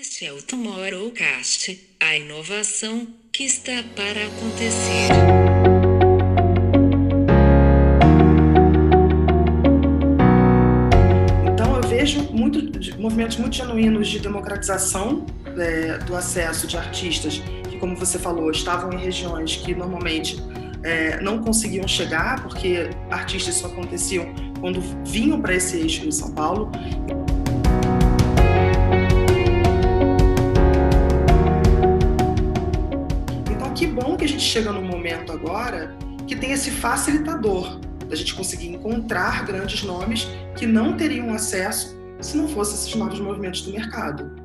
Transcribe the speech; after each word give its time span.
Este 0.00 0.26
é 0.26 0.32
o 0.32 0.42
Tomorrowcast, 0.42 1.80
a 2.00 2.16
inovação 2.16 3.06
que 3.32 3.44
está 3.44 3.84
para 3.94 4.26
acontecer. 4.26 5.08
Então, 11.52 11.76
eu 11.76 11.88
vejo 11.88 12.24
muito, 12.32 12.60
movimentos 12.98 13.36
muito 13.36 13.54
genuínos 13.54 14.08
de 14.08 14.18
democratização 14.18 15.24
é, 15.56 15.98
do 15.98 16.16
acesso 16.16 16.66
de 16.66 16.76
artistas 16.76 17.40
que, 17.70 17.78
como 17.78 17.94
você 17.94 18.18
falou, 18.18 18.50
estavam 18.50 18.92
em 18.94 18.98
regiões 18.98 19.54
que 19.54 19.76
normalmente 19.76 20.42
é, 20.82 21.20
não 21.20 21.40
conseguiam 21.40 21.86
chegar, 21.86 22.42
porque 22.42 22.90
artistas 23.12 23.54
só 23.54 23.68
aconteciam 23.68 24.26
quando 24.58 24.80
vinham 25.06 25.40
para 25.40 25.54
esse 25.54 25.76
eixo 25.76 26.04
em 26.04 26.10
São 26.10 26.32
Paulo. 26.32 26.72
Que 34.16 34.24
a 34.24 34.28
gente 34.28 34.42
chega 34.42 34.72
num 34.72 34.84
momento 34.84 35.32
agora 35.32 35.96
que 36.26 36.36
tem 36.36 36.52
esse 36.52 36.70
facilitador 36.70 37.80
da 38.08 38.14
gente 38.14 38.34
conseguir 38.34 38.68
encontrar 38.68 39.44
grandes 39.44 39.82
nomes 39.82 40.28
que 40.56 40.66
não 40.66 40.96
teriam 40.96 41.32
acesso 41.32 41.96
se 42.20 42.36
não 42.36 42.48
fossem 42.48 42.74
esses 42.74 42.94
novos 42.94 43.18
movimentos 43.18 43.62
do 43.62 43.72
mercado. 43.72 44.44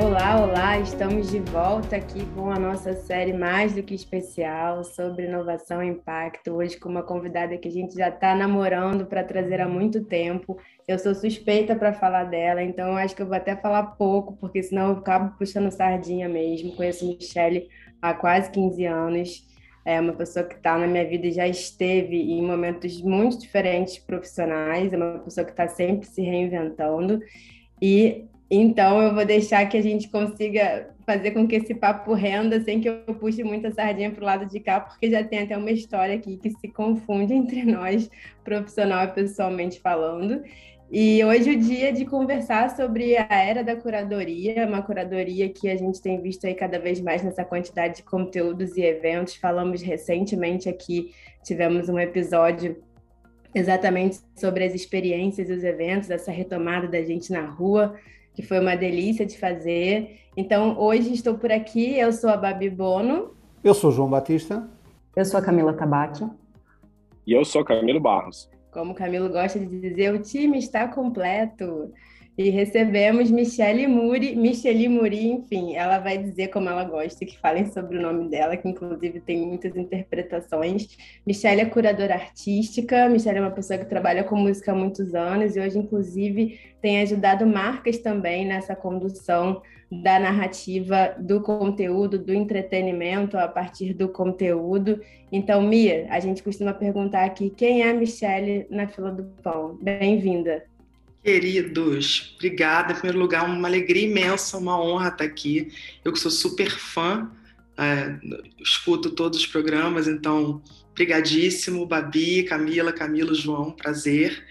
Olá, 0.00 0.40
olá! 0.40 0.78
Estamos 0.78 1.30
de 1.30 1.40
volta 1.40 1.96
aqui 1.96 2.24
com 2.34 2.50
a 2.50 2.58
nossa 2.58 2.94
série 2.94 3.32
mais 3.32 3.74
do 3.74 3.82
que 3.82 3.94
especial 3.94 4.84
sobre 4.84 5.26
inovação 5.26 5.82
e 5.82 5.88
impacto. 5.88 6.52
Hoje 6.52 6.76
com 6.76 6.88
uma 6.88 7.02
convidada 7.02 7.56
que 7.56 7.68
a 7.68 7.70
gente 7.70 7.94
já 7.94 8.08
está 8.08 8.34
namorando 8.34 9.06
para 9.06 9.24
trazer 9.24 9.60
há 9.60 9.68
muito 9.68 10.04
tempo. 10.04 10.58
Eu 10.88 10.98
sou 10.98 11.14
suspeita 11.14 11.76
para 11.76 11.92
falar 11.92 12.24
dela, 12.24 12.62
então 12.62 12.96
acho 12.96 13.14
que 13.14 13.20
eu 13.20 13.26
vou 13.26 13.36
até 13.36 13.54
falar 13.54 13.82
pouco, 13.98 14.38
porque 14.38 14.62
senão 14.62 14.88
eu 14.88 14.96
acabo 14.96 15.36
puxando 15.36 15.70
sardinha 15.70 16.26
mesmo. 16.30 16.74
Conheço 16.74 17.06
Michelle 17.06 17.68
há 18.00 18.14
quase 18.14 18.50
15 18.50 18.86
anos. 18.86 19.46
É 19.84 20.00
uma 20.00 20.14
pessoa 20.14 20.46
que 20.46 20.54
está 20.54 20.78
na 20.78 20.86
minha 20.86 21.06
vida 21.06 21.26
e 21.26 21.32
já 21.32 21.46
esteve 21.46 22.16
em 22.16 22.40
momentos 22.40 23.02
muito 23.02 23.38
diferentes 23.38 23.98
profissionais. 23.98 24.90
É 24.90 24.96
uma 24.96 25.18
pessoa 25.18 25.44
que 25.44 25.50
está 25.50 25.68
sempre 25.68 26.06
se 26.06 26.22
reinventando. 26.22 27.20
E 27.82 28.26
então, 28.50 29.02
eu 29.02 29.14
vou 29.14 29.26
deixar 29.26 29.66
que 29.66 29.76
a 29.76 29.82
gente 29.82 30.08
consiga 30.08 30.88
fazer 31.04 31.32
com 31.32 31.46
que 31.46 31.56
esse 31.56 31.74
papo 31.74 32.14
renda 32.14 32.60
sem 32.62 32.80
que 32.80 32.88
eu 32.88 33.14
puxe 33.14 33.44
muita 33.44 33.70
sardinha 33.70 34.10
para 34.10 34.22
o 34.22 34.24
lado 34.24 34.46
de 34.46 34.58
cá, 34.58 34.80
porque 34.80 35.10
já 35.10 35.22
tem 35.22 35.40
até 35.40 35.56
uma 35.56 35.70
história 35.70 36.14
aqui 36.14 36.38
que 36.38 36.50
se 36.50 36.68
confunde 36.68 37.32
entre 37.36 37.62
nós, 37.62 38.10
profissional 38.42 39.04
e 39.04 39.08
pessoalmente 39.08 39.80
falando. 39.80 40.42
E 40.90 41.22
hoje 41.22 41.50
é 41.50 41.52
o 41.52 41.58
dia 41.58 41.92
de 41.92 42.06
conversar 42.06 42.74
sobre 42.74 43.14
a 43.14 43.28
era 43.30 43.62
da 43.62 43.76
curadoria, 43.76 44.66
uma 44.66 44.80
curadoria 44.80 45.46
que 45.50 45.68
a 45.68 45.76
gente 45.76 46.00
tem 46.00 46.18
visto 46.18 46.46
aí 46.46 46.54
cada 46.54 46.78
vez 46.78 46.98
mais 46.98 47.22
nessa 47.22 47.44
quantidade 47.44 47.96
de 47.96 48.02
conteúdos 48.02 48.74
e 48.74 48.80
eventos. 48.80 49.36
Falamos 49.36 49.82
recentemente 49.82 50.66
aqui, 50.66 51.12
tivemos 51.44 51.90
um 51.90 51.98
episódio 51.98 52.82
exatamente 53.54 54.20
sobre 54.34 54.64
as 54.64 54.74
experiências 54.74 55.50
e 55.50 55.52
os 55.52 55.62
eventos, 55.62 56.08
essa 56.08 56.32
retomada 56.32 56.88
da 56.88 57.02
gente 57.02 57.30
na 57.30 57.44
rua, 57.44 57.94
que 58.32 58.40
foi 58.40 58.58
uma 58.58 58.74
delícia 58.74 59.26
de 59.26 59.38
fazer. 59.38 60.20
Então, 60.34 60.78
hoje 60.78 61.12
estou 61.12 61.36
por 61.36 61.52
aqui, 61.52 61.98
eu 61.98 62.12
sou 62.14 62.30
a 62.30 62.36
Babi 62.36 62.70
Bono. 62.70 63.34
Eu 63.62 63.74
sou 63.74 63.92
João 63.92 64.08
Batista. 64.08 64.66
Eu 65.14 65.24
sou 65.26 65.38
a 65.38 65.42
Camila 65.42 65.74
Tabaque. 65.74 66.26
E 67.26 67.32
eu 67.34 67.44
sou 67.44 67.62
Camilo 67.62 68.00
Barros. 68.00 68.48
Como 68.70 68.92
o 68.92 68.94
Camilo 68.94 69.28
gosta 69.30 69.58
de 69.58 69.66
dizer, 69.66 70.12
o 70.14 70.22
time 70.22 70.58
está 70.58 70.88
completo. 70.88 71.92
E 72.38 72.50
recebemos 72.50 73.32
Michele 73.32 73.88
Muri, 73.88 74.36
Michele 74.36 74.88
Muri, 74.88 75.26
enfim, 75.26 75.74
ela 75.74 75.98
vai 75.98 76.16
dizer 76.16 76.46
como 76.48 76.68
ela 76.68 76.84
gosta 76.84 77.26
que 77.26 77.36
falem 77.36 77.66
sobre 77.66 77.98
o 77.98 78.00
nome 78.00 78.28
dela, 78.30 78.56
que 78.56 78.68
inclusive 78.68 79.18
tem 79.18 79.44
muitas 79.44 79.74
interpretações. 79.76 80.96
Michele 81.26 81.62
é 81.62 81.64
curadora 81.64 82.14
artística, 82.14 83.08
Michele 83.08 83.38
é 83.38 83.40
uma 83.40 83.50
pessoa 83.50 83.76
que 83.76 83.86
trabalha 83.86 84.22
com 84.22 84.36
música 84.36 84.70
há 84.70 84.74
muitos 84.76 85.16
anos 85.16 85.56
e 85.56 85.60
hoje, 85.60 85.80
inclusive, 85.80 86.60
tem 86.80 87.02
ajudado 87.02 87.44
marcas 87.44 87.98
também 87.98 88.46
nessa 88.46 88.76
condução 88.76 89.60
da 89.90 90.20
narrativa, 90.20 91.16
do 91.18 91.42
conteúdo, 91.42 92.20
do 92.20 92.32
entretenimento 92.32 93.36
a 93.36 93.48
partir 93.48 93.94
do 93.94 94.10
conteúdo. 94.10 95.00
Então, 95.32 95.60
Mia, 95.60 96.06
a 96.08 96.20
gente 96.20 96.44
costuma 96.44 96.72
perguntar 96.72 97.24
aqui 97.24 97.50
quem 97.50 97.82
é 97.82 97.90
a 97.90 97.94
Michele 97.94 98.64
na 98.70 98.86
fila 98.86 99.10
do 99.10 99.24
pão. 99.42 99.76
Bem-vinda. 99.82 100.62
Queridos, 101.28 102.32
obrigada. 102.36 102.92
Em 102.92 102.94
primeiro 102.94 103.18
lugar, 103.18 103.44
uma 103.44 103.68
alegria 103.68 104.08
imensa, 104.08 104.56
uma 104.56 104.80
honra 104.80 105.08
estar 105.08 105.24
aqui. 105.24 105.70
Eu 106.02 106.10
que 106.10 106.18
sou 106.18 106.30
super 106.30 106.70
fã, 106.70 107.30
é, 107.76 108.18
escuto 108.58 109.10
todos 109.10 109.40
os 109.40 109.46
programas, 109.46 110.08
então, 110.08 110.62
brigadíssimo. 110.94 111.84
Babi, 111.84 112.44
Camila, 112.44 112.94
Camilo, 112.94 113.34
João, 113.34 113.72
prazer. 113.72 114.42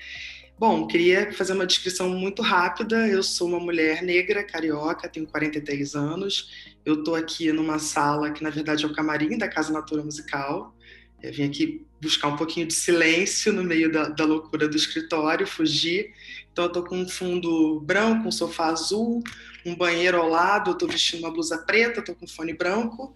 Bom, 0.60 0.86
queria 0.86 1.34
fazer 1.34 1.54
uma 1.54 1.66
descrição 1.66 2.12
muito 2.12 2.44
rápida. 2.44 3.08
Eu 3.08 3.24
sou 3.24 3.48
uma 3.48 3.60
mulher 3.60 4.04
negra, 4.04 4.44
carioca, 4.44 5.10
tenho 5.10 5.26
43 5.26 5.96
anos. 5.96 6.76
Eu 6.86 7.00
estou 7.00 7.16
aqui 7.16 7.52
numa 7.52 7.80
sala 7.80 8.30
que, 8.30 8.44
na 8.44 8.52
verdade, 8.52 8.86
é 8.86 8.88
o 8.88 8.94
camarim 8.94 9.36
da 9.36 9.48
Casa 9.48 9.74
Natura 9.74 10.04
Musical. 10.04 10.78
Eu 11.24 11.34
vim 11.34 11.46
aqui 11.46 11.88
buscar 12.00 12.28
um 12.28 12.36
pouquinho 12.36 12.68
de 12.68 12.74
silêncio 12.76 13.52
no 13.52 13.64
meio 13.64 13.92
da, 13.92 14.10
da 14.10 14.24
loucura 14.24 14.68
do 14.68 14.78
escritório, 14.78 15.48
fugir. 15.48 16.14
Então, 16.58 16.66
eu 16.66 16.70
estou 16.70 16.84
com 16.86 16.98
um 16.98 17.08
fundo 17.08 17.80
branco, 17.82 18.28
um 18.28 18.32
sofá 18.32 18.70
azul, 18.70 19.22
um 19.64 19.76
banheiro 19.76 20.20
ao 20.20 20.28
lado, 20.28 20.72
estou 20.72 20.90
vestindo 20.90 21.20
uma 21.20 21.32
blusa 21.32 21.56
preta, 21.60 22.00
estou 22.00 22.16
com 22.16 22.28
fone 22.28 22.52
branco 22.52 23.14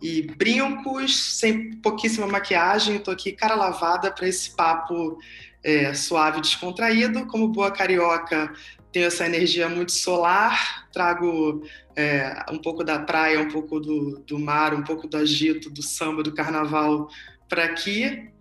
e 0.00 0.22
brincos, 0.22 1.40
sem 1.40 1.72
pouquíssima 1.78 2.28
maquiagem. 2.28 2.94
Estou 2.94 3.12
aqui 3.12 3.32
cara 3.32 3.56
lavada 3.56 4.12
para 4.12 4.28
esse 4.28 4.54
papo 4.54 5.18
é, 5.64 5.92
suave, 5.92 6.40
descontraído. 6.40 7.26
Como 7.26 7.48
boa 7.48 7.72
carioca, 7.72 8.52
tenho 8.92 9.06
essa 9.06 9.26
energia 9.26 9.68
muito 9.68 9.90
solar, 9.90 10.88
trago 10.92 11.64
é, 11.96 12.46
um 12.52 12.58
pouco 12.58 12.84
da 12.84 13.00
praia, 13.00 13.40
um 13.40 13.50
pouco 13.50 13.80
do, 13.80 14.20
do 14.20 14.38
mar, 14.38 14.72
um 14.72 14.84
pouco 14.84 15.08
do 15.08 15.16
agito, 15.16 15.68
do 15.68 15.82
samba, 15.82 16.22
do 16.22 16.32
carnaval 16.32 17.08
para 17.48 17.64
aqui 17.64 18.32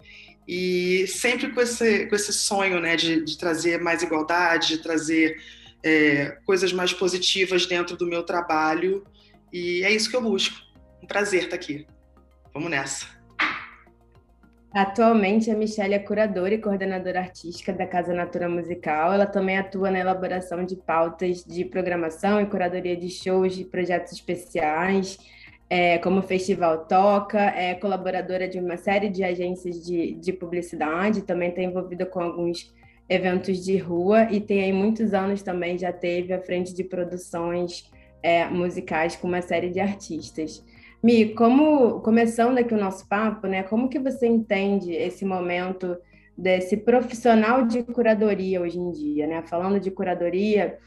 e 0.48 1.06
sempre 1.08 1.52
com 1.52 1.62
esse, 1.62 2.08
com 2.08 2.16
esse 2.16 2.34
sonho 2.34 2.80
né, 2.80 2.96
de, 2.96 3.24
de 3.24 3.38
trazer 3.38 3.80
mais 3.80 4.02
igualdade, 4.04 4.70
de 4.70 4.78
trazer 4.80 5.38
é, 5.84 6.38
coisas 6.46 6.74
mais 6.74 6.94
positivas 6.94 7.66
dentro 7.66 7.96
do 7.96 8.06
meu 8.06 8.24
trabalho 8.24 9.04
e 9.52 9.84
é 9.84 9.92
isso 9.92 10.10
que 10.10 10.16
eu 10.16 10.22
busco. 10.22 10.56
Um 11.02 11.06
prazer 11.06 11.44
estar 11.44 11.56
aqui. 11.56 11.86
Vamos 12.54 12.72
nessa. 12.72 13.06
Atualmente, 14.74 15.52
a 15.52 15.56
Michelle 15.56 15.94
é 15.94 16.00
curadora 16.00 16.56
e 16.56 16.58
coordenadora 16.58 17.20
artística 17.20 17.72
da 17.72 17.86
Casa 17.86 18.12
Natura 18.12 18.50
Musical. 18.50 19.14
Ela 19.14 19.28
também 19.28 19.56
atua 19.56 19.92
na 19.92 20.00
elaboração 20.00 20.66
de 20.66 20.76
pautas 20.76 21.44
de 21.44 21.64
programação 21.64 22.42
e 22.42 22.48
curadoria 22.48 22.98
de 22.98 23.08
shows 23.08 23.56
e 23.56 23.66
projetos 23.66 24.14
especiais 24.14 25.20
é, 25.70 25.98
como 25.98 26.22
Festival 26.22 26.86
Toca, 26.86 27.40
é 27.40 27.74
colaboradora 27.76 28.48
de 28.48 28.60
uma 28.60 28.78
série 28.78 29.10
de 29.10 29.24
agências 29.24 29.84
de, 29.84 30.14
de 30.14 30.34
publicidade, 30.34 31.24
também 31.24 31.50
está 31.50 31.62
envolvida 31.62 32.06
com 32.06 32.20
alguns 32.20 32.74
eventos 33.10 33.64
de 33.64 33.78
rua 33.78 34.32
e 34.32 34.40
tem 34.40 34.64
aí 34.64 34.74
muitos 34.74 35.14
anos 35.14 35.42
também 35.42 35.78
já 35.78 35.92
teve 35.92 36.34
à 36.34 36.40
frente 36.40 36.74
de 36.74 36.84
produções 36.84 37.90
é, 38.22 38.46
musicais 38.46 39.16
com 39.16 39.28
uma 39.28 39.42
série 39.42 39.70
de 39.70 39.80
artistas. 39.80 40.64
Mi, 41.04 41.34
como 41.34 42.00
começando 42.00 42.58
aqui 42.58 42.74
o 42.74 42.80
nosso 42.80 43.08
papo, 43.10 43.46
né? 43.46 43.62
Como 43.64 43.90
que 43.90 44.00
você 44.00 44.26
entende 44.26 44.94
esse 44.94 45.26
momento 45.26 45.98
desse 46.38 46.78
profissional 46.78 47.68
de 47.68 47.84
curadoria 47.84 48.62
hoje 48.62 48.80
em 48.80 48.90
dia, 48.92 49.28
né? 49.28 49.44
Falando 49.44 49.82
de 49.82 49.92
curadoria, 49.92 50.78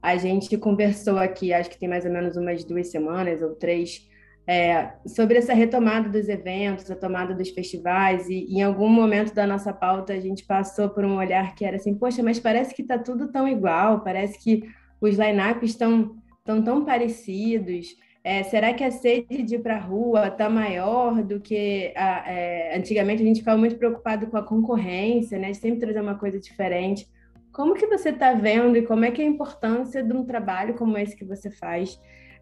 a 0.00 0.16
gente 0.16 0.56
conversou 0.56 1.18
aqui, 1.18 1.52
acho 1.52 1.68
que 1.68 1.78
tem 1.78 1.88
mais 1.88 2.06
ou 2.06 2.10
menos 2.10 2.36
umas 2.36 2.64
duas 2.64 2.88
semanas 2.88 3.42
ou 3.42 3.54
três, 3.54 4.07
é, 4.48 4.94
sobre 5.06 5.36
essa 5.36 5.52
retomada 5.52 6.08
dos 6.08 6.26
eventos, 6.26 6.90
a 6.90 6.96
tomada 6.96 7.34
dos 7.34 7.50
festivais, 7.50 8.30
e, 8.30 8.46
em 8.48 8.62
algum 8.62 8.88
momento 8.88 9.34
da 9.34 9.46
nossa 9.46 9.74
pauta 9.74 10.14
a 10.14 10.20
gente 10.20 10.42
passou 10.46 10.88
por 10.88 11.04
um 11.04 11.18
olhar 11.18 11.54
que 11.54 11.66
era 11.66 11.76
assim, 11.76 11.94
poxa, 11.94 12.22
mas 12.22 12.40
parece 12.40 12.74
que 12.74 12.80
está 12.80 12.98
tudo 12.98 13.30
tão 13.30 13.46
igual, 13.46 14.00
parece 14.00 14.42
que 14.42 14.64
os 15.02 15.16
line-ups 15.18 15.72
estão 15.72 16.16
tão, 16.42 16.62
tão 16.62 16.82
parecidos. 16.82 17.88
É, 18.24 18.42
será 18.42 18.72
que 18.72 18.82
a 18.82 18.90
sede 18.90 19.42
de 19.42 19.56
ir 19.56 19.58
para 19.58 19.76
a 19.76 19.80
rua 19.80 20.28
está 20.28 20.48
maior 20.48 21.22
do 21.22 21.38
que 21.38 21.92
a, 21.94 22.32
é, 22.32 22.74
antigamente 22.74 23.22
a 23.22 23.26
gente 23.26 23.40
ficava 23.40 23.58
muito 23.58 23.76
preocupado 23.76 24.28
com 24.28 24.38
a 24.38 24.42
concorrência, 24.42 25.38
né? 25.38 25.52
Sempre 25.52 25.80
trazer 25.80 26.00
uma 26.00 26.14
coisa 26.14 26.40
diferente. 26.40 27.06
Como 27.52 27.74
que 27.74 27.86
você 27.86 28.08
está 28.08 28.32
vendo 28.32 28.76
e 28.76 28.82
como 28.82 29.04
é 29.04 29.10
que 29.10 29.20
é 29.20 29.24
a 29.24 29.28
importância 29.28 30.02
de 30.02 30.12
um 30.12 30.24
trabalho 30.24 30.74
como 30.74 30.96
esse 30.96 31.14
que 31.14 31.24
você 31.24 31.50
faz 31.50 31.98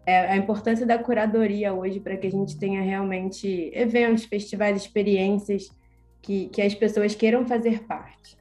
é, 0.07 0.31
a 0.31 0.37
importância 0.37 0.85
da 0.85 0.97
curadoria 0.97 1.73
hoje 1.73 1.99
para 1.99 2.15
que 2.15 2.27
a 2.27 2.31
gente 2.31 2.57
tenha 2.57 2.81
realmente 2.81 3.69
eventos, 3.73 4.23
festivais, 4.23 4.81
experiências 4.81 5.69
que, 6.21 6.47
que 6.47 6.61
as 6.61 6.73
pessoas 6.73 7.13
queiram 7.13 7.45
fazer 7.45 7.83
parte? 7.83 8.37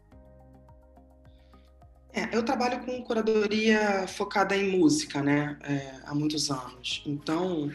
É, 2.12 2.28
eu 2.34 2.44
trabalho 2.44 2.78
com 2.84 3.02
curadoria 3.02 4.06
focada 4.06 4.56
em 4.56 4.78
música, 4.78 5.20
né, 5.20 5.58
é, 5.64 5.92
há 6.04 6.14
muitos 6.14 6.52
anos. 6.52 7.02
Então, 7.04 7.68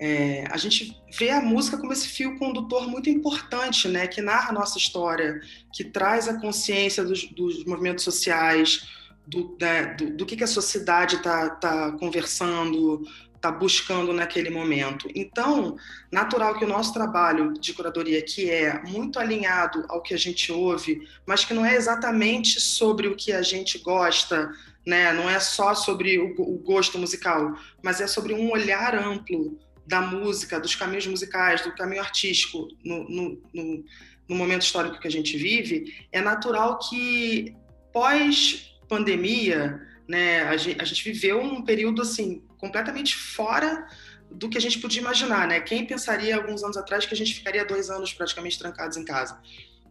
é, 0.00 0.44
a 0.50 0.56
gente 0.56 1.00
vê 1.16 1.30
a 1.30 1.40
música 1.40 1.78
como 1.78 1.92
esse 1.92 2.08
fio 2.08 2.36
condutor 2.40 2.88
muito 2.88 3.08
importante, 3.08 3.86
né, 3.86 4.08
que 4.08 4.20
narra 4.20 4.50
a 4.50 4.52
nossa 4.52 4.78
história, 4.78 5.40
que 5.72 5.84
traz 5.84 6.26
a 6.26 6.40
consciência 6.40 7.04
dos, 7.04 7.24
dos 7.28 7.64
movimentos 7.64 8.02
sociais, 8.02 8.84
do, 9.28 9.56
né, 9.60 9.94
do, 9.94 10.16
do, 10.16 10.26
que, 10.26 10.36
que 10.36 10.44
a 10.44 10.48
sociedade 10.48 11.16
está 11.16 11.50
tá 11.50 11.92
conversando, 11.92 13.06
está 13.38 13.50
buscando 13.52 14.12
naquele 14.12 14.50
momento. 14.50 15.08
Então, 15.14 15.76
natural 16.10 16.58
que 16.58 16.64
o 16.64 16.68
nosso 16.68 16.92
trabalho 16.92 17.54
de 17.54 17.72
curadoria, 17.72 18.20
que 18.20 18.50
é 18.50 18.82
muito 18.82 19.18
alinhado 19.18 19.84
ao 19.88 20.02
que 20.02 20.12
a 20.12 20.18
gente 20.18 20.52
ouve, 20.52 21.08
mas 21.24 21.44
que 21.44 21.54
não 21.54 21.64
é 21.64 21.74
exatamente 21.74 22.60
sobre 22.60 23.06
o 23.08 23.16
que 23.16 23.32
a 23.32 23.40
gente 23.40 23.78
gosta, 23.78 24.52
né? 24.84 25.12
não 25.12 25.30
é 25.30 25.38
só 25.38 25.74
sobre 25.74 26.18
o, 26.18 26.58
gosto 26.58 26.98
musical, 26.98 27.56
mas 27.80 28.00
é 28.00 28.06
sobre 28.06 28.34
um 28.34 28.50
olhar 28.50 28.94
amplo 28.94 29.56
da 29.86 30.00
música, 30.00 30.60
dos 30.60 30.74
caminhos 30.74 31.06
musicais, 31.06 31.62
do 31.62 31.74
caminho 31.74 32.02
artístico 32.02 32.68
no, 32.84 33.08
no, 33.08 33.42
no, 33.54 33.84
no 34.28 34.36
momento 34.36 34.62
histórico 34.62 34.98
que 34.98 35.08
a 35.08 35.10
gente 35.10 35.38
vive, 35.38 36.06
é 36.10 36.20
natural 36.20 36.78
que 36.78 37.54
pós-pandemia, 37.92 39.80
né, 40.08 40.42
a 40.42 40.56
gente, 40.56 40.82
a 40.82 40.84
gente 40.84 41.04
viveu 41.04 41.40
um 41.40 41.62
período 41.62 42.02
assim 42.02 42.42
completamente 42.58 43.16
fora 43.16 43.86
do 44.30 44.48
que 44.48 44.58
a 44.58 44.60
gente 44.60 44.78
podia 44.78 45.00
imaginar, 45.00 45.46
né? 45.46 45.60
Quem 45.60 45.86
pensaria 45.86 46.36
alguns 46.36 46.62
anos 46.62 46.76
atrás 46.76 47.06
que 47.06 47.14
a 47.14 47.16
gente 47.16 47.34
ficaria 47.34 47.64
dois 47.64 47.88
anos 47.88 48.12
praticamente 48.12 48.58
trancados 48.58 48.96
em 48.96 49.04
casa? 49.04 49.38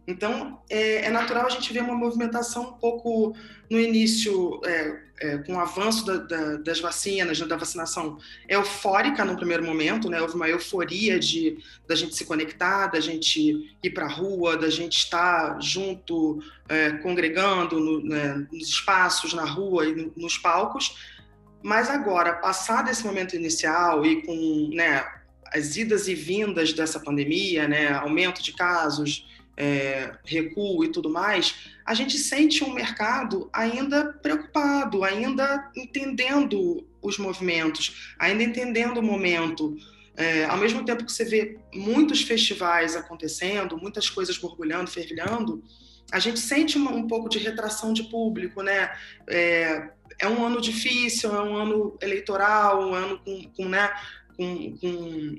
Então, 0.08 0.58
é, 0.70 1.04
é 1.04 1.10
natural 1.10 1.44
a 1.44 1.50
gente 1.50 1.70
ver 1.70 1.82
uma 1.82 1.94
movimentação 1.94 2.62
um 2.62 2.72
pouco 2.72 3.36
no 3.70 3.78
início, 3.78 4.58
é, 4.64 5.00
é, 5.20 5.38
com 5.38 5.52
o 5.52 5.60
avanço 5.60 6.06
da, 6.06 6.16
da, 6.16 6.56
das 6.56 6.80
vacinas, 6.80 7.38
né, 7.38 7.46
da 7.46 7.58
vacinação, 7.58 8.16
eufórica 8.48 9.22
no 9.22 9.36
primeiro 9.36 9.62
momento, 9.62 10.08
né? 10.08 10.18
Houve 10.22 10.34
uma 10.34 10.48
euforia 10.48 11.18
de 11.18 11.58
da 11.86 11.94
gente 11.94 12.16
se 12.16 12.24
conectar, 12.24 12.86
da 12.86 13.00
gente 13.00 13.76
ir 13.82 13.90
para 13.90 14.06
a 14.06 14.10
rua, 14.10 14.56
da 14.56 14.70
gente 14.70 14.96
estar 14.96 15.60
junto, 15.60 16.42
é, 16.70 16.92
congregando 16.92 17.78
no, 17.78 18.02
né, 18.02 18.46
nos 18.50 18.66
espaços, 18.66 19.34
na 19.34 19.44
rua 19.44 19.86
e 19.86 19.94
no, 19.94 20.12
nos 20.16 20.38
palcos 20.38 21.17
mas 21.62 21.90
agora, 21.90 22.34
passado 22.34 22.90
esse 22.90 23.04
momento 23.04 23.34
inicial 23.34 24.04
e 24.04 24.22
com 24.22 24.70
né, 24.72 25.04
as 25.52 25.76
idas 25.76 26.08
e 26.08 26.14
vindas 26.14 26.72
dessa 26.72 27.00
pandemia, 27.00 27.66
né, 27.66 27.92
aumento 27.92 28.42
de 28.42 28.52
casos, 28.52 29.26
é, 29.56 30.12
recuo 30.24 30.84
e 30.84 30.92
tudo 30.92 31.10
mais, 31.10 31.72
a 31.84 31.92
gente 31.92 32.16
sente 32.16 32.62
um 32.62 32.72
mercado 32.72 33.50
ainda 33.52 34.12
preocupado, 34.12 35.02
ainda 35.02 35.68
entendendo 35.76 36.86
os 37.02 37.18
movimentos, 37.18 38.14
ainda 38.18 38.42
entendendo 38.44 38.98
o 38.98 39.02
momento. 39.02 39.76
É, 40.16 40.44
ao 40.44 40.56
mesmo 40.56 40.84
tempo 40.84 41.04
que 41.04 41.12
você 41.12 41.24
vê 41.24 41.58
muitos 41.74 42.22
festivais 42.22 42.94
acontecendo, 42.94 43.76
muitas 43.76 44.08
coisas 44.08 44.38
borbulhando, 44.38 44.90
fervilhando, 44.90 45.62
a 46.10 46.18
gente 46.18 46.40
sente 46.40 46.78
um, 46.78 46.88
um 46.88 47.06
pouco 47.06 47.28
de 47.28 47.38
retração 47.38 47.92
de 47.92 48.04
público, 48.04 48.62
né? 48.62 48.90
É, 49.28 49.90
é 50.18 50.28
um 50.28 50.44
ano 50.44 50.60
difícil, 50.60 51.34
é 51.34 51.42
um 51.42 51.56
ano 51.56 51.96
eleitoral, 52.02 52.88
um 52.88 52.94
ano 52.94 53.18
com, 53.24 53.42
com 53.56 53.68
né, 53.68 53.90
com, 54.36 54.76
com, 54.78 55.36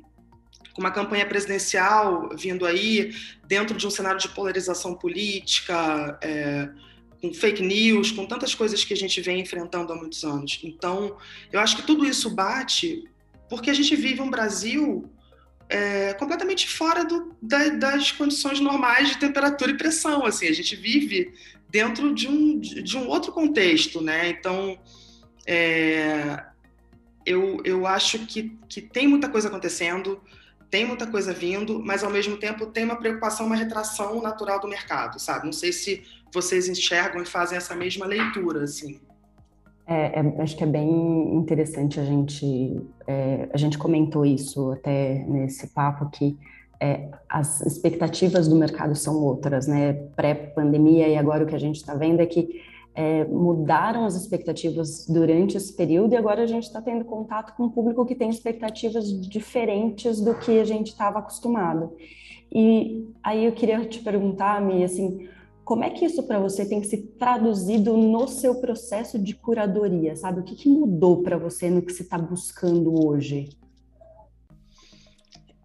com, 0.73 0.81
uma 0.81 0.91
campanha 0.91 1.25
presidencial 1.25 2.29
vindo 2.37 2.65
aí, 2.65 3.13
dentro 3.47 3.77
de 3.77 3.85
um 3.85 3.89
cenário 3.89 4.19
de 4.19 4.29
polarização 4.29 4.95
política, 4.95 6.17
é, 6.21 6.69
com 7.21 7.33
fake 7.33 7.61
news, 7.61 8.11
com 8.11 8.25
tantas 8.25 8.55
coisas 8.55 8.83
que 8.83 8.93
a 8.93 8.97
gente 8.97 9.19
vem 9.21 9.41
enfrentando 9.41 9.91
há 9.91 9.95
muitos 9.95 10.23
anos. 10.23 10.59
Então, 10.63 11.17
eu 11.51 11.59
acho 11.59 11.75
que 11.75 11.83
tudo 11.83 12.05
isso 12.05 12.29
bate 12.29 13.03
porque 13.49 13.69
a 13.69 13.73
gente 13.73 13.95
vive 13.95 14.21
um 14.21 14.29
Brasil 14.29 15.09
é, 15.67 16.13
completamente 16.13 16.69
fora 16.69 17.03
do, 17.03 17.35
da, 17.41 17.69
das 17.69 18.11
condições 18.11 18.59
normais 18.59 19.09
de 19.09 19.17
temperatura 19.17 19.71
e 19.71 19.77
pressão. 19.77 20.25
Assim, 20.25 20.47
a 20.47 20.53
gente 20.53 20.75
vive 20.75 21.33
dentro 21.69 22.13
de 22.13 22.27
um, 22.27 22.59
de 22.59 22.97
um 22.97 23.07
outro 23.07 23.31
contexto, 23.31 24.01
né? 24.01 24.29
Então, 24.29 24.77
é, 25.45 26.43
eu, 27.25 27.61
eu 27.63 27.85
acho 27.85 28.25
que, 28.25 28.57
que 28.67 28.81
tem 28.81 29.07
muita 29.07 29.29
coisa 29.29 29.47
acontecendo, 29.47 30.19
tem 30.69 30.85
muita 30.85 31.07
coisa 31.07 31.33
vindo, 31.33 31.81
mas 31.83 32.03
ao 32.03 32.11
mesmo 32.11 32.37
tempo 32.37 32.67
tem 32.67 32.83
uma 32.83 32.95
preocupação, 32.95 33.45
uma 33.45 33.55
retração 33.55 34.21
natural 34.21 34.59
do 34.59 34.67
mercado, 34.67 35.19
sabe? 35.19 35.45
Não 35.45 35.53
sei 35.53 35.71
se 35.71 36.03
vocês 36.33 36.67
enxergam 36.67 37.21
e 37.21 37.25
fazem 37.25 37.57
essa 37.57 37.75
mesma 37.75 38.05
leitura, 38.05 38.63
assim. 38.63 38.99
É, 39.87 40.19
é, 40.19 40.41
acho 40.41 40.55
que 40.55 40.63
é 40.63 40.67
bem 40.67 41.35
interessante 41.35 41.99
a 41.99 42.05
gente, 42.05 42.79
é, 43.07 43.49
a 43.51 43.57
gente 43.57 43.75
comentou 43.75 44.23
isso 44.23 44.71
até 44.71 45.25
nesse 45.27 45.67
papo 45.67 46.05
aqui, 46.05 46.37
é, 46.81 47.09
as 47.27 47.61
expectativas 47.61 48.47
do 48.47 48.55
mercado 48.55 48.95
são 48.95 49.21
outras, 49.23 49.67
né? 49.67 49.93
Pré-pandemia 50.15 51.07
e 51.07 51.17
agora 51.17 51.43
o 51.43 51.47
que 51.47 51.55
a 51.55 51.59
gente 51.59 51.75
está 51.75 51.93
vendo 51.93 52.21
é 52.21 52.25
que 52.25 52.61
é, 52.95 53.25
mudaram 53.25 54.05
as 54.05 54.15
expectativas 54.15 55.05
durante 55.07 55.55
esse 55.55 55.73
período 55.73 56.13
e 56.13 56.17
agora 56.17 56.43
a 56.43 56.47
gente 56.47 56.63
está 56.63 56.81
tendo 56.81 57.05
contato 57.05 57.55
com 57.55 57.65
um 57.65 57.69
público 57.69 58.05
que 58.05 58.15
tem 58.15 58.29
expectativas 58.29 59.09
diferentes 59.27 60.19
do 60.21 60.35
que 60.35 60.59
a 60.59 60.65
gente 60.65 60.87
estava 60.87 61.19
acostumado. 61.19 61.93
E 62.51 63.07
aí 63.23 63.45
eu 63.45 63.51
queria 63.51 63.85
te 63.85 63.99
perguntar, 63.99 64.59
Mi, 64.61 64.83
assim, 64.83 65.27
como 65.63 65.83
é 65.83 65.89
que 65.89 66.03
isso 66.03 66.23
para 66.23 66.39
você 66.39 66.65
tem 66.65 66.81
que 66.81 66.87
se 66.87 66.97
traduzido 66.97 67.95
no 67.95 68.27
seu 68.27 68.55
processo 68.55 69.19
de 69.19 69.35
curadoria, 69.35 70.15
sabe? 70.15 70.39
O 70.39 70.43
que, 70.43 70.55
que 70.55 70.67
mudou 70.67 71.21
para 71.21 71.37
você 71.37 71.69
no 71.69 71.81
que 71.81 71.93
você 71.93 72.01
está 72.01 72.17
buscando 72.17 73.05
hoje? 73.07 73.49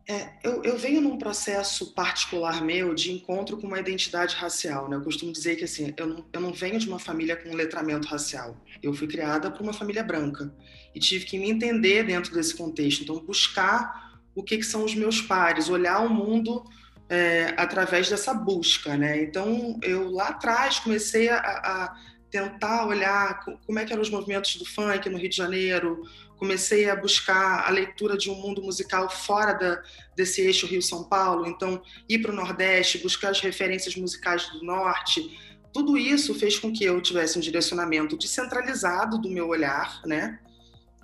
É, 0.06 0.28
eu, 0.42 0.62
eu, 0.62 0.76
venho 0.76 1.00
num 1.00 1.16
processo 1.16 1.94
particular 1.94 2.62
meu 2.62 2.94
de 2.94 3.10
encontro 3.10 3.56
com 3.56 3.66
uma 3.66 3.80
identidade 3.80 4.34
racial. 4.36 4.88
Né? 4.88 4.96
Eu 4.96 5.02
costumo 5.02 5.32
dizer 5.32 5.56
que 5.56 5.64
assim, 5.64 5.94
eu 5.96 6.06
não, 6.06 6.26
eu 6.30 6.40
não 6.40 6.52
venho 6.52 6.78
de 6.78 6.86
uma 6.86 6.98
família 6.98 7.34
com 7.36 7.54
letramento 7.54 8.06
racial. 8.06 8.54
Eu 8.82 8.92
fui 8.92 9.08
criada 9.08 9.50
por 9.50 9.62
uma 9.62 9.72
família 9.72 10.02
branca 10.02 10.54
e 10.94 11.00
tive 11.00 11.24
que 11.24 11.38
me 11.38 11.50
entender 11.50 12.04
dentro 12.04 12.34
desse 12.34 12.54
contexto. 12.54 13.02
Então, 13.02 13.18
buscar 13.24 14.20
o 14.34 14.42
que, 14.42 14.58
que 14.58 14.64
são 14.64 14.84
os 14.84 14.94
meus 14.94 15.22
pares, 15.22 15.70
olhar 15.70 16.00
o 16.00 16.10
mundo 16.10 16.62
é, 17.08 17.54
através 17.56 18.10
dessa 18.10 18.34
busca. 18.34 18.98
Né? 18.98 19.22
Então, 19.22 19.78
eu 19.82 20.10
lá 20.10 20.28
atrás 20.28 20.78
comecei 20.80 21.30
a, 21.30 21.38
a 21.38 21.96
tentar 22.30 22.86
olhar 22.86 23.42
como 23.64 23.78
é 23.78 23.84
que 23.84 23.92
eram 23.92 24.02
os 24.02 24.10
movimentos 24.10 24.56
do 24.56 24.66
funk 24.66 25.08
no 25.08 25.16
Rio 25.16 25.30
de 25.30 25.36
Janeiro, 25.36 26.02
comecei 26.44 26.90
a 26.90 26.94
buscar 26.94 27.66
a 27.66 27.70
leitura 27.70 28.18
de 28.18 28.30
um 28.30 28.34
mundo 28.34 28.60
musical 28.60 29.08
fora 29.08 29.54
da, 29.54 29.82
desse 30.14 30.42
eixo 30.42 30.66
Rio-São 30.66 31.04
Paulo, 31.04 31.46
então 31.46 31.82
ir 32.06 32.18
para 32.18 32.32
o 32.32 32.34
Nordeste, 32.34 32.98
buscar 32.98 33.30
as 33.30 33.40
referências 33.40 33.96
musicais 33.96 34.46
do 34.50 34.62
Norte, 34.62 35.40
tudo 35.72 35.96
isso 35.96 36.34
fez 36.34 36.58
com 36.58 36.70
que 36.70 36.84
eu 36.84 37.00
tivesse 37.00 37.38
um 37.38 37.40
direcionamento 37.40 38.14
descentralizado 38.18 39.16
do 39.18 39.30
meu 39.30 39.48
olhar, 39.48 40.02
né? 40.04 40.38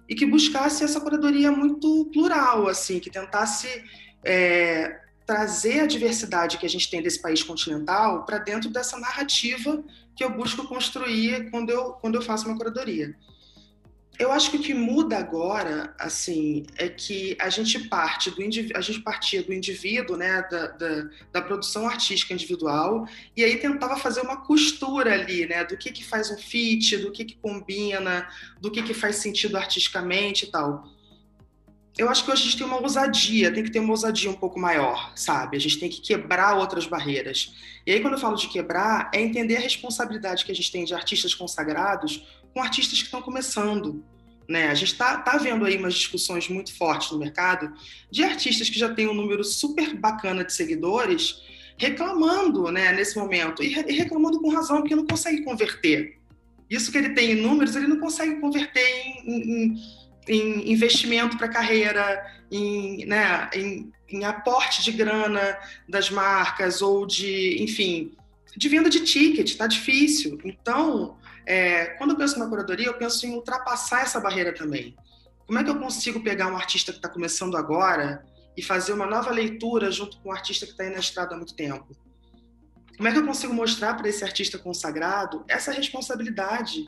E 0.07 0.15
que 0.15 0.27
buscasse 0.27 0.85
essa 0.85 1.01
curadoria 1.01 1.51
muito 1.51 2.11
plural, 2.13 2.69
assim, 2.69 3.01
que 3.01 3.11
tentasse 3.11 3.67
é, 4.23 5.01
trazer 5.25 5.81
a 5.81 5.87
diversidade 5.87 6.59
que 6.59 6.67
a 6.67 6.69
gente 6.69 6.91
tem 6.91 7.01
desse 7.01 7.23
país 7.23 7.43
continental 7.43 8.27
para 8.27 8.37
dentro 8.37 8.69
dessa 8.69 8.99
narrativa 8.99 9.83
que 10.15 10.23
eu 10.23 10.31
busco 10.31 10.69
construir 10.69 11.51
quando 11.51 11.71
eu, 11.71 11.93
quando 11.95 12.17
eu 12.17 12.23
faço 12.23 12.47
uma 12.47 12.59
curadoria. 12.59 13.17
Eu 14.21 14.31
acho 14.31 14.51
que 14.51 14.59
o 14.59 14.61
que 14.61 14.75
muda 14.75 15.17
agora, 15.17 15.95
assim, 15.99 16.67
é 16.77 16.91
que 16.91 17.35
a 17.41 17.49
gente 17.49 17.89
parte 17.89 18.31
do 18.31 18.43
a 18.75 18.81
gente 18.83 19.01
partia 19.01 19.43
do 19.43 19.51
indivíduo, 19.51 20.15
né, 20.15 20.43
da, 20.51 20.67
da, 20.67 21.09
da, 21.33 21.41
produção 21.41 21.89
artística 21.89 22.35
individual, 22.35 23.09
e 23.35 23.43
aí 23.43 23.57
tentava 23.57 23.97
fazer 23.97 24.21
uma 24.21 24.37
costura 24.45 25.15
ali, 25.15 25.47
né, 25.47 25.65
do 25.65 25.75
que 25.75 25.91
que 25.91 26.05
faz 26.05 26.31
um 26.31 26.37
fit, 26.37 26.99
do 26.99 27.11
que 27.11 27.25
que 27.25 27.37
combina, 27.37 28.29
do 28.61 28.71
que 28.71 28.83
que 28.83 28.93
faz 28.93 29.17
sentido 29.17 29.57
artisticamente 29.57 30.45
e 30.45 30.51
tal. 30.51 30.85
Eu 31.97 32.11
acho 32.11 32.23
que 32.23 32.31
hoje 32.31 32.43
a 32.43 32.45
gente 32.45 32.59
tem 32.59 32.67
uma 32.67 32.81
ousadia, 32.81 33.53
tem 33.53 33.65
que 33.65 33.71
ter 33.71 33.79
uma 33.79 33.91
ousadia 33.91 34.31
um 34.31 34.35
pouco 34.35 34.61
maior, 34.61 35.13
sabe? 35.17 35.57
A 35.57 35.61
gente 35.61 35.79
tem 35.79 35.89
que 35.89 36.01
quebrar 36.01 36.57
outras 36.57 36.87
barreiras. 36.87 37.55
E 37.87 37.93
aí, 37.93 38.01
quando 38.01 38.15
eu 38.15 38.21
falo 38.21 38.37
de 38.37 38.49
quebrar, 38.49 39.11
é 39.15 39.21
entender 39.21 39.57
a 39.57 39.61
responsabilidade 39.61 40.45
que 40.45 40.53
a 40.53 40.55
gente 40.55 40.71
tem 40.71 40.85
de 40.85 40.95
artistas 40.95 41.35
consagrados 41.35 42.23
com 42.53 42.63
artistas 42.63 42.99
que 42.99 43.05
estão 43.05 43.23
começando. 43.23 44.05
Né? 44.49 44.69
A 44.69 44.75
gente 44.75 44.93
está 44.93 45.19
tá 45.19 45.37
vendo 45.37 45.65
aí 45.65 45.77
umas 45.77 45.95
discussões 45.95 46.49
muito 46.49 46.77
fortes 46.77 47.13
no 47.13 47.19
mercado 47.19 47.73
de 48.11 48.25
artistas 48.25 48.69
que 48.69 48.79
já 48.79 48.93
têm 48.93 49.09
um 49.09 49.15
número 49.15 49.45
super 49.45 49.95
bacana 49.95 50.45
de 50.45 50.53
seguidores 50.53 51.43
reclamando 51.81 52.71
né, 52.71 52.93
nesse 52.93 53.17
momento, 53.17 53.63
e, 53.63 53.69
reclamando 53.69 54.39
com 54.39 54.51
razão, 54.51 54.81
porque 54.81 54.95
não 54.95 55.07
consegue 55.07 55.43
converter. 55.43 56.19
Isso 56.69 56.93
que 56.93 56.99
ele 56.99 57.15
tem 57.15 57.31
em 57.31 57.41
números, 57.41 57.75
ele 57.75 57.87
não 57.87 57.99
consegue 57.99 58.39
converter 58.39 58.87
em, 59.25 59.25
em, 59.25 59.83
em 60.29 60.73
investimento 60.73 61.39
para 61.39 61.49
carreira, 61.49 62.23
em, 62.53 63.07
né, 63.07 63.49
em, 63.55 63.91
em 64.11 64.25
aporte 64.25 64.85
de 64.85 64.93
grana 64.93 65.59
das 65.89 66.11
marcas 66.11 66.83
ou 66.83 67.07
de, 67.07 67.63
enfim, 67.63 68.13
de 68.55 68.69
venda 68.69 68.91
de 68.91 69.01
ticket, 69.01 69.49
está 69.49 69.67
difícil. 69.67 70.39
Então, 70.45 71.17
é, 71.47 71.87
quando 71.97 72.11
eu 72.11 72.17
penso 72.17 72.39
na 72.39 72.49
curadoria, 72.49 72.87
eu 72.87 72.99
penso 72.99 73.27
em 73.27 73.35
ultrapassar 73.35 74.03
essa 74.03 74.21
barreira 74.21 74.55
também. 74.55 74.97
Como 75.47 75.59
é 75.59 75.65
que 75.65 75.71
eu 75.71 75.79
consigo 75.79 76.21
pegar 76.21 76.47
um 76.47 76.57
artista 76.57 76.93
que 76.93 76.99
está 76.99 77.09
começando 77.09 77.57
agora 77.57 78.25
e 78.57 78.63
fazer 78.63 78.93
uma 78.93 79.07
nova 79.07 79.31
leitura 79.31 79.91
junto 79.91 80.19
com 80.21 80.29
um 80.29 80.33
artista 80.33 80.65
que 80.65 80.73
está 80.73 80.85
aí 80.85 80.91
na 80.91 81.01
estrada 81.01 81.35
há 81.35 81.37
muito 81.37 81.55
tempo? 81.55 81.97
Como 82.97 83.09
é 83.09 83.13
que 83.13 83.19
eu 83.19 83.27
consigo 83.27 83.55
mostrar 83.55 83.95
para 83.95 84.09
esse 84.09 84.23
artista 84.23 84.59
consagrado 84.59 85.45
essa 85.49 85.73
responsabilidade 85.73 86.87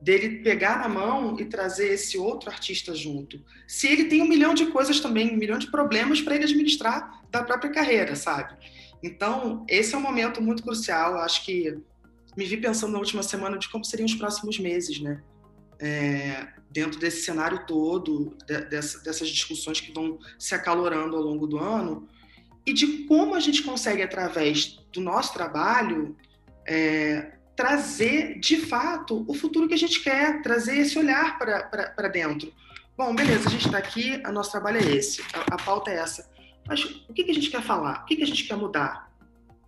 dele 0.00 0.42
pegar 0.42 0.78
na 0.78 0.88
mão 0.88 1.38
e 1.38 1.44
trazer 1.44 1.92
esse 1.92 2.16
outro 2.16 2.50
artista 2.50 2.94
junto? 2.94 3.44
Se 3.68 3.86
ele 3.86 4.06
tem 4.06 4.22
um 4.22 4.28
milhão 4.28 4.54
de 4.54 4.66
coisas 4.66 5.00
também, 5.00 5.32
um 5.32 5.36
milhão 5.36 5.58
de 5.58 5.70
problemas 5.70 6.20
para 6.20 6.34
ele 6.34 6.44
administrar 6.44 7.22
da 7.30 7.42
própria 7.44 7.70
carreira, 7.70 8.16
sabe? 8.16 8.56
Então, 9.02 9.66
esse 9.68 9.94
é 9.94 9.98
um 9.98 10.00
momento 10.00 10.40
muito 10.40 10.62
crucial. 10.62 11.18
Acho 11.18 11.44
que 11.44 11.78
me 12.36 12.44
vi 12.44 12.56
pensando 12.56 12.92
na 12.92 12.98
última 12.98 13.22
semana 13.22 13.58
de 13.58 13.68
como 13.68 13.84
seriam 13.84 14.06
os 14.06 14.14
próximos 14.14 14.58
meses, 14.58 15.00
né? 15.00 15.22
É, 15.78 16.46
dentro 16.70 16.98
desse 16.98 17.22
cenário 17.22 17.66
todo, 17.66 18.36
de, 18.46 18.60
dessa, 18.66 19.02
dessas 19.02 19.28
discussões 19.28 19.80
que 19.80 19.92
vão 19.92 20.18
se 20.38 20.54
acalorando 20.54 21.16
ao 21.16 21.22
longo 21.22 21.46
do 21.46 21.58
ano, 21.58 22.08
e 22.66 22.72
de 22.72 23.04
como 23.04 23.34
a 23.34 23.40
gente 23.40 23.62
consegue, 23.62 24.02
através 24.02 24.80
do 24.92 25.00
nosso 25.00 25.32
trabalho, 25.32 26.16
é, 26.66 27.32
trazer 27.54 28.38
de 28.40 28.56
fato 28.56 29.24
o 29.28 29.34
futuro 29.34 29.68
que 29.68 29.74
a 29.74 29.78
gente 29.78 30.00
quer, 30.00 30.42
trazer 30.42 30.78
esse 30.78 30.98
olhar 30.98 31.38
para 31.38 32.08
dentro. 32.08 32.52
Bom, 32.96 33.14
beleza, 33.14 33.48
a 33.48 33.50
gente 33.50 33.66
está 33.66 33.78
aqui, 33.78 34.22
o 34.26 34.32
nosso 34.32 34.50
trabalho 34.50 34.78
é 34.78 34.96
esse, 34.96 35.20
a, 35.32 35.54
a 35.54 35.56
pauta 35.56 35.90
é 35.90 35.96
essa. 35.96 36.28
Mas 36.66 36.84
o 37.08 37.12
que, 37.12 37.24
que 37.24 37.30
a 37.30 37.34
gente 37.34 37.50
quer 37.50 37.62
falar? 37.62 38.02
O 38.02 38.04
que, 38.06 38.16
que 38.16 38.22
a 38.22 38.26
gente 38.26 38.44
quer 38.44 38.56
mudar? 38.56 39.03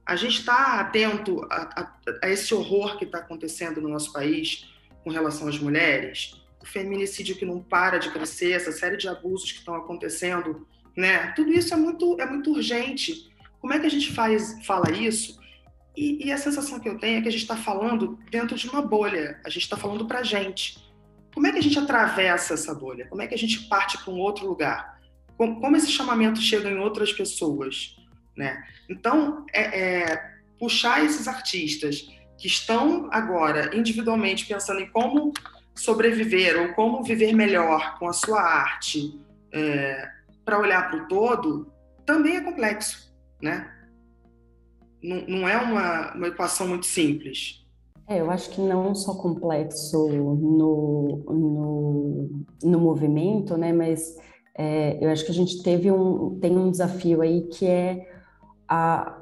A 0.06 0.14
gente 0.14 0.38
está 0.38 0.80
atento 0.80 1.44
a, 1.50 1.80
a, 1.80 1.92
a, 2.22 2.30
esse 2.30 2.54
horror 2.54 2.96
que 2.96 3.04
está 3.04 3.18
acontecendo 3.18 3.80
no 3.80 3.88
nosso 3.88 4.12
país 4.12 4.66
com 5.02 5.10
relação 5.10 5.48
às 5.48 5.58
mulheres? 5.58 6.40
O 6.62 6.66
feminicídio 6.66 7.36
que 7.36 7.44
não 7.44 7.60
para 7.60 7.98
de 7.98 8.10
crescer, 8.10 8.52
essa 8.52 8.70
série 8.70 8.96
de 8.96 9.08
abusos 9.08 9.50
que 9.50 9.58
estão 9.58 9.74
acontecendo, 9.74 10.66
né? 10.96 11.32
Tudo 11.32 11.52
isso 11.52 11.74
é 11.74 11.76
muito, 11.76 12.20
é 12.20 12.26
muito 12.26 12.52
urgente. 12.52 13.32
Como 13.60 13.72
é 13.72 13.80
que 13.80 13.86
a 13.86 13.90
gente 13.90 14.12
faz, 14.12 14.64
fala 14.64 14.90
isso? 14.92 15.40
E, 15.96 16.26
e 16.26 16.32
a 16.32 16.38
sensação 16.38 16.78
que 16.78 16.88
eu 16.88 16.98
tenho 16.98 17.18
é 17.18 17.22
que 17.22 17.28
a 17.28 17.32
gente 17.32 17.42
está 17.42 17.56
falando 17.56 18.18
dentro 18.30 18.56
de 18.56 18.68
uma 18.68 18.82
bolha. 18.82 19.40
A 19.44 19.48
gente 19.48 19.62
está 19.62 19.76
falando 19.76 20.06
para 20.06 20.22
gente. 20.22 20.78
Como 21.34 21.46
é 21.46 21.52
que 21.52 21.58
a 21.58 21.62
gente 21.62 21.78
atravessa 21.78 22.54
essa 22.54 22.74
bolha? 22.74 23.06
Como 23.08 23.22
é 23.22 23.26
que 23.26 23.34
a 23.34 23.38
gente 23.38 23.66
parte 23.68 23.98
para 23.98 24.12
um 24.12 24.18
outro 24.18 24.46
lugar? 24.46 24.96
como, 25.36 25.76
esse 25.76 25.90
chamamento 25.90 26.40
chega 26.40 26.70
em 26.70 26.78
outras 26.78 27.12
pessoas, 27.12 27.96
né? 28.36 28.62
Então, 28.88 29.44
é, 29.52 29.80
é, 29.80 30.30
puxar 30.58 31.04
esses 31.04 31.26
artistas 31.26 32.08
que 32.38 32.46
estão 32.46 33.08
agora 33.10 33.74
individualmente 33.74 34.46
pensando 34.46 34.80
em 34.80 34.90
como 34.90 35.32
sobreviver 35.74 36.60
ou 36.60 36.74
como 36.74 37.02
viver 37.02 37.32
melhor 37.32 37.98
com 37.98 38.08
a 38.08 38.12
sua 38.12 38.40
arte 38.40 39.20
é, 39.52 40.08
para 40.44 40.58
olhar 40.58 40.90
para 40.90 41.04
o 41.04 41.08
todo, 41.08 41.72
também 42.04 42.36
é 42.36 42.40
complexo, 42.40 43.12
né? 43.40 43.70
Não, 45.02 45.20
não 45.26 45.48
é 45.48 45.56
uma, 45.56 46.14
uma 46.14 46.28
equação 46.28 46.68
muito 46.68 46.86
simples. 46.86 47.66
É, 48.08 48.20
eu 48.20 48.30
acho 48.30 48.50
que 48.50 48.60
não 48.60 48.94
só 48.94 49.14
complexo 49.14 50.08
no, 50.08 51.16
no, 51.16 52.44
no 52.62 52.80
movimento, 52.80 53.56
né, 53.56 53.72
mas 53.72 54.16
é, 54.56 55.04
eu 55.04 55.10
acho 55.10 55.24
que 55.24 55.32
a 55.32 55.34
gente 55.34 55.62
teve 55.62 55.90
um, 55.90 56.38
tem 56.38 56.56
um 56.56 56.70
desafio 56.70 57.20
aí 57.20 57.42
que 57.48 57.66
é 57.66 58.15
a, 58.68 59.18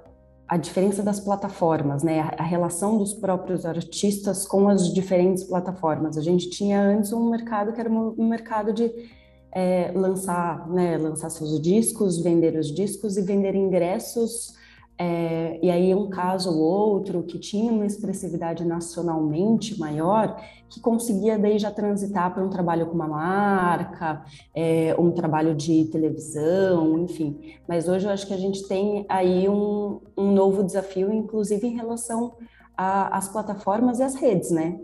a 0.48 0.56
diferença 0.56 1.02
das 1.02 1.20
plataformas, 1.20 2.02
né? 2.02 2.20
A, 2.20 2.34
a, 2.38 2.42
relação 2.42 2.98
dos 2.98 3.14
próprios 3.14 3.64
artistas 3.64 4.46
com 4.46 4.68
as 4.68 4.92
diferentes 4.92 5.44
plataformas. 5.44 6.16
A 6.16 6.22
gente 6.22 6.50
tinha 6.50 6.80
antes 6.80 7.12
um 7.12 7.30
mercado 7.30 7.72
que 7.72 7.80
era 7.80 7.90
um, 7.90 8.28
mercado 8.28 8.72
de 8.72 8.90
é, 9.52 9.92
lançar, 9.94 10.68
né, 10.68 10.96
lançar 10.96 11.30
seus 11.30 11.60
discos, 11.60 12.20
vender 12.20 12.56
os 12.56 12.74
discos 12.74 13.16
e 13.16 13.22
vender 13.22 13.54
ingressos 13.54 14.52
é, 14.96 15.58
e 15.60 15.70
aí 15.70 15.94
um 15.94 16.08
caso 16.08 16.50
ou 16.50 16.58
outro 16.58 17.24
que 17.24 17.38
tinha 17.38 17.72
uma 17.72 17.86
expressividade 17.86 18.64
nacionalmente 18.64 19.78
maior, 19.78 20.40
que 20.68 20.80
conseguia 20.80 21.36
daí 21.36 21.58
já 21.58 21.70
transitar 21.70 22.32
para 22.32 22.44
um 22.44 22.48
trabalho 22.48 22.86
com 22.86 22.94
uma 22.94 23.08
marca, 23.08 24.24
é, 24.54 24.94
um 24.98 25.10
trabalho 25.10 25.54
de 25.54 25.86
televisão, 25.86 26.98
enfim. 26.98 27.56
Mas 27.68 27.88
hoje 27.88 28.06
eu 28.06 28.12
acho 28.12 28.26
que 28.26 28.34
a 28.34 28.38
gente 28.38 28.66
tem 28.68 29.04
aí 29.08 29.48
um, 29.48 30.00
um 30.16 30.32
novo 30.32 30.62
desafio, 30.62 31.12
inclusive 31.12 31.66
em 31.66 31.74
relação 31.74 32.36
às 32.76 33.28
plataformas 33.28 33.98
e 33.98 34.02
às 34.02 34.14
redes, 34.14 34.50
né? 34.50 34.78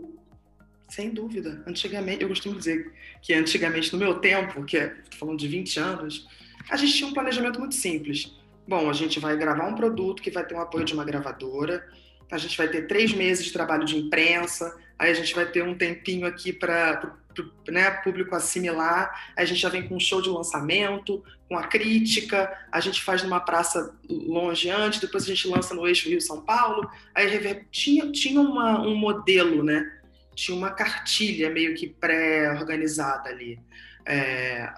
Sem 0.89 1.09
dúvida. 1.09 1.63
Antigamente, 1.65 2.21
eu 2.21 2.27
costumo 2.27 2.57
dizer 2.57 2.93
que 3.21 3.33
antigamente, 3.33 3.93
no 3.93 3.99
meu 3.99 4.19
tempo, 4.19 4.63
que 4.65 4.77
é, 4.77 4.93
falando 5.17 5.39
de 5.39 5.47
20 5.47 5.79
anos, 5.79 6.27
a 6.69 6.75
gente 6.75 6.93
tinha 6.93 7.09
um 7.09 7.13
planejamento 7.13 7.59
muito 7.59 7.75
simples 7.75 8.40
Bom, 8.67 8.89
a 8.89 8.93
gente 8.93 9.19
vai 9.19 9.35
gravar 9.35 9.67
um 9.67 9.75
produto 9.75 10.21
que 10.21 10.31
vai 10.31 10.45
ter 10.45 10.55
um 10.55 10.61
apoio 10.61 10.85
de 10.85 10.93
uma 10.93 11.03
gravadora, 11.03 11.85
a 12.31 12.37
gente 12.37 12.57
vai 12.57 12.67
ter 12.67 12.87
três 12.87 13.13
meses 13.13 13.43
de 13.43 13.51
trabalho 13.51 13.83
de 13.83 13.97
imprensa, 13.97 14.77
aí 14.97 15.11
a 15.11 15.13
gente 15.13 15.35
vai 15.35 15.45
ter 15.45 15.63
um 15.63 15.75
tempinho 15.75 16.25
aqui 16.25 16.53
para 16.53 17.17
né, 17.67 17.91
público 18.03 18.35
assimilar, 18.35 19.33
aí 19.35 19.43
a 19.43 19.45
gente 19.45 19.59
já 19.59 19.69
vem 19.69 19.87
com 19.87 19.95
um 19.95 19.99
show 19.99 20.21
de 20.21 20.29
lançamento, 20.29 21.23
com 21.49 21.57
a 21.57 21.67
crítica, 21.67 22.49
a 22.71 22.79
gente 22.79 23.01
faz 23.01 23.23
numa 23.23 23.39
praça 23.39 23.93
longe 24.09 24.69
antes, 24.69 24.99
depois 24.99 25.23
a 25.23 25.27
gente 25.27 25.47
lança 25.47 25.73
no 25.73 25.85
eixo 25.85 26.07
Rio-São 26.07 26.41
Paulo, 26.41 26.89
aí 27.13 27.65
tinha, 27.71 28.09
tinha 28.11 28.39
uma, 28.39 28.81
um 28.81 28.95
modelo, 28.95 29.63
né? 29.63 29.99
Tinha 30.33 30.57
uma 30.57 30.71
cartilha 30.71 31.49
meio 31.49 31.75
que 31.75 31.87
pré-organizada 31.87 33.29
ali. 33.29 33.59
É, 34.05 34.71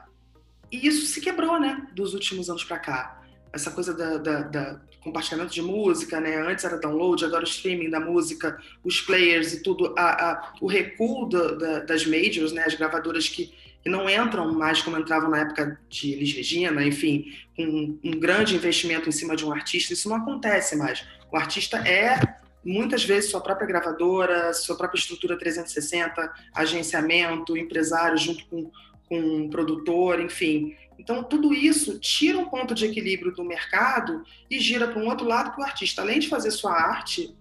e 0.71 0.87
isso 0.87 1.05
se 1.05 1.21
quebrou, 1.21 1.59
né, 1.59 1.87
dos 1.93 2.15
últimos 2.15 2.49
anos 2.49 2.63
para 2.63 2.79
cá 2.79 3.22
essa 3.53 3.69
coisa 3.71 3.93
da, 3.93 4.17
da, 4.17 4.41
da, 4.41 4.81
compartilhamento 5.01 5.53
de 5.53 5.61
música, 5.61 6.19
né? 6.19 6.37
Antes 6.37 6.65
era 6.65 6.77
download, 6.77 7.23
agora 7.23 7.43
o 7.43 7.47
streaming 7.47 7.89
da 7.89 7.99
música, 7.99 8.57
os 8.83 8.99
players 9.01 9.53
e 9.53 9.61
tudo, 9.61 9.93
a, 9.97 10.31
a, 10.31 10.53
o 10.59 10.67
recuo 10.67 11.29
da, 11.29 11.79
das 11.79 12.05
majors, 12.05 12.51
né? 12.51 12.63
As 12.65 12.73
gravadoras 12.73 13.29
que, 13.29 13.53
não 13.85 14.09
entram 14.09 14.53
mais 14.53 14.81
como 14.81 14.97
entravam 14.97 15.29
na 15.29 15.39
época 15.41 15.77
de 15.89 16.13
Elis 16.13 16.33
Regina, 16.33 16.85
enfim, 16.85 17.25
com 17.55 17.63
um, 17.63 17.99
um 18.03 18.11
grande 18.11 18.55
investimento 18.55 19.09
em 19.09 19.11
cima 19.11 19.35
de 19.35 19.45
um 19.45 19.51
artista, 19.51 19.93
isso 19.93 20.07
não 20.07 20.15
acontece 20.15 20.75
mais. 20.75 21.05
O 21.31 21.35
artista 21.35 21.77
é 21.85 22.17
muitas 22.63 23.03
vezes 23.03 23.29
sua 23.29 23.41
própria 23.41 23.67
gravadora, 23.67 24.53
sua 24.53 24.77
própria 24.77 24.97
estrutura 24.97 25.37
360, 25.37 26.33
agenciamento, 26.53 27.57
empresário 27.57 28.17
junto 28.17 28.45
com, 28.45 28.71
com 29.09 29.19
um 29.19 29.49
produtor, 29.49 30.21
enfim. 30.21 30.75
Então, 31.03 31.21
tudo 31.21 31.53
isso 31.53 31.99
tira 31.99 32.37
um 32.37 32.45
ponto 32.45 32.73
de 32.73 32.85
equilíbrio 32.85 33.33
do 33.33 33.43
mercado 33.43 34.23
e 34.49 34.57
gira 34.57 34.87
para 34.87 35.01
um 35.01 35.07
outro 35.07 35.27
lado 35.27 35.53
que 35.53 35.59
o 35.59 35.63
artista, 35.63 36.01
além 36.01 36.17
de 36.17 36.29
fazer 36.29 36.49
sua 36.49 36.71
arte, 36.71 37.35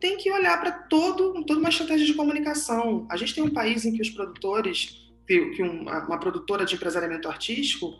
tem 0.00 0.16
que 0.16 0.30
olhar 0.30 0.58
para 0.58 0.72
todo, 0.72 1.44
toda 1.44 1.60
uma 1.60 1.68
estratégia 1.68 2.06
de 2.06 2.14
comunicação. 2.14 3.06
A 3.10 3.16
gente 3.16 3.34
tem 3.34 3.44
um 3.44 3.50
país 3.50 3.84
em 3.84 3.92
que 3.92 4.00
os 4.00 4.08
produtores, 4.08 5.12
que 5.26 5.62
uma, 5.62 6.06
uma 6.06 6.18
produtora 6.18 6.64
de 6.64 6.74
empresariamento 6.74 7.28
artístico, 7.28 7.94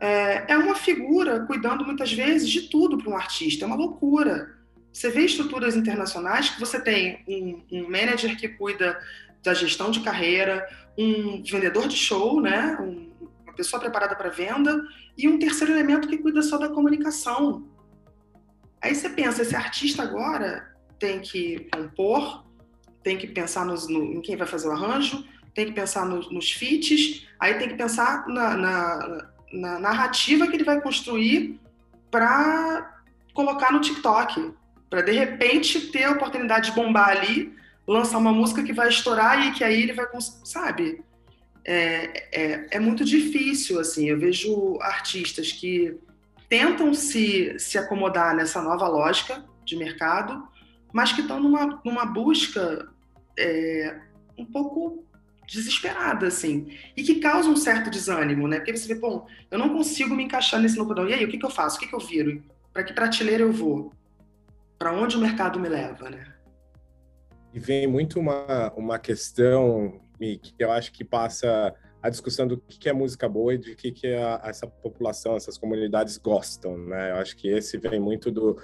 é, 0.00 0.52
é 0.52 0.58
uma 0.58 0.74
figura 0.74 1.46
cuidando 1.46 1.84
muitas 1.84 2.12
vezes 2.12 2.48
de 2.48 2.62
tudo 2.62 2.98
para 2.98 3.10
um 3.10 3.16
artista. 3.16 3.64
É 3.64 3.66
uma 3.66 3.76
loucura. 3.76 4.56
Você 4.92 5.10
vê 5.10 5.24
estruturas 5.24 5.76
internacionais 5.76 6.48
que 6.48 6.58
você 6.58 6.80
tem 6.80 7.22
um, 7.28 7.62
um 7.70 7.88
manager 7.88 8.36
que 8.36 8.48
cuida 8.48 8.98
da 9.44 9.54
gestão 9.54 9.92
de 9.92 10.00
carreira, 10.00 10.68
um 10.98 11.40
vendedor 11.42 11.86
de 11.86 11.96
show, 11.96 12.40
né? 12.40 12.76
Um, 12.80 13.09
pessoa 13.54 13.80
preparada 13.80 14.14
para 14.14 14.30
venda, 14.30 14.82
e 15.16 15.28
um 15.28 15.38
terceiro 15.38 15.72
elemento 15.72 16.08
que 16.08 16.18
cuida 16.18 16.42
só 16.42 16.58
da 16.58 16.68
comunicação. 16.68 17.68
Aí 18.82 18.94
você 18.94 19.08
pensa, 19.08 19.42
esse 19.42 19.54
artista 19.54 20.02
agora 20.02 20.74
tem 20.98 21.20
que 21.20 21.68
compor, 21.74 22.44
tem 23.02 23.18
que 23.18 23.26
pensar 23.26 23.64
nos, 23.64 23.88
no, 23.88 24.02
em 24.02 24.20
quem 24.20 24.36
vai 24.36 24.46
fazer 24.46 24.68
o 24.68 24.72
arranjo, 24.72 25.24
tem 25.54 25.66
que 25.66 25.72
pensar 25.72 26.06
no, 26.06 26.20
nos 26.30 26.50
fits, 26.52 27.26
aí 27.38 27.54
tem 27.54 27.68
que 27.68 27.74
pensar 27.74 28.26
na, 28.28 28.56
na, 28.56 29.30
na 29.52 29.78
narrativa 29.78 30.46
que 30.46 30.56
ele 30.56 30.64
vai 30.64 30.80
construir 30.80 31.60
para 32.10 33.02
colocar 33.34 33.72
no 33.72 33.80
TikTok, 33.80 34.52
para 34.88 35.02
de 35.02 35.12
repente 35.12 35.88
ter 35.90 36.04
a 36.04 36.12
oportunidade 36.12 36.70
de 36.70 36.76
bombar 36.76 37.10
ali, 37.10 37.54
lançar 37.86 38.18
uma 38.18 38.32
música 38.32 38.62
que 38.62 38.72
vai 38.72 38.88
estourar 38.88 39.46
e 39.46 39.52
que 39.52 39.64
aí 39.64 39.82
ele 39.82 39.92
vai, 39.92 40.06
sabe? 40.44 41.02
É, 41.64 42.28
é, 42.32 42.66
é, 42.70 42.80
muito 42.80 43.04
difícil, 43.04 43.78
assim. 43.78 44.08
Eu 44.08 44.18
vejo 44.18 44.78
artistas 44.80 45.52
que 45.52 45.96
tentam 46.48 46.92
se, 46.94 47.58
se 47.58 47.78
acomodar 47.78 48.34
nessa 48.34 48.60
nova 48.62 48.88
lógica 48.88 49.44
de 49.64 49.76
mercado, 49.76 50.46
mas 50.92 51.12
que 51.12 51.20
estão 51.20 51.40
numa, 51.40 51.80
numa 51.84 52.04
busca 52.04 52.88
é, 53.38 54.00
um 54.36 54.44
pouco 54.44 55.04
desesperada, 55.46 56.28
assim, 56.28 56.76
e 56.96 57.02
que 57.02 57.16
causa 57.16 57.48
um 57.48 57.56
certo 57.56 57.90
desânimo, 57.90 58.46
né? 58.46 58.58
Porque 58.58 58.76
você 58.76 58.94
vê, 58.94 59.00
bom, 59.00 59.26
eu 59.50 59.58
não 59.58 59.70
consigo 59.70 60.14
me 60.14 60.24
encaixar 60.24 60.60
nesse 60.60 60.76
novo. 60.76 60.94
E 61.08 61.14
aí, 61.14 61.24
o 61.24 61.28
que, 61.28 61.38
que 61.38 61.44
eu 61.44 61.50
faço? 61.50 61.76
O 61.76 61.80
que, 61.80 61.88
que 61.88 61.94
eu 61.94 62.00
viro? 62.00 62.42
Para 62.72 62.84
que 62.84 62.92
prateleira 62.92 63.42
eu 63.42 63.52
vou? 63.52 63.92
Para 64.78 64.92
onde 64.92 65.16
o 65.16 65.20
mercado 65.20 65.58
me 65.58 65.68
leva, 65.68 66.08
né? 66.08 66.34
E 67.52 67.58
vem 67.58 67.86
muito 67.88 68.20
uma, 68.20 68.72
uma 68.76 68.98
questão, 68.98 70.00
que 70.38 70.54
eu 70.58 70.70
acho 70.70 70.92
que 70.92 71.04
passa 71.04 71.74
a 72.02 72.08
discussão 72.08 72.46
do 72.46 72.56
que 72.58 72.88
é 72.88 72.92
música 72.92 73.28
boa 73.28 73.54
e 73.54 73.58
de 73.58 73.74
que, 73.74 73.92
que 73.92 74.06
essa 74.42 74.66
população, 74.66 75.36
essas 75.36 75.58
comunidades 75.58 76.16
gostam, 76.16 76.78
né? 76.78 77.10
Eu 77.10 77.16
acho 77.16 77.36
que 77.36 77.48
esse 77.48 77.76
vem 77.76 78.00
muito 78.00 78.30
do, 78.30 78.56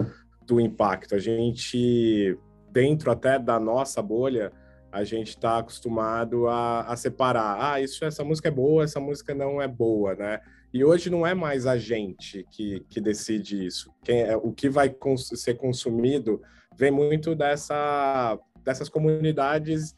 do 0.47 0.61
impacto. 0.61 1.15
A 1.15 1.19
gente, 1.19 2.39
dentro 2.71 3.11
até 3.11 3.39
da 3.39 3.61
nossa 3.61 4.01
bolha, 4.01 4.51
a 4.91 5.05
gente 5.05 5.29
está 5.29 5.59
acostumado 5.59 6.49
a, 6.49 6.83
a, 6.83 6.97
separar. 6.97 7.59
Ah, 7.61 7.81
isso, 7.81 8.05
essa 8.05 8.25
música 8.25 8.49
é 8.49 8.51
boa, 8.51 8.85
essa 8.85 8.99
música 8.99 9.35
não 9.35 9.61
é 9.61 9.69
boa, 9.69 10.15
né? 10.15 10.41
E 10.73 10.85
hoje 10.85 11.11
não 11.11 11.27
é 11.27 11.35
mais 11.35 11.67
a 11.67 11.77
gente 11.77 12.47
que, 12.51 12.81
que 12.89 13.01
decide 13.01 13.67
isso. 13.67 13.93
Quem, 14.03 14.23
é, 14.23 14.37
o 14.37 14.53
que 14.53 14.69
vai 14.69 14.89
cons 14.89 15.29
ser 15.35 15.55
consumido 15.55 16.41
vem 16.77 16.91
muito 16.91 17.35
dessa, 17.35 18.39
dessas 18.65 18.89
comunidades 18.89 19.95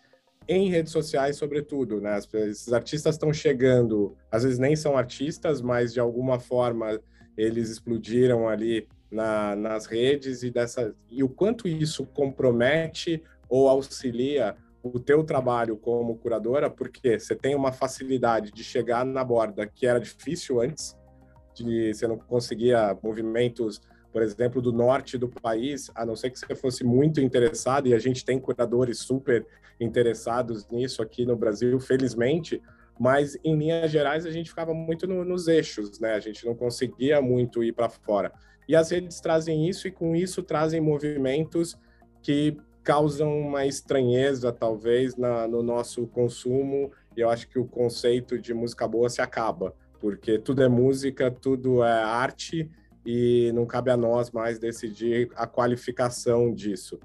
em 0.48 0.70
redes 0.70 0.90
sociais, 0.90 1.36
sobretudo, 1.36 2.00
né? 2.00 2.18
Esses 2.18 2.72
artistas 2.72 3.14
estão 3.14 3.32
chegando, 3.32 4.16
às 4.32 4.44
vezes 4.44 4.58
nem 4.58 4.74
são 4.74 4.96
artistas, 4.96 5.60
mas 5.60 5.92
de 5.92 6.00
alguma 6.00 6.40
forma 6.40 6.98
eles 7.36 7.68
explodiram 7.68 8.48
ali 8.48 8.88
na, 9.10 9.54
nas 9.54 9.86
redes 9.86 10.42
e 10.42 10.50
dessa 10.50 10.94
e 11.10 11.22
o 11.22 11.28
quanto 11.28 11.68
isso 11.68 12.04
compromete 12.06 13.22
ou 13.48 13.68
auxilia 13.68 14.56
o 14.82 14.98
teu 14.98 15.22
trabalho 15.22 15.76
como 15.76 16.16
curadora, 16.16 16.70
porque 16.70 17.18
você 17.18 17.34
tem 17.34 17.54
uma 17.54 17.72
facilidade 17.72 18.50
de 18.50 18.64
chegar 18.64 19.04
na 19.04 19.22
borda 19.22 19.66
que 19.66 19.86
era 19.86 20.00
difícil 20.00 20.60
antes, 20.60 20.96
de 21.54 21.92
você 21.92 22.06
não 22.06 22.16
conseguia 22.16 22.96
movimentos, 23.02 23.80
por 24.12 24.22
exemplo, 24.22 24.62
do 24.62 24.72
norte 24.72 25.18
do 25.18 25.28
país, 25.28 25.90
a 25.94 26.04
não 26.04 26.16
ser 26.16 26.30
que 26.30 26.38
você 26.38 26.54
fosse 26.54 26.84
muito 26.84 27.20
interessado, 27.20 27.88
e 27.88 27.94
a 27.94 27.98
gente 27.98 28.24
tem 28.24 28.38
curadores 28.38 28.98
super 28.98 29.46
interessados 29.78 30.66
nisso 30.68 31.02
aqui 31.02 31.24
no 31.24 31.36
Brasil, 31.36 31.78
felizmente, 31.78 32.62
mas 32.98 33.36
em 33.44 33.56
linhas 33.56 33.90
gerais 33.90 34.26
a 34.26 34.30
gente 34.30 34.50
ficava 34.50 34.74
muito 34.74 35.06
no, 35.06 35.24
nos 35.24 35.46
eixos, 35.46 36.00
né? 36.00 36.14
A 36.14 36.20
gente 36.20 36.44
não 36.44 36.54
conseguia 36.54 37.22
muito 37.22 37.62
ir 37.62 37.72
para 37.72 37.88
fora. 37.88 38.32
E 38.66 38.74
as 38.74 38.90
redes 38.90 39.20
trazem 39.20 39.68
isso 39.68 39.86
e 39.86 39.90
com 39.90 40.16
isso 40.16 40.42
trazem 40.42 40.80
movimentos 40.80 41.78
que 42.22 42.56
causam 42.82 43.38
uma 43.38 43.66
estranheza, 43.66 44.52
talvez, 44.52 45.16
na, 45.16 45.46
no 45.46 45.62
nosso 45.62 46.06
consumo, 46.06 46.90
e 47.16 47.20
eu 47.20 47.28
acho 47.28 47.48
que 47.48 47.58
o 47.58 47.66
conceito 47.66 48.38
de 48.38 48.54
música 48.54 48.88
boa 48.88 49.08
se 49.08 49.20
acaba, 49.20 49.74
porque 50.00 50.38
tudo 50.38 50.62
é 50.62 50.68
música, 50.68 51.30
tudo 51.30 51.82
é 51.84 52.02
arte, 52.02 52.70
e 53.10 53.50
não 53.52 53.64
cabe 53.64 53.90
a 53.90 53.96
nós 53.96 54.30
mais 54.30 54.58
decidir 54.58 55.30
a 55.34 55.46
qualificação 55.46 56.52
disso. 56.52 57.00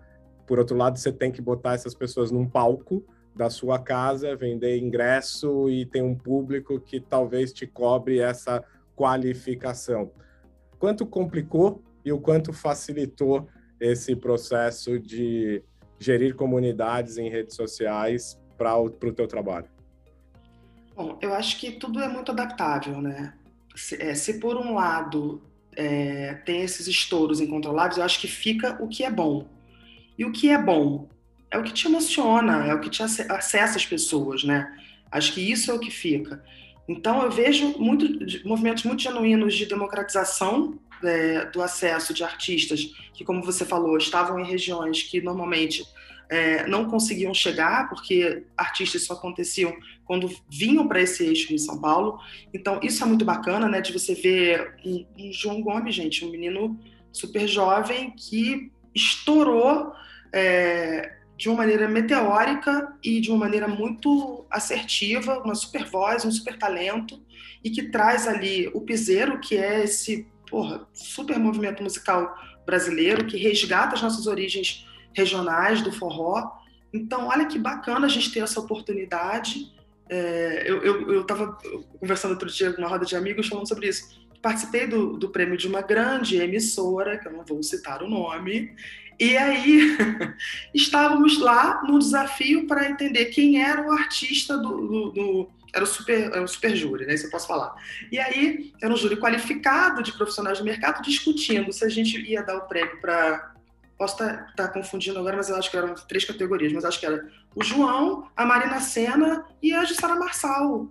Por 0.46 0.60
outro 0.60 0.76
lado, 0.76 1.00
você 1.00 1.14
tem 1.14 1.32
que 1.32 1.42
botar 1.42 1.76
essas 1.76 1.96
pessoas 1.96 2.30
num 2.30 2.46
palco 2.46 3.06
da 3.34 3.50
sua 3.50 3.80
casa, 3.80 4.36
vender 4.36 4.78
ingresso 4.78 5.70
e 5.70 5.86
tem 5.86 6.02
um 6.02 6.14
público 6.14 6.78
que 6.78 7.00
talvez 7.00 7.54
te 7.54 7.66
cobre 7.66 8.20
essa 8.20 8.62
qualificação. 8.98 10.12
Quanto 10.78 11.06
complicou 11.06 11.82
e 12.04 12.12
o 12.12 12.20
quanto 12.20 12.52
facilitou 12.52 13.48
esse 13.80 14.14
processo 14.14 15.00
de 15.00 15.64
gerir 15.98 16.36
comunidades 16.36 17.18
em 17.18 17.30
redes 17.30 17.56
sociais 17.56 18.38
para 18.58 18.78
o 18.78 18.90
teu 18.90 19.26
trabalho? 19.26 19.70
Bom, 20.94 21.18
eu 21.22 21.34
acho 21.34 21.58
que 21.58 21.72
tudo 21.72 22.02
é 22.02 22.10
muito 22.10 22.34
adaptável, 22.34 23.02
né? 23.02 23.34
Se, 23.74 23.96
é, 24.02 24.14
se 24.14 24.38
por 24.42 24.58
um 24.58 24.74
lado 24.74 25.42
é, 25.76 26.34
tem 26.46 26.62
esses 26.62 26.88
estouros 26.88 27.42
incontroláveis, 27.42 27.98
eu 27.98 28.04
acho 28.04 28.20
que 28.20 28.28
fica 28.28 28.78
o 28.82 28.88
que 28.88 29.04
é 29.04 29.12
bom. 29.12 29.48
E 30.18 30.26
o 30.26 30.32
que 30.32 30.50
é 30.50 30.58
bom 30.58 31.10
é 31.50 31.58
o 31.58 31.64
que 31.64 31.72
te 31.72 31.88
emociona, 31.88 32.66
é 32.66 32.74
o 32.74 32.80
que 32.80 32.90
te 32.90 33.04
acessa 33.04 33.78
as 33.78 33.86
pessoas, 33.86 34.44
né? 34.44 34.72
Acho 35.12 35.34
que 35.34 35.42
isso 35.42 35.70
é 35.70 35.74
o 35.74 35.80
que 35.80 35.92
fica. 35.92 36.44
Então 36.88 37.22
eu 37.22 37.32
vejo 37.32 37.78
muito, 37.78 38.06
movimentos 38.46 38.84
muito 38.84 39.04
genuínos 39.04 39.56
de 39.56 39.66
democratização 39.66 40.80
é, 41.04 41.46
do 41.46 41.62
acesso 41.62 42.14
de 42.14 42.24
artistas 42.24 42.92
que, 43.14 43.24
como 43.24 43.44
você 43.44 43.66
falou, 43.66 43.98
estavam 43.98 44.40
em 44.40 44.46
regiões 44.46 45.04
que 45.04 45.22
normalmente 45.22 45.86
é, 46.34 46.66
não 46.66 46.90
conseguiam 46.90 47.32
chegar, 47.32 47.88
porque 47.88 48.44
artistas 48.58 49.04
só 49.04 49.14
aconteciam 49.14 49.72
quando 50.04 50.36
vinham 50.50 50.88
para 50.88 51.00
esse 51.00 51.24
eixo 51.24 51.54
em 51.54 51.60
São 51.60 51.80
Paulo. 51.80 52.20
Então, 52.52 52.80
isso 52.82 53.04
é 53.04 53.06
muito 53.06 53.24
bacana, 53.24 53.70
né, 53.70 53.80
de 53.82 53.94
você 53.94 54.16
ver 54.16 54.74
um, 54.84 55.06
um 55.16 55.32
João 55.32 55.62
Gomes, 55.62 55.94
gente, 55.94 56.26
um 56.26 56.32
menino 56.32 56.80
super 57.12 57.48
jovem 57.48 58.10
que 58.18 58.72
estourou 58.96 59.94
é, 60.34 61.18
de 61.38 61.50
uma 61.50 61.58
maneira 61.58 61.88
meteórica 61.88 62.92
e 63.04 63.22
de 63.22 63.30
uma 63.30 63.38
maneira 63.38 63.68
muito 63.68 64.44
assertiva, 64.50 65.38
uma 65.38 65.54
super 65.54 65.86
voz, 65.86 66.26
um 66.26 66.32
super 66.32 66.58
talento, 66.58 67.22
e 67.64 67.70
que 67.70 67.92
traz 67.92 68.28
ali 68.28 68.72
o 68.74 68.82
piseiro, 68.82 69.40
que 69.40 69.56
é 69.56 69.84
esse 69.84 70.28
porra, 70.50 70.88
super 70.94 71.38
movimento 71.38 71.84
musical 71.84 72.36
brasileiro 72.66 73.28
que 73.28 73.38
resgata 73.38 73.94
as 73.94 74.02
nossas 74.02 74.26
origens 74.26 74.84
regionais 75.16 75.82
do 75.82 75.92
forró. 75.92 76.52
Então, 76.94 77.28
olha 77.28 77.46
que 77.46 77.58
bacana 77.58 78.06
a 78.06 78.10
gente 78.10 78.32
ter 78.32 78.40
essa 78.40 78.60
oportunidade. 78.60 79.72
É, 80.10 80.66
eu 80.68 81.22
estava 81.22 81.58
conversando 82.00 82.32
outro 82.32 82.50
dia 82.50 82.72
com 82.74 82.82
uma 82.82 82.90
roda 82.90 83.06
de 83.06 83.16
amigos 83.16 83.48
falando 83.48 83.68
sobre 83.68 83.88
isso. 83.88 84.22
Participei 84.42 84.86
do, 84.86 85.18
do 85.18 85.30
prêmio 85.30 85.58
de 85.58 85.68
uma 85.68 85.82
grande 85.82 86.38
emissora, 86.38 87.18
que 87.18 87.28
eu 87.28 87.32
não 87.32 87.46
vou 87.46 87.64
citar 87.64 88.04
o 88.04 88.10
nome, 88.10 88.76
e 89.20 89.38
aí 89.38 89.98
estávamos 90.74 91.40
lá 91.40 91.82
no 91.84 92.00
desafio 92.00 92.68
para 92.68 92.90
entender 92.90 93.26
quem 93.26 93.64
era 93.64 93.82
o 93.82 93.92
artista 93.92 94.58
do, 94.58 94.88
do, 94.88 95.12
do 95.12 95.52
era 95.74 95.84
o 95.84 95.88
super, 95.88 96.32
era 96.32 96.44
o 96.44 96.48
super 96.48 96.76
júri, 96.76 97.06
né? 97.06 97.16
Isso 97.16 97.26
eu 97.26 97.32
posso 97.32 97.48
falar. 97.48 97.74
E 98.12 98.20
aí, 98.20 98.72
era 98.80 98.94
um 98.94 98.98
júri 98.98 99.18
qualificado 99.18 100.04
de 100.04 100.12
profissionais 100.12 100.60
do 100.60 100.64
mercado 100.64 101.02
discutindo 101.02 101.74
se 101.74 101.84
a 101.84 101.90
gente 101.90 102.20
ia 102.22 102.44
dar 102.44 102.58
o 102.58 102.68
prêmio 102.68 103.02
para. 103.02 103.53
Posso 104.04 104.22
estar 104.22 104.48
tá, 104.48 104.68
tá 104.68 104.68
confundindo 104.68 105.18
agora, 105.18 105.38
mas 105.38 105.48
eu 105.48 105.56
acho 105.56 105.72
que 105.72 105.78
eram 105.78 105.96
três 105.96 106.26
categorias, 106.26 106.74
mas 106.74 106.84
acho 106.84 107.00
que 107.00 107.06
era 107.06 107.26
o 107.56 107.64
João, 107.64 108.30
a 108.36 108.46
Marina 108.46 108.82
Senna 108.82 109.46
e 109.62 109.72
a 109.72 109.86
Jussara 109.86 110.18
Marçal. 110.18 110.90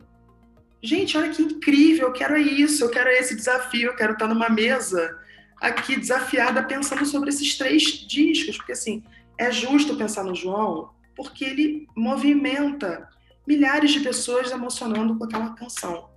Gente, 0.82 1.18
olha 1.18 1.28
que 1.28 1.42
incrível, 1.42 2.06
eu 2.06 2.12
quero 2.14 2.38
isso, 2.38 2.82
eu 2.82 2.88
quero 2.88 3.10
esse 3.10 3.36
desafio, 3.36 3.88
eu 3.90 3.96
quero 3.96 4.14
estar 4.14 4.26
numa 4.26 4.48
mesa 4.48 5.18
aqui 5.60 5.94
desafiada 5.94 6.62
pensando 6.62 7.04
sobre 7.04 7.28
esses 7.28 7.58
três 7.58 7.82
discos, 7.82 8.56
porque 8.56 8.72
assim, 8.72 9.04
é 9.36 9.52
justo 9.52 9.94
pensar 9.94 10.24
no 10.24 10.34
João, 10.34 10.88
porque 11.14 11.44
ele 11.44 11.86
movimenta 11.94 13.10
milhares 13.46 13.90
de 13.90 14.00
pessoas 14.00 14.50
emocionando 14.50 15.18
com 15.18 15.24
aquela 15.24 15.50
canção. 15.50 16.08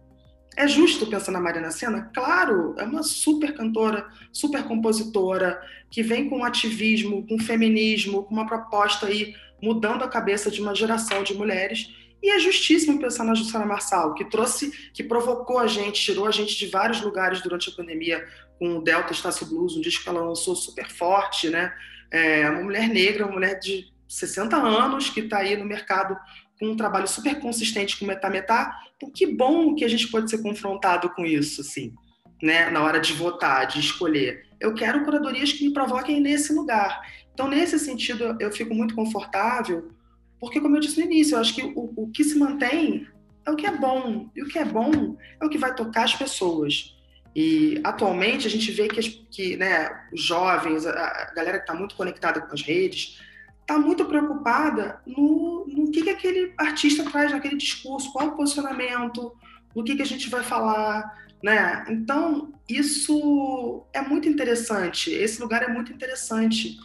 É 0.58 0.68
justo 0.68 1.06
pensar 1.08 1.32
na 1.32 1.40
Marina 1.40 1.70
Senna? 1.70 2.10
Claro, 2.14 2.76
é 2.78 2.84
uma 2.84 3.04
super 3.04 3.54
cantora, 3.54 4.08
super 4.32 4.64
compositora, 4.64 5.62
que 5.92 6.02
vem 6.02 6.30
com 6.30 6.46
ativismo, 6.46 7.28
com 7.28 7.38
feminismo, 7.38 8.24
com 8.24 8.34
uma 8.34 8.46
proposta 8.46 9.08
aí 9.08 9.36
mudando 9.62 10.04
a 10.04 10.08
cabeça 10.08 10.50
de 10.50 10.62
uma 10.62 10.74
geração 10.74 11.24
de 11.24 11.34
mulheres. 11.34 11.94
E 12.24 12.30
é 12.30 12.40
justíssimo 12.40 13.00
pensar 13.00 13.24
na 13.24 13.36
Jussara 13.36 13.66
Marçal, 13.66 14.14
que 14.14 14.26
trouxe, 14.26 14.72
que 14.94 15.04
provocou 15.04 15.60
a 15.60 15.68
gente, 15.68 16.02
tirou 16.02 16.26
a 16.26 16.32
gente 16.32 16.58
de 16.58 16.68
vários 16.68 17.02
lugares 17.02 17.42
durante 17.42 17.70
a 17.70 17.74
pandemia, 17.74 18.26
com 18.58 18.78
o 18.78 18.82
Delta 18.82 19.12
Estácio 19.12 19.46
Blues, 19.46 19.76
um 19.76 19.82
disco 19.82 20.04
que 20.04 20.10
ela 20.10 20.22
lançou 20.22 20.56
super 20.56 20.90
forte, 20.90 21.50
né? 21.50 21.74
É 22.10 22.50
uma 22.50 22.64
mulher 22.64 22.88
negra, 22.88 23.26
uma 23.26 23.34
mulher 23.34 23.60
de 23.60 23.94
60 24.08 24.56
anos 24.56 25.10
que 25.10 25.20
está 25.20 25.40
aí 25.40 25.58
no 25.58 25.66
mercado 25.66 26.18
com 26.60 26.68
um 26.68 26.76
trabalho 26.76 27.08
super 27.08 27.40
consistente 27.40 27.98
com 27.98 28.06
Metametá, 28.06 28.80
então 28.96 29.10
que 29.12 29.28
bom 29.28 29.76
que 29.76 29.84
a 29.84 29.88
gente 29.88 30.08
pode 30.08 30.30
ser 30.30 30.42
confrontado 30.42 31.10
com 31.10 31.26
isso, 31.26 31.62
assim, 31.62 31.94
né, 32.42 32.70
na 32.70 32.82
hora 32.82 33.00
de 33.00 33.14
votar, 33.14 33.68
de 33.68 33.80
escolher. 33.80 34.46
Eu 34.60 34.74
quero 34.74 35.04
curadorias 35.04 35.52
que 35.52 35.66
me 35.66 35.74
provoquem 35.74 36.20
nesse 36.20 36.54
lugar. 36.54 37.02
Então, 37.34 37.48
nesse 37.48 37.78
sentido, 37.78 38.38
eu 38.40 38.52
fico 38.52 38.74
muito 38.74 38.96
confortável, 38.96 39.92
porque, 40.40 40.62
como 40.62 40.78
eu 40.78 40.80
disse 40.80 41.00
no 41.00 41.06
início, 41.06 41.36
eu 41.36 41.40
acho 41.40 41.54
que 41.54 41.64
o, 41.64 41.94
o 41.96 42.12
que 42.12 42.24
se 42.24 42.38
mantém 42.38 43.08
é 43.46 43.52
o 43.52 43.56
que 43.56 43.66
é 43.66 43.72
bom, 43.72 44.30
e 44.36 44.42
o 44.42 44.48
que 44.48 44.58
é 44.58 44.66
bom 44.66 45.18
é 45.40 45.46
o 45.46 45.50
que 45.50 45.58
vai 45.58 45.74
tocar 45.76 46.04
as 46.04 46.16
pessoas. 46.16 46.96
E 47.36 47.82
atualmente 47.84 48.48
a 48.48 48.50
gente 48.50 48.72
vê 48.72 48.88
que, 48.88 49.02
que 49.30 49.58
né, 49.58 49.90
os 50.14 50.24
jovens, 50.24 50.86
a, 50.86 51.34
galera 51.36 51.58
que 51.58 51.64
está 51.64 51.74
muito 51.74 51.96
conectada 51.96 52.40
com 52.40 52.54
as 52.54 52.62
redes, 52.62 53.20
está 53.66 53.80
muito 53.80 54.06
preocupada 54.06 55.02
no, 55.08 55.66
no 55.68 55.92
que, 55.92 56.04
que 56.04 56.10
aquele 56.12 56.54
artista 56.56 57.04
traz 57.04 57.32
naquele 57.32 57.58
discurso, 57.58 58.14
qual 58.14 58.28
o 58.28 58.36
posicionamento, 58.36 59.34
no 59.76 59.84
que, 59.84 59.96
que 59.96 60.04
a 60.04 60.06
gente 60.06 60.30
vai 60.30 60.44
falar, 60.44 61.26
né? 61.44 61.84
Então, 61.90 62.54
isso 62.70 63.84
é 63.92 64.02
muito 64.02 64.30
interessante, 64.30 65.12
esse 65.12 65.42
lugar 65.42 65.64
é 65.64 65.68
muito 65.68 65.92
interessante 65.92 66.78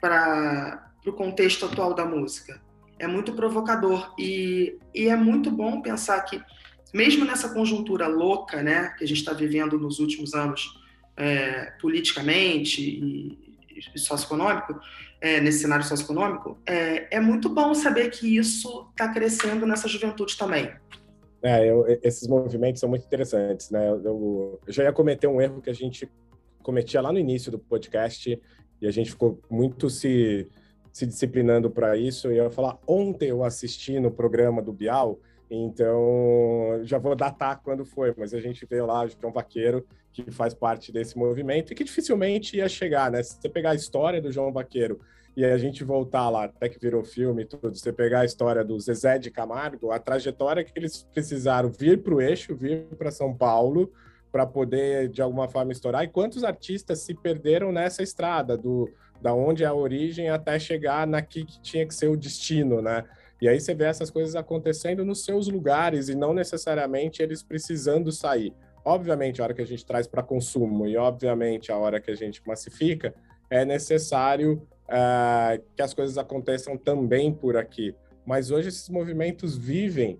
para 0.00 0.90
o 1.04 1.12
contexto 1.12 1.66
atual 1.66 1.94
da 1.94 2.04
música. 2.04 2.60
é 2.98 3.06
muito 3.06 3.32
provocador. 3.32 4.14
E, 4.18 4.78
e 4.94 5.08
é 5.08 5.16
muito 5.16 5.50
bom 5.50 5.80
pensar 5.80 6.20
que, 6.20 6.40
mesmo 6.92 7.24
nessa 7.24 7.48
conjuntura 7.48 8.06
louca 8.06 8.62
né, 8.62 8.94
que 8.96 9.04
a 9.04 9.08
gente 9.08 9.18
está 9.18 9.32
vivendo 9.32 9.78
nos 9.78 9.98
últimos 9.98 10.34
anos, 10.34 10.78
é, 11.16 11.72
politicamente 11.80 12.82
e, 12.82 13.49
socioeconômico, 13.96 14.78
é, 15.20 15.40
nesse 15.40 15.60
cenário 15.60 15.84
socioeconômico, 15.84 16.58
é, 16.66 17.16
é 17.16 17.20
muito 17.20 17.48
bom 17.48 17.74
saber 17.74 18.10
que 18.10 18.36
isso 18.36 18.88
está 18.90 19.08
crescendo 19.12 19.66
nessa 19.66 19.88
juventude 19.88 20.36
também. 20.36 20.70
É, 21.42 21.70
eu, 21.70 21.86
esses 22.02 22.28
movimentos 22.28 22.80
são 22.80 22.88
muito 22.88 23.04
interessantes, 23.04 23.70
né? 23.70 23.88
Eu, 23.88 24.02
eu, 24.04 24.60
já 24.68 24.84
ia 24.84 24.92
cometer 24.92 25.26
um 25.26 25.40
erro 25.40 25.62
que 25.62 25.70
a 25.70 25.74
gente 25.74 26.10
cometia 26.62 27.00
lá 27.00 27.12
no 27.12 27.18
início 27.18 27.50
do 27.50 27.58
podcast 27.58 28.40
e 28.80 28.86
a 28.86 28.90
gente 28.90 29.10
ficou 29.10 29.40
muito 29.50 29.88
se, 29.88 30.46
se 30.92 31.06
disciplinando 31.06 31.70
para 31.70 31.96
isso. 31.96 32.30
E 32.30 32.36
eu 32.36 32.44
ia 32.44 32.50
falar, 32.50 32.78
ontem 32.86 33.30
eu 33.30 33.42
assisti 33.42 33.98
no 33.98 34.10
programa 34.10 34.60
do 34.60 34.72
Bial, 34.72 35.18
então 35.50 36.80
já 36.82 36.98
vou 36.98 37.16
datar 37.16 37.60
quando 37.62 37.84
foi, 37.84 38.14
mas 38.16 38.32
a 38.32 38.40
gente 38.40 38.64
vê 38.64 38.80
lá 38.80 39.06
João 39.06 39.32
Vaqueiro, 39.32 39.84
que 40.12 40.30
faz 40.30 40.54
parte 40.54 40.92
desse 40.92 41.18
movimento 41.18 41.72
e 41.72 41.74
que 41.74 41.84
dificilmente 41.84 42.56
ia 42.56 42.68
chegar, 42.68 43.10
né? 43.10 43.22
Se 43.22 43.36
você 43.40 43.48
pegar 43.48 43.70
a 43.70 43.74
história 43.74 44.20
do 44.20 44.30
João 44.30 44.52
Vaqueiro 44.52 45.00
e 45.36 45.44
a 45.44 45.58
gente 45.58 45.84
voltar 45.84 46.28
lá, 46.28 46.44
até 46.44 46.68
que 46.68 46.78
virou 46.78 47.04
filme 47.04 47.42
e 47.42 47.46
tudo, 47.46 47.76
você 47.76 47.92
pegar 47.92 48.20
a 48.20 48.24
história 48.24 48.64
do 48.64 48.78
Zezé 48.78 49.18
de 49.18 49.30
Camargo, 49.30 49.90
a 49.90 49.98
trajetória 49.98 50.64
que 50.64 50.72
eles 50.76 51.06
precisaram 51.12 51.70
vir 51.70 52.02
para 52.02 52.14
o 52.14 52.20
eixo, 52.20 52.54
vir 52.54 52.86
para 52.98 53.10
São 53.10 53.34
Paulo, 53.34 53.92
para 54.30 54.46
poder 54.46 55.08
de 55.08 55.22
alguma 55.22 55.48
forma 55.48 55.72
estourar, 55.72 56.04
e 56.04 56.08
quantos 56.08 56.44
artistas 56.44 57.00
se 57.00 57.14
perderam 57.14 57.72
nessa 57.72 58.02
estrada, 58.02 58.56
do 58.56 58.88
da 59.20 59.34
onde 59.34 59.62
é 59.62 59.66
a 59.66 59.74
origem 59.74 60.30
até 60.30 60.58
chegar 60.58 61.06
naqui 61.06 61.44
que 61.44 61.60
tinha 61.60 61.86
que 61.86 61.94
ser 61.94 62.08
o 62.08 62.16
destino, 62.16 62.80
né? 62.80 63.04
E 63.40 63.48
aí 63.48 63.58
você 63.58 63.74
vê 63.74 63.84
essas 63.84 64.10
coisas 64.10 64.36
acontecendo 64.36 65.04
nos 65.04 65.24
seus 65.24 65.48
lugares 65.48 66.08
e 66.08 66.14
não 66.14 66.34
necessariamente 66.34 67.22
eles 67.22 67.42
precisando 67.42 68.12
sair. 68.12 68.52
Obviamente, 68.84 69.40
a 69.40 69.44
hora 69.44 69.54
que 69.54 69.62
a 69.62 69.66
gente 69.66 69.84
traz 69.84 70.06
para 70.06 70.22
consumo 70.22 70.86
e, 70.86 70.96
obviamente, 70.96 71.72
a 71.72 71.76
hora 71.76 72.00
que 72.00 72.10
a 72.10 72.14
gente 72.14 72.42
massifica, 72.46 73.14
é 73.48 73.64
necessário 73.64 74.66
uh, 74.84 75.62
que 75.74 75.82
as 75.82 75.92
coisas 75.92 76.16
aconteçam 76.16 76.76
também 76.76 77.32
por 77.32 77.56
aqui. 77.56 77.94
Mas 78.24 78.50
hoje 78.50 78.68
esses 78.68 78.88
movimentos 78.88 79.56
vivem 79.56 80.18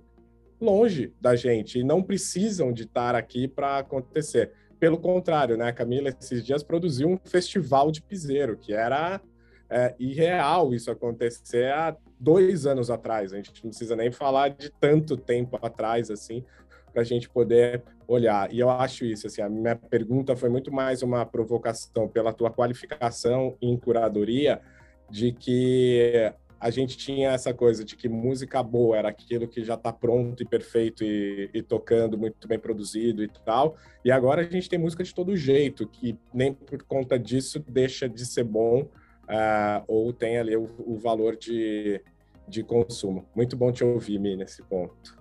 longe 0.61 1.13
da 1.21 1.37
gente 1.37 1.79
e 1.79 1.85
não 1.85 2.03
precisam 2.03 2.73
de 2.73 2.83
estar 2.83 3.15
aqui 3.15 3.49
para 3.49 3.79
acontecer. 3.79 4.53
Pelo 4.79 4.99
contrário, 4.99 5.57
né? 5.57 5.69
A 5.69 5.73
Camila 5.73 6.09
esses 6.09 6.45
dias 6.45 6.63
produziu 6.63 7.09
um 7.09 7.19
festival 7.25 7.91
de 7.91 8.03
piseiro, 8.03 8.57
que 8.57 8.73
era 8.73 9.21
é, 9.69 9.95
irreal 9.99 10.75
isso 10.75 10.91
acontecer 10.91 11.73
há 11.73 11.97
dois 12.21 12.67
anos 12.67 12.91
atrás. 12.91 13.33
A 13.33 13.37
gente 13.37 13.65
não 13.65 13.71
precisa 13.71 13.97
nem 13.97 14.13
falar 14.13 14.51
de 14.51 14.71
tanto 14.71 15.17
tempo 15.17 15.59
atrás, 15.63 16.11
assim, 16.11 16.45
para 16.93 17.01
a 17.03 17.05
gente 17.05 17.29
poder 17.29 17.83
olhar. 18.07 18.53
E 18.53 18.61
eu 18.61 18.69
acho 18.69 19.05
isso, 19.05 19.27
assim, 19.27 19.41
a 19.41 19.49
minha 19.49 19.75
pergunta 19.75 20.37
foi 20.37 20.51
muito 20.51 20.71
mais 20.73 21.03
uma 21.03 21.25
provocação 21.25 22.07
pela 22.07 22.33
tua 22.33 22.51
qualificação 22.51 23.57
em 23.63 23.77
curadoria, 23.77 24.61
de 25.09 25.33
que 25.33 26.33
a 26.61 26.69
gente 26.69 26.97
tinha 26.99 27.31
essa 27.31 27.55
coisa 27.55 27.83
de 27.83 27.97
que 27.97 28.07
música 28.07 28.63
boa 28.63 28.99
era 28.99 29.09
aquilo 29.09 29.49
que 29.49 29.65
já 29.65 29.75
está 29.75 29.91
pronto 29.91 30.43
e 30.43 30.47
perfeito 30.47 31.03
e, 31.03 31.49
e, 31.55 31.63
tocando 31.63 32.19
muito 32.19 32.47
bem 32.47 32.59
produzido 32.59 33.25
e 33.25 33.29
tal. 33.29 33.77
E 34.05 34.13
agora 34.13 34.43
a 34.43 34.45
gente 34.45 34.69
tem 34.69 34.79
música 34.79 35.03
de 35.03 35.15
todo 35.15 35.35
jeito, 35.35 35.89
que 35.89 36.19
nem 36.35 36.53
por 36.53 36.83
conta 36.83 37.19
disso 37.19 37.65
deixa 37.67 38.07
de 38.07 38.27
ser 38.27 38.45
bom 38.45 38.87
uh, 39.31 39.85
ou 39.87 40.13
tem 40.13 40.39
ali 40.39 40.57
o, 40.57 40.69
o 40.79 40.99
valor 40.99 41.37
de, 41.37 42.03
de 42.49 42.63
consumo. 42.63 43.27
Muito 43.35 43.57
bom 43.57 43.73
te 43.73 43.85
ouvir, 43.85 44.19
Mi, 44.19 44.37
nesse 44.37 44.63
ponto. 44.63 45.19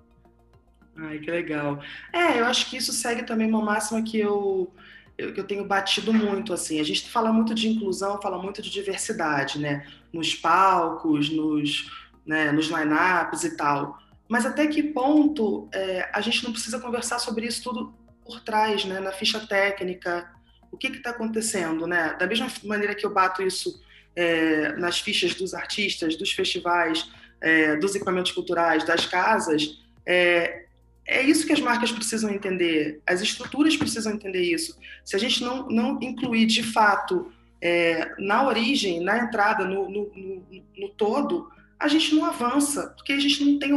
Ai, 0.98 1.20
que 1.20 1.32
legal. 1.32 1.80
É, 2.12 2.40
eu 2.40 2.46
acho 2.46 2.70
que 2.70 2.78
isso 2.78 2.92
segue 2.92 3.24
também 3.24 3.48
uma 3.48 3.62
máxima 3.62 4.02
que 4.04 4.20
eu, 4.20 4.74
eu, 5.18 5.34
que 5.34 5.40
eu 5.40 5.46
tenho 5.46 5.64
batido 5.64 6.12
muito, 6.12 6.52
assim. 6.52 6.80
A 6.80 6.84
gente 6.84 7.10
fala 7.10 7.32
muito 7.32 7.54
de 7.54 7.70
inclusão, 7.70 8.22
fala 8.22 8.42
muito 8.42 8.62
de 8.62 8.70
diversidade, 8.70 9.60
né? 9.60 9.88
Nos 10.12 10.36
palcos, 10.36 11.30
nos, 11.30 11.90
né, 12.26 12.52
nos 12.52 12.68
line-ups 12.68 13.44
e 13.44 13.56
tal. 13.56 13.98
Mas 14.28 14.46
até 14.46 14.68
que 14.68 14.84
ponto 14.84 15.70
é, 15.74 16.10
a 16.14 16.20
gente 16.20 16.44
não 16.44 16.52
precisa 16.52 16.80
conversar 16.80 17.20
sobre 17.20 17.46
isso 17.46 17.64
tudo 17.64 17.94
por 18.26 18.42
trás, 18.42 18.84
né? 18.84 19.00
Na 19.00 19.12
ficha 19.12 19.40
técnica, 19.40 20.30
o 20.72 20.78
que 20.78 20.88
está 20.88 21.12
acontecendo, 21.12 21.88
né? 21.88 22.16
Da 22.20 22.28
mesma 22.28 22.48
maneira 22.64 22.94
que 22.94 23.06
eu 23.06 23.14
bato 23.14 23.42
isso 23.42 23.82
é, 24.20 24.74
nas 24.74 25.00
fichas 25.00 25.34
dos 25.34 25.54
artistas, 25.54 26.18
dos 26.18 26.34
festivais, 26.34 27.10
é, 27.40 27.78
dos 27.78 27.96
equipamentos 27.96 28.34
culturais, 28.34 28.84
das 28.84 29.06
casas, 29.06 29.80
é, 30.06 30.66
é 31.08 31.24
isso 31.24 31.48
que 31.48 31.54
as 31.54 31.62
marcas 31.62 31.90
precisam 31.90 32.30
entender, 32.30 33.02
as 33.08 33.22
estruturas 33.22 33.78
precisam 33.78 34.14
entender 34.14 34.42
isso. 34.42 34.78
Se 35.06 35.16
a 35.16 35.20
gente 35.20 35.42
não, 35.42 35.70
não 35.70 35.98
incluir 36.02 36.48
de 36.48 36.64
fato 36.64 37.32
é, 37.62 38.14
na 38.20 38.46
origem, 38.46 39.00
na 39.00 39.20
entrada, 39.20 39.64
no, 39.64 39.90
no, 39.90 40.12
no, 40.14 40.64
no, 40.78 40.90
todo, 40.90 41.50
a 41.80 41.88
gente 41.88 42.14
não 42.14 42.26
avança, 42.26 42.94
porque 42.98 43.14
a 43.14 43.20
gente 43.20 43.42
não 43.46 43.58
tem, 43.58 43.72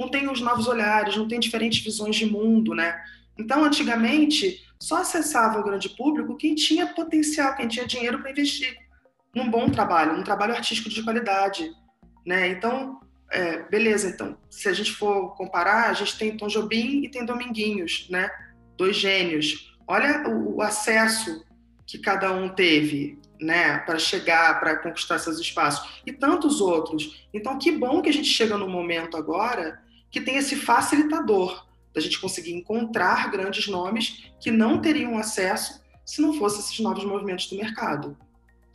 não 0.00 0.08
tem 0.08 0.26
os 0.30 0.40
novos 0.40 0.66
olhares, 0.66 1.16
não 1.16 1.28
tem 1.28 1.38
diferentes 1.38 1.84
visões 1.84 2.16
de 2.16 2.24
mundo, 2.24 2.74
né? 2.74 2.98
Então, 3.38 3.62
antigamente, 3.62 4.64
só 4.80 5.02
acessava 5.02 5.60
o 5.60 5.64
grande 5.64 5.90
público 5.90 6.34
quem 6.34 6.54
tinha 6.54 6.86
potencial, 6.86 7.54
quem 7.54 7.68
tinha 7.68 7.86
dinheiro 7.86 8.20
para 8.20 8.30
investir 8.30 8.85
num 9.36 9.50
bom 9.50 9.68
trabalho, 9.68 10.16
num 10.16 10.22
trabalho 10.22 10.54
artístico 10.54 10.88
de 10.88 11.02
qualidade, 11.02 11.70
né? 12.26 12.48
Então, 12.48 12.98
é, 13.30 13.58
beleza, 13.68 14.08
então, 14.08 14.38
se 14.48 14.66
a 14.66 14.72
gente 14.72 14.92
for 14.92 15.36
comparar, 15.36 15.90
a 15.90 15.92
gente 15.92 16.16
tem 16.16 16.34
Tom 16.34 16.48
Jobim 16.48 17.04
e 17.04 17.10
tem 17.10 17.26
Dominguinhos, 17.26 18.08
né? 18.08 18.30
Dois 18.78 18.96
gênios. 18.96 19.76
Olha 19.86 20.26
o, 20.26 20.56
o 20.56 20.62
acesso 20.62 21.44
que 21.86 21.98
cada 21.98 22.32
um 22.32 22.48
teve, 22.48 23.18
né, 23.38 23.78
para 23.80 23.98
chegar, 23.98 24.58
para 24.58 24.76
conquistar 24.76 25.18
seus 25.18 25.38
espaços, 25.38 26.02
e 26.04 26.12
tantos 26.12 26.60
outros. 26.60 27.28
Então, 27.32 27.58
que 27.58 27.70
bom 27.70 28.00
que 28.00 28.08
a 28.08 28.12
gente 28.12 28.28
chega 28.28 28.56
no 28.56 28.66
momento 28.66 29.16
agora 29.16 29.80
que 30.10 30.20
tem 30.20 30.36
esse 30.36 30.56
facilitador 30.56 31.64
da 31.94 32.00
gente 32.00 32.18
conseguir 32.18 32.54
encontrar 32.54 33.30
grandes 33.30 33.68
nomes 33.68 34.32
que 34.40 34.50
não 34.50 34.80
teriam 34.80 35.18
acesso 35.18 35.84
se 36.04 36.22
não 36.22 36.32
fossem 36.32 36.60
esses 36.60 36.80
novos 36.80 37.04
movimentos 37.04 37.46
do 37.48 37.56
mercado 37.56 38.16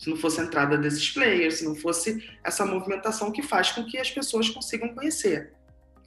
se 0.01 0.09
não 0.09 0.17
fosse 0.17 0.41
a 0.41 0.43
entrada 0.43 0.79
desses 0.79 1.11
players, 1.11 1.59
se 1.59 1.63
não 1.63 1.75
fosse 1.75 2.27
essa 2.43 2.65
movimentação 2.65 3.31
que 3.31 3.43
faz 3.43 3.71
com 3.71 3.85
que 3.85 3.99
as 3.99 4.09
pessoas 4.09 4.49
consigam 4.49 4.95
conhecer. 4.95 5.53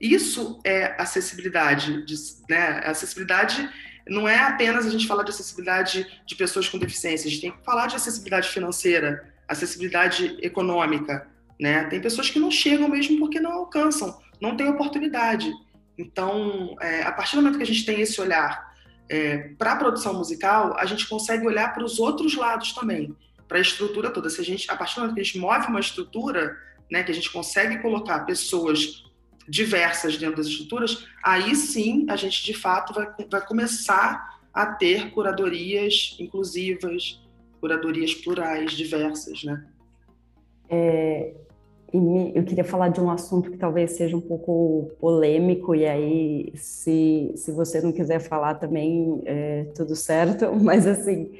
Isso 0.00 0.58
é 0.64 1.00
acessibilidade, 1.00 2.04
de, 2.04 2.16
né? 2.50 2.80
Acessibilidade 2.84 3.70
não 4.08 4.28
é 4.28 4.36
apenas 4.36 4.84
a 4.84 4.90
gente 4.90 5.06
falar 5.06 5.22
de 5.22 5.30
acessibilidade 5.30 6.20
de 6.26 6.34
pessoas 6.34 6.68
com 6.68 6.76
deficiência, 6.76 7.28
a 7.28 7.30
gente 7.30 7.40
tem 7.40 7.52
que 7.52 7.64
falar 7.64 7.86
de 7.86 7.94
acessibilidade 7.94 8.48
financeira, 8.48 9.32
acessibilidade 9.46 10.38
econômica, 10.42 11.28
né? 11.60 11.84
Tem 11.84 12.00
pessoas 12.00 12.28
que 12.28 12.40
não 12.40 12.50
chegam 12.50 12.88
mesmo 12.88 13.16
porque 13.20 13.38
não 13.38 13.52
alcançam, 13.52 14.20
não 14.40 14.56
têm 14.56 14.68
oportunidade. 14.68 15.52
Então, 15.96 16.74
é, 16.80 17.02
a 17.02 17.12
partir 17.12 17.36
do 17.36 17.42
momento 17.42 17.58
que 17.58 17.62
a 17.62 17.66
gente 17.66 17.86
tem 17.86 18.00
esse 18.00 18.20
olhar 18.20 18.74
é, 19.08 19.50
para 19.56 19.74
a 19.74 19.76
produção 19.76 20.14
musical, 20.14 20.76
a 20.76 20.84
gente 20.84 21.08
consegue 21.08 21.46
olhar 21.46 21.72
para 21.72 21.84
os 21.84 22.00
outros 22.00 22.34
lados 22.34 22.72
também 22.72 23.14
para 23.48 23.58
a 23.58 23.60
estrutura 23.60 24.10
toda. 24.10 24.30
Se 24.30 24.40
a 24.40 24.44
gente, 24.44 24.70
a 24.70 24.76
partir 24.76 24.96
do 24.96 25.00
momento 25.00 25.14
que 25.14 25.20
a 25.20 25.24
gente 25.24 25.38
move 25.38 25.66
uma 25.66 25.80
estrutura, 25.80 26.56
né, 26.90 27.02
que 27.02 27.10
a 27.10 27.14
gente 27.14 27.30
consegue 27.30 27.78
colocar 27.78 28.20
pessoas 28.20 29.04
diversas 29.48 30.16
dentro 30.16 30.36
das 30.36 30.46
estruturas, 30.46 31.06
aí 31.22 31.54
sim 31.54 32.06
a 32.08 32.16
gente 32.16 32.44
de 32.44 32.54
fato 32.54 32.94
vai, 32.94 33.08
vai 33.30 33.46
começar 33.46 34.40
a 34.52 34.66
ter 34.66 35.10
curadorias 35.10 36.16
inclusivas, 36.18 37.20
curadorias 37.60 38.14
plurais, 38.14 38.72
diversas, 38.72 39.42
né? 39.44 39.66
É, 40.68 41.34
eu 41.92 42.42
queria 42.44 42.64
falar 42.64 42.88
de 42.88 43.00
um 43.00 43.10
assunto 43.10 43.50
que 43.50 43.56
talvez 43.56 43.92
seja 43.92 44.16
um 44.16 44.20
pouco 44.20 44.90
polêmico, 44.98 45.74
e 45.74 45.86
aí, 45.86 46.52
se, 46.56 47.32
se 47.36 47.52
você 47.52 47.80
não 47.80 47.92
quiser 47.92 48.18
falar 48.18 48.54
também, 48.54 49.22
é 49.24 49.64
tudo 49.76 49.94
certo, 49.94 50.52
mas 50.60 50.86
assim, 50.86 51.32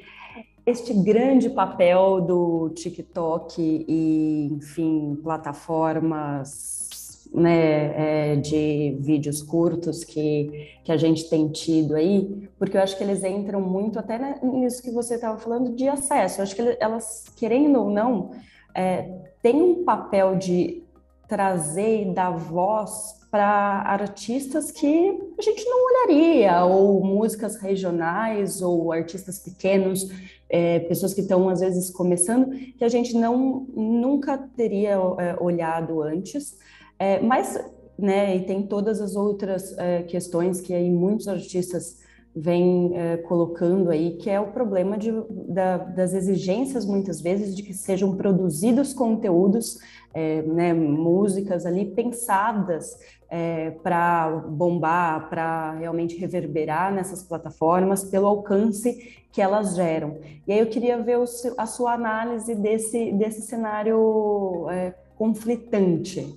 este 0.65 0.93
grande 0.93 1.49
papel 1.49 2.21
do 2.21 2.69
TikTok 2.71 3.85
e, 3.87 4.49
enfim, 4.51 5.15
plataformas 5.21 7.29
né, 7.33 8.31
é, 8.31 8.35
de 8.37 8.97
vídeos 8.99 9.43
curtos 9.43 10.03
que, 10.03 10.79
que 10.83 10.91
a 10.91 10.97
gente 10.97 11.29
tem 11.29 11.49
tido 11.49 11.95
aí, 11.95 12.49
porque 12.57 12.77
eu 12.77 12.81
acho 12.81 12.97
que 12.97 13.03
eles 13.03 13.23
entram 13.23 13.61
muito 13.61 13.99
até 13.99 14.39
nisso 14.41 14.81
que 14.81 14.89
você 14.89 15.15
estava 15.15 15.37
falando 15.37 15.75
de 15.75 15.87
acesso. 15.87 16.39
Eu 16.39 16.43
acho 16.43 16.55
que 16.55 16.77
elas, 16.79 17.25
querendo 17.35 17.81
ou 17.81 17.89
não, 17.89 18.31
é, 18.73 19.03
têm 19.41 19.61
um 19.61 19.83
papel 19.83 20.37
de 20.37 20.83
trazer 21.27 22.03
e 22.03 22.13
dar 22.13 22.31
voz 22.31 23.24
para 23.35 23.81
artistas 23.81 24.71
que 24.71 25.19
a 25.37 25.41
gente 25.41 25.65
não 25.65 25.87
olharia, 25.87 26.63
ou 26.63 27.03
músicas 27.03 27.57
regionais, 27.57 28.61
ou 28.61 28.93
artistas 28.93 29.39
pequenos, 29.39 30.09
é, 30.49 30.79
pessoas 30.79 31.13
que 31.13 31.19
estão 31.19 31.49
às 31.49 31.59
vezes 31.59 31.89
começando, 31.89 32.49
que 32.77 32.85
a 32.85 32.87
gente 32.87 33.13
não 33.13 33.67
nunca 33.75 34.37
teria 34.37 34.93
é, 35.19 35.35
olhado 35.37 36.01
antes. 36.01 36.57
É, 36.97 37.19
mas, 37.19 37.61
né, 37.99 38.37
e 38.37 38.45
tem 38.45 38.65
todas 38.65 39.01
as 39.01 39.17
outras 39.17 39.77
é, 39.77 40.03
questões 40.03 40.61
que 40.61 40.73
aí 40.73 40.89
muitos 40.89 41.27
artistas 41.27 42.05
vêm 42.33 42.91
é, 42.95 43.17
colocando 43.17 43.89
aí, 43.89 44.17
que 44.17 44.29
é 44.29 44.39
o 44.39 44.47
problema 44.47 44.97
de, 44.97 45.11
da, 45.29 45.77
das 45.77 46.13
exigências, 46.13 46.85
muitas 46.85 47.19
vezes, 47.19 47.55
de 47.55 47.63
que 47.63 47.73
sejam 47.73 48.15
produzidos 48.15 48.93
conteúdos, 48.93 49.77
é, 50.13 50.41
né, 50.41 50.73
músicas 50.73 51.65
ali 51.65 51.85
pensadas 51.85 52.97
é, 53.29 53.71
para 53.71 54.29
bombar, 54.29 55.29
para 55.29 55.73
realmente 55.73 56.15
reverberar 56.15 56.93
nessas 56.93 57.23
plataformas, 57.23 58.03
pelo 58.03 58.27
alcance 58.27 59.25
que 59.31 59.41
elas 59.41 59.75
geram. 59.75 60.19
E 60.47 60.53
aí 60.53 60.59
eu 60.59 60.67
queria 60.67 60.97
ver 61.01 61.17
o, 61.17 61.25
a 61.57 61.65
sua 61.65 61.93
análise 61.93 62.55
desse, 62.55 63.11
desse 63.11 63.41
cenário 63.41 64.67
é, 64.69 64.93
conflitante. 65.17 66.35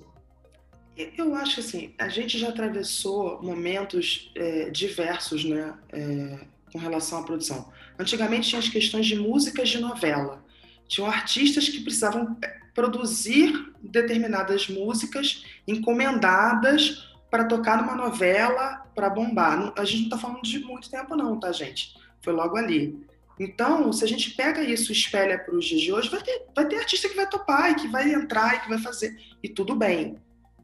Eu 1.17 1.33
acho 1.35 1.61
assim, 1.61 1.93
a 1.97 2.09
gente 2.09 2.37
já 2.37 2.49
atravessou 2.49 3.41
momentos 3.41 4.31
é, 4.35 4.69
diversos, 4.69 5.45
né, 5.45 5.73
é, 5.93 6.39
com 6.73 6.77
relação 6.77 7.19
à 7.19 7.23
produção. 7.23 7.69
Antigamente 7.97 8.49
tinha 8.49 8.59
as 8.59 8.67
questões 8.67 9.05
de 9.05 9.15
músicas 9.15 9.69
de 9.69 9.79
novela. 9.79 10.43
Tinham 10.89 11.07
artistas 11.07 11.69
que 11.69 11.79
precisavam 11.79 12.35
é, 12.43 12.59
produzir 12.73 13.71
determinadas 13.81 14.67
músicas 14.67 15.45
encomendadas 15.67 17.07
para 17.29 17.45
tocar 17.45 17.77
numa 17.77 17.95
novela, 17.95 18.85
para 18.95 19.09
bombar. 19.09 19.71
A 19.77 19.85
gente 19.85 19.99
não 19.99 20.05
está 20.05 20.17
falando 20.17 20.41
de 20.41 20.59
muito 20.59 20.89
tempo 20.89 21.15
não, 21.15 21.39
tá, 21.39 21.51
gente? 21.51 21.95
Foi 22.21 22.33
logo 22.33 22.57
ali. 22.57 22.99
Então, 23.39 23.93
se 23.93 24.03
a 24.03 24.07
gente 24.07 24.31
pega 24.31 24.63
isso 24.63 24.91
e 24.91 24.95
espelha 24.95 25.37
para 25.37 25.55
os 25.55 25.63
dias 25.63 25.81
de 25.81 25.93
hoje, 25.93 26.09
vai 26.09 26.21
ter, 26.21 26.41
vai 26.53 26.67
ter 26.67 26.77
artista 26.77 27.07
que 27.07 27.15
vai 27.15 27.29
topar 27.29 27.71
e 27.71 27.75
que 27.75 27.87
vai 27.87 28.11
entrar 28.11 28.55
e 28.55 28.59
que 28.59 28.67
vai 28.67 28.79
fazer. 28.79 29.15
E 29.43 29.47
tudo 29.47 29.75
bem. 29.75 30.17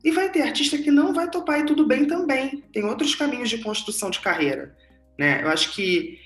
E 0.04 0.12
vai 0.12 0.30
ter 0.30 0.42
artista 0.42 0.78
que 0.78 0.92
não 0.92 1.14
vai 1.14 1.30
topar 1.30 1.60
e 1.60 1.66
tudo 1.66 1.86
bem 1.86 2.06
também. 2.06 2.64
Tem 2.74 2.84
outros 2.84 3.14
caminhos 3.14 3.50
de 3.50 3.60
construção 3.60 4.10
de 4.10 4.20
carreira. 4.20 4.76
Né? 5.18 5.44
Eu 5.44 5.50
acho 5.50 5.72
que 5.74 6.20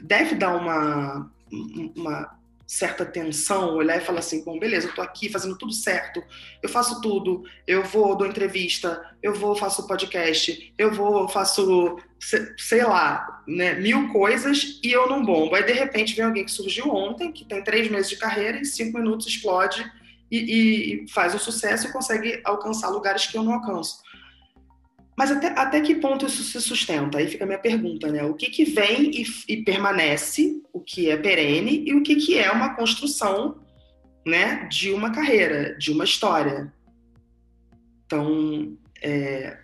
deve 0.00 0.34
dar 0.34 0.56
uma, 0.56 1.30
uma 1.96 2.38
certa 2.66 3.04
tensão, 3.04 3.74
olhar 3.74 3.98
e 3.98 4.04
falar 4.04 4.20
assim, 4.20 4.42
bom, 4.44 4.58
beleza, 4.58 4.88
eu 4.88 4.94
tô 4.94 5.02
aqui 5.02 5.28
fazendo 5.28 5.56
tudo 5.56 5.72
certo, 5.72 6.22
eu 6.62 6.68
faço 6.68 7.00
tudo, 7.00 7.44
eu 7.66 7.84
vou, 7.84 8.16
dou 8.16 8.26
entrevista, 8.26 9.04
eu 9.22 9.34
vou, 9.34 9.54
faço 9.54 9.86
podcast, 9.86 10.72
eu 10.78 10.92
vou, 10.92 11.28
faço, 11.28 11.96
sei 12.56 12.82
lá, 12.82 13.42
né, 13.46 13.74
mil 13.74 14.12
coisas 14.12 14.80
e 14.82 14.90
eu 14.90 15.08
não 15.08 15.24
bombo. 15.24 15.54
Aí, 15.54 15.62
de 15.62 15.72
repente, 15.72 16.14
vem 16.14 16.24
alguém 16.24 16.44
que 16.44 16.50
surgiu 16.50 16.88
ontem, 16.88 17.32
que 17.32 17.44
tem 17.44 17.62
três 17.62 17.90
meses 17.90 18.08
de 18.08 18.16
carreira 18.16 18.58
e 18.58 18.64
cinco 18.64 18.98
minutos 18.98 19.26
explode 19.26 19.84
e, 20.30 21.04
e 21.04 21.08
faz 21.08 21.34
o 21.34 21.38
sucesso 21.38 21.86
e 21.86 21.92
consegue 21.92 22.40
alcançar 22.44 22.88
lugares 22.88 23.26
que 23.26 23.36
eu 23.36 23.42
não 23.42 23.54
alcanço. 23.54 24.02
Mas 25.16 25.30
até, 25.30 25.48
até 25.48 25.80
que 25.80 25.94
ponto 25.94 26.26
isso 26.26 26.42
se 26.42 26.60
sustenta? 26.60 27.18
Aí 27.18 27.28
fica 27.28 27.44
a 27.44 27.46
minha 27.46 27.58
pergunta, 27.58 28.10
né? 28.10 28.24
O 28.24 28.34
que, 28.34 28.50
que 28.50 28.64
vem 28.64 29.10
e, 29.10 29.24
e 29.48 29.62
permanece, 29.62 30.60
o 30.72 30.80
que 30.80 31.08
é 31.08 31.16
perene 31.16 31.84
e 31.86 31.94
o 31.94 32.02
que, 32.02 32.16
que 32.16 32.38
é 32.38 32.50
uma 32.50 32.74
construção 32.74 33.60
né, 34.26 34.66
de 34.70 34.90
uma 34.92 35.12
carreira, 35.12 35.76
de 35.78 35.92
uma 35.92 36.04
história. 36.04 36.72
Então, 38.06 38.76
é, 39.00 39.58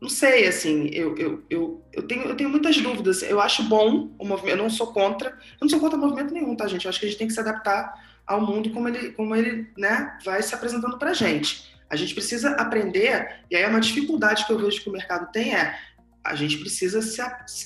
não 0.00 0.08
sei, 0.08 0.46
assim, 0.46 0.88
eu, 0.92 1.16
eu, 1.16 1.42
eu, 1.48 1.82
eu, 1.92 2.02
tenho, 2.02 2.22
eu 2.24 2.36
tenho 2.36 2.50
muitas 2.50 2.76
dúvidas. 2.76 3.22
Eu 3.22 3.40
acho 3.40 3.62
bom 3.62 4.14
o 4.18 4.26
movimento, 4.26 4.58
eu 4.58 4.62
não 4.62 4.68
sou 4.68 4.92
contra, 4.92 5.30
eu 5.30 5.58
não 5.62 5.68
sou 5.68 5.80
contra 5.80 5.98
movimento 5.98 6.34
nenhum, 6.34 6.54
tá, 6.54 6.66
gente? 6.66 6.84
Eu 6.84 6.90
acho 6.90 7.00
que 7.00 7.06
a 7.06 7.08
gente 7.08 7.18
tem 7.18 7.26
que 7.26 7.32
se 7.32 7.40
adaptar 7.40 7.94
ao 8.26 8.40
mundo 8.40 8.70
como 8.70 8.88
ele, 8.88 9.12
como 9.12 9.34
ele 9.34 9.66
né, 9.78 10.18
vai 10.24 10.42
se 10.42 10.54
apresentando 10.54 10.98
para 10.98 11.10
a 11.10 11.14
gente. 11.14 11.73
A 11.88 11.96
gente 11.96 12.14
precisa 12.14 12.50
aprender, 12.52 13.40
e 13.50 13.56
aí 13.56 13.62
é 13.62 13.68
uma 13.68 13.80
dificuldade 13.80 14.44
que 14.46 14.52
eu 14.52 14.58
vejo 14.58 14.80
que 14.80 14.88
o 14.88 14.92
mercado 14.92 15.30
tem 15.30 15.54
é 15.54 15.78
a 16.24 16.34
gente 16.34 16.56
precisa 16.56 17.02
se, 17.02 17.20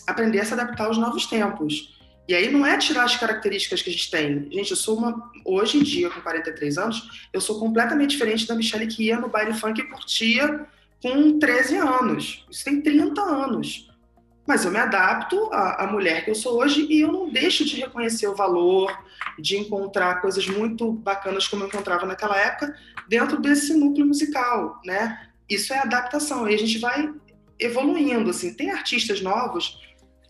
aprender 0.06 0.40
a 0.40 0.44
se 0.44 0.52
adaptar 0.52 0.86
aos 0.86 0.98
novos 0.98 1.26
tempos. 1.26 1.96
E 2.26 2.34
aí 2.34 2.50
não 2.50 2.66
é 2.66 2.76
tirar 2.76 3.04
as 3.04 3.16
características 3.16 3.80
que 3.80 3.88
a 3.88 3.92
gente 3.92 4.10
tem. 4.10 4.48
Gente, 4.50 4.72
eu 4.72 4.76
sou 4.76 4.98
uma. 4.98 5.30
Hoje 5.44 5.78
em 5.78 5.82
dia, 5.82 6.10
com 6.10 6.20
43 6.20 6.76
anos, 6.76 7.28
eu 7.32 7.40
sou 7.40 7.58
completamente 7.58 8.10
diferente 8.10 8.46
da 8.46 8.54
Michelle 8.54 8.86
que 8.86 9.04
ia 9.04 9.18
no 9.18 9.28
baile 9.28 9.54
funk 9.54 9.80
e 9.80 9.84
curtia 9.84 10.66
com 11.00 11.38
13 11.38 11.76
anos. 11.76 12.44
Isso 12.50 12.64
tem 12.64 12.82
30 12.82 13.22
anos. 13.22 13.87
Mas 14.48 14.64
eu 14.64 14.70
me 14.70 14.78
adapto 14.78 15.50
à, 15.52 15.84
à 15.84 15.86
mulher 15.86 16.24
que 16.24 16.30
eu 16.30 16.34
sou 16.34 16.58
hoje 16.58 16.86
e 16.88 17.02
eu 17.02 17.12
não 17.12 17.28
deixo 17.28 17.66
de 17.66 17.76
reconhecer 17.76 18.26
o 18.28 18.34
valor, 18.34 18.90
de 19.38 19.58
encontrar 19.58 20.22
coisas 20.22 20.48
muito 20.48 20.90
bacanas 20.90 21.46
como 21.46 21.64
eu 21.64 21.68
encontrava 21.68 22.06
naquela 22.06 22.34
época 22.34 22.74
dentro 23.06 23.38
desse 23.38 23.74
núcleo 23.74 24.06
musical, 24.06 24.80
né? 24.86 25.28
Isso 25.50 25.74
é 25.74 25.78
adaptação 25.80 26.48
e 26.48 26.54
a 26.54 26.58
gente 26.58 26.78
vai 26.78 27.12
evoluindo, 27.60 28.30
assim. 28.30 28.54
Tem 28.54 28.70
artistas 28.70 29.20
novos 29.20 29.78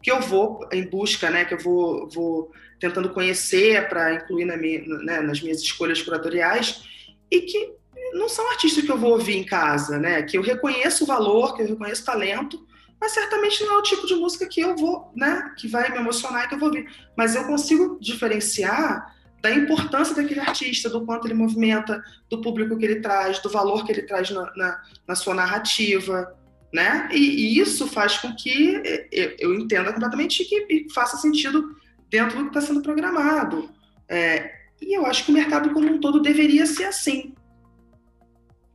que 0.02 0.10
eu 0.10 0.20
vou 0.20 0.68
em 0.72 0.84
busca, 0.84 1.30
né? 1.30 1.44
Que 1.44 1.54
eu 1.54 1.60
vou, 1.60 2.08
vou 2.08 2.50
tentando 2.80 3.10
conhecer 3.10 3.88
para 3.88 4.14
incluir 4.14 4.46
na 4.46 4.56
minha, 4.56 4.80
né, 4.80 5.20
nas 5.20 5.40
minhas 5.40 5.62
escolhas 5.62 6.02
curatoriais 6.02 6.82
e 7.30 7.42
que 7.42 7.72
não 8.14 8.28
são 8.28 8.50
artistas 8.50 8.84
que 8.84 8.90
eu 8.90 8.98
vou 8.98 9.12
ouvir 9.12 9.36
em 9.36 9.44
casa, 9.44 9.96
né? 9.96 10.22
Que 10.22 10.36
eu 10.36 10.42
reconheço 10.42 11.04
o 11.04 11.06
valor, 11.06 11.54
que 11.54 11.62
eu 11.62 11.68
reconheço 11.68 12.02
o 12.02 12.06
talento, 12.06 12.66
mas 13.00 13.12
certamente 13.12 13.62
não 13.64 13.74
é 13.74 13.78
o 13.78 13.82
tipo 13.82 14.06
de 14.06 14.14
música 14.14 14.46
que 14.46 14.60
eu 14.60 14.76
vou, 14.76 15.12
né, 15.14 15.52
que 15.56 15.68
vai 15.68 15.90
me 15.90 15.98
emocionar 15.98 16.44
e 16.44 16.48
que 16.48 16.54
eu 16.54 16.58
vou 16.58 16.68
ouvir. 16.68 16.88
Mas 17.16 17.34
eu 17.34 17.44
consigo 17.44 17.98
diferenciar 18.00 19.14
da 19.40 19.52
importância 19.52 20.14
daquele 20.14 20.40
artista, 20.40 20.90
do 20.90 21.04
quanto 21.04 21.26
ele 21.26 21.34
movimenta, 21.34 22.02
do 22.28 22.40
público 22.40 22.76
que 22.76 22.84
ele 22.84 23.00
traz, 23.00 23.38
do 23.40 23.48
valor 23.48 23.84
que 23.84 23.92
ele 23.92 24.02
traz 24.02 24.30
na, 24.30 24.52
na, 24.56 24.82
na 25.06 25.14
sua 25.14 25.34
narrativa, 25.34 26.36
né? 26.72 27.08
E, 27.12 27.18
e, 27.18 27.60
isso 27.60 27.86
faz 27.86 28.18
com 28.18 28.34
que 28.34 28.82
eu, 29.12 29.36
eu 29.38 29.54
entenda 29.54 29.92
completamente 29.92 30.44
que 30.44 30.66
e 30.68 30.92
faça 30.92 31.16
sentido 31.16 31.76
dentro 32.10 32.36
do 32.36 32.42
que 32.44 32.48
está 32.48 32.60
sendo 32.60 32.82
programado. 32.82 33.70
É, 34.08 34.54
e 34.80 34.96
eu 34.96 35.06
acho 35.06 35.24
que 35.24 35.30
o 35.30 35.34
mercado 35.34 35.70
como 35.70 35.88
um 35.88 36.00
todo 36.00 36.20
deveria 36.20 36.66
ser 36.66 36.84
assim. 36.84 37.34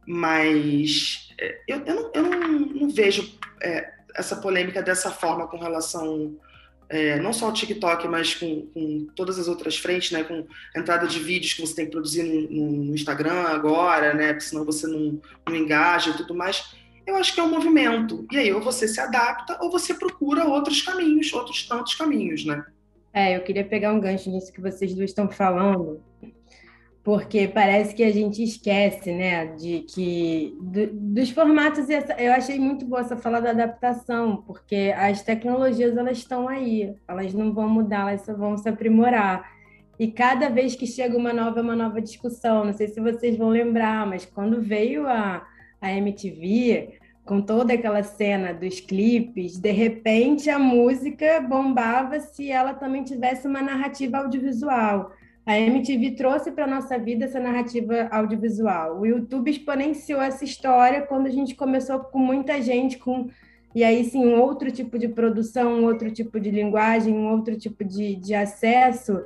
Mas 0.08 1.30
é, 1.40 1.62
eu, 1.68 1.84
eu, 1.86 1.96
não, 1.96 2.12
eu 2.14 2.24
não, 2.24 2.60
não 2.60 2.90
vejo 2.90 3.38
é, 3.62 3.92
essa 4.16 4.36
polêmica 4.36 4.82
dessa 4.82 5.12
forma 5.12 5.48
com 5.48 5.58
relação 5.58 6.36
é, 6.90 7.20
não 7.20 7.34
só 7.34 7.48
ao 7.48 7.54
TikTok, 7.54 8.08
mas 8.08 8.36
com, 8.36 8.68
com, 8.68 9.08
todas 9.16 9.40
as 9.40 9.48
outras 9.48 9.78
frentes, 9.78 10.12
né? 10.12 10.24
Com 10.24 10.46
entrada 10.76 11.08
de 11.08 11.20
vídeos 11.20 11.54
que 11.54 11.62
você 11.62 11.76
tem 11.76 11.86
que 11.86 11.92
produzir 11.92 12.24
no, 12.24 12.72
no 12.86 12.94
Instagram 12.94 13.44
agora, 13.48 14.14
né? 14.14 14.28
Porque 14.28 14.46
senão 14.46 14.64
você 14.64 14.86
não, 14.86 15.20
não 15.48 15.56
engaja 15.56 16.12
e 16.12 16.18
tudo 16.18 16.36
mais. 16.36 16.76
Eu 17.06 17.16
acho 17.16 17.34
que 17.34 17.40
é 17.40 17.44
um 17.44 17.50
movimento. 17.50 18.28
E 18.32 18.38
aí, 18.38 18.54
ou 18.54 18.62
você 18.62 18.88
se 18.88 19.00
adapta, 19.00 19.58
ou 19.62 19.72
você 19.72 19.94
procura 19.94 20.46
outros 20.46 20.82
caminhos, 20.82 21.34
outros 21.34 21.68
tantos 21.68 21.96
caminhos, 21.96 22.46
né? 22.46 22.64
É, 23.12 23.36
eu 23.36 23.42
queria 23.42 23.66
pegar 23.66 23.94
um 23.94 24.00
gancho 24.00 24.30
nisso 24.30 24.52
que 24.52 24.62
vocês 24.62 24.94
duas 24.94 25.10
estão 25.10 25.30
falando, 25.30 26.02
porque 27.04 27.50
parece 27.50 27.94
que 27.94 28.04
a 28.04 28.12
gente 28.12 28.42
esquece, 28.42 29.12
né, 29.12 29.48
de 29.48 29.82
que 29.82 30.58
do, 30.62 30.88
dos 30.94 31.30
formatos. 31.32 31.88
Eu 32.18 32.32
achei 32.32 32.58
muito 32.58 32.86
boa 32.86 33.02
essa 33.02 33.18
fala 33.18 33.42
da 33.42 33.50
adaptação, 33.50 34.38
porque 34.38 34.94
as 34.98 35.22
tecnologias 35.22 35.98
elas 35.98 36.20
estão 36.20 36.48
aí, 36.48 36.96
elas 37.06 37.34
não 37.34 37.54
vão 37.54 37.68
mudar, 37.68 38.10
elas 38.10 38.22
só 38.22 38.34
vão 38.34 38.58
se 38.58 38.70
aprimorar. 38.70 39.52
E 40.00 40.08
cada 40.08 40.50
vez 40.50 40.76
que 40.76 40.88
chega 40.88 41.18
uma 41.18 41.34
nova, 41.34 41.62
uma 41.62 41.76
nova 41.76 42.02
discussão. 42.02 42.66
Não 42.66 42.74
sei 42.74 42.88
se 42.88 43.00
vocês 43.00 43.38
vão 43.38 43.50
lembrar, 43.50 44.08
mas 44.08 44.26
quando 44.26 44.62
veio 44.62 45.06
a, 45.08 45.46
a 45.82 45.92
MTV, 45.92 47.00
com 47.26 47.42
toda 47.42 47.74
aquela 47.74 48.02
cena 48.02 48.54
dos 48.54 48.80
clipes, 48.80 49.58
de 49.60 49.72
repente 49.72 50.50
a 50.50 50.58
música 50.58 51.42
bombava 51.42 52.20
se 52.20 52.50
ela 52.50 52.74
também 52.74 53.04
tivesse 53.04 53.46
uma 53.46 53.62
narrativa 53.62 54.20
audiovisual. 54.20 55.12
A 55.46 55.60
MTV 55.60 56.12
trouxe 56.12 56.52
para 56.52 56.64
a 56.64 56.68
nossa 56.68 56.98
vida 56.98 57.26
essa 57.26 57.40
narrativa 57.40 58.08
audiovisual. 58.12 59.00
O 59.00 59.06
YouTube 59.06 59.52
exponenciou 59.52 60.22
essa 60.22 60.46
história 60.46 61.02
quando 61.02 61.28
a 61.28 61.30
gente 61.30 61.54
começou 61.54 62.00
com 62.00 62.18
muita 62.18 62.62
gente, 62.62 62.98
com 62.98 63.28
e 63.76 63.84
aí 63.84 64.06
sim 64.06 64.24
um 64.26 64.40
outro 64.40 64.72
tipo 64.72 65.00
de 65.00 65.08
produção, 65.08 65.80
um 65.80 65.86
outro 65.86 66.12
tipo 66.12 66.40
de 66.40 66.52
linguagem, 66.52 67.14
um 67.14 67.32
outro 67.32 67.58
tipo 67.58 67.84
de, 67.84 68.16
de 68.16 68.36
acesso, 68.36 69.20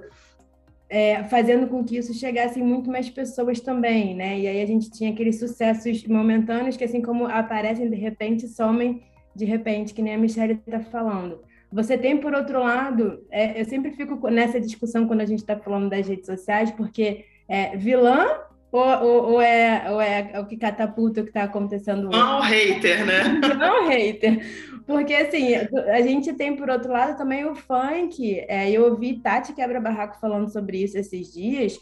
é, 0.90 1.24
fazendo 1.26 1.68
com 1.68 1.84
que 1.84 1.98
isso 1.98 2.14
chegasse 2.14 2.60
em 2.60 2.64
muito 2.64 2.90
mais 2.90 3.10
pessoas 3.10 3.60
também, 3.60 4.16
né? 4.16 4.40
E 4.40 4.48
aí 4.48 4.62
a 4.62 4.66
gente 4.66 4.90
tinha 4.90 5.12
aqueles 5.12 5.38
sucessos 5.38 6.04
momentâneos 6.08 6.78
que 6.78 6.84
assim 6.84 7.02
como 7.02 7.26
aparecem 7.26 7.90
de 7.90 7.98
repente, 7.98 8.48
somem 8.48 9.04
de 9.36 9.46
repente, 9.46 9.94
que 9.94 10.02
nem 10.02 10.16
a 10.16 10.18
Michelle 10.18 10.54
está 10.54 10.80
falando. 10.80 11.42
Você 11.72 11.98
tem, 11.98 12.18
por 12.18 12.34
outro 12.34 12.60
lado, 12.60 13.26
é, 13.30 13.60
eu 13.60 13.66
sempre 13.66 13.92
fico 13.92 14.30
nessa 14.30 14.60
discussão 14.60 15.06
quando 15.06 15.22
a 15.22 15.26
gente 15.26 15.40
está 15.40 15.58
falando 15.58 15.90
das 15.90 16.08
redes 16.08 16.26
sociais, 16.26 16.72
porque 16.72 17.26
é 17.48 17.76
vilã 17.76 18.26
ou, 18.72 18.82
ou, 18.82 19.24
ou, 19.32 19.42
é, 19.42 19.92
ou 19.92 20.02
é 20.02 20.40
o 20.40 20.46
que 20.46 20.58
catapulta 20.58 21.22
o 21.22 21.24
que 21.24 21.30
está 21.30 21.44
acontecendo 21.44 22.08
hoje? 22.08 22.18
Não 22.18 22.42
hater, 22.42 23.06
né? 23.06 23.24
Não 23.58 23.88
hater. 23.88 24.46
Porque, 24.86 25.14
assim, 25.14 25.56
a 25.56 26.02
gente 26.02 26.34
tem, 26.34 26.56
por 26.56 26.70
outro 26.70 26.92
lado, 26.92 27.18
também 27.18 27.44
o 27.46 27.56
funk. 27.56 28.40
É, 28.48 28.70
eu 28.72 28.86
ouvi 28.86 29.20
Tati 29.20 29.54
Quebra-Barraco 29.54 30.20
falando 30.20 30.50
sobre 30.50 30.82
isso 30.82 30.98
esses 30.98 31.34
dias. 31.34 31.78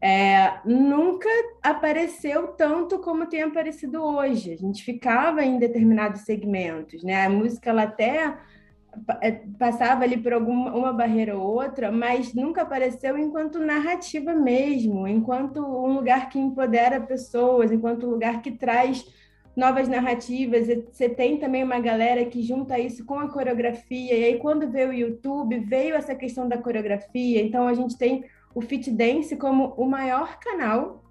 é, 0.00 0.60
nunca 0.64 1.28
apareceu 1.62 2.48
tanto 2.48 2.98
como 3.00 3.26
tem 3.26 3.42
aparecido 3.42 4.02
hoje. 4.02 4.52
A 4.52 4.56
gente 4.56 4.84
ficava 4.84 5.44
em 5.44 5.58
determinados 5.58 6.20
segmentos, 6.22 7.02
né? 7.02 7.24
A 7.24 7.30
música 7.30 7.70
ela 7.70 7.84
até 7.84 8.36
passava 9.58 10.04
ali 10.04 10.16
por 10.16 10.32
alguma 10.32 10.74
uma 10.74 10.92
barreira 10.92 11.36
ou 11.36 11.42
outra, 11.42 11.90
mas 11.90 12.34
nunca 12.34 12.62
apareceu 12.62 13.16
enquanto 13.16 13.58
narrativa 13.58 14.34
mesmo, 14.34 15.06
enquanto 15.06 15.60
um 15.60 15.94
lugar 15.94 16.28
que 16.28 16.38
empodera 16.38 17.00
pessoas, 17.00 17.72
enquanto 17.72 18.06
um 18.06 18.10
lugar 18.10 18.42
que 18.42 18.50
traz 18.50 19.06
novas 19.56 19.88
narrativas. 19.88 20.66
Você 20.90 21.08
tem 21.08 21.38
também 21.38 21.64
uma 21.64 21.80
galera 21.80 22.24
que 22.26 22.42
junta 22.42 22.78
isso 22.78 23.04
com 23.06 23.18
a 23.18 23.28
coreografia, 23.28 24.14
e 24.14 24.24
aí 24.24 24.38
quando 24.38 24.68
veio 24.68 24.90
o 24.90 24.94
YouTube, 24.94 25.58
veio 25.60 25.94
essa 25.94 26.14
questão 26.14 26.48
da 26.48 26.58
coreografia, 26.58 27.42
então 27.42 27.66
a 27.66 27.74
gente 27.74 27.96
tem 27.96 28.24
o 28.54 28.60
Fit 28.60 28.90
Dance 28.90 29.36
como 29.36 29.74
o 29.76 29.86
maior 29.86 30.38
canal 30.38 31.05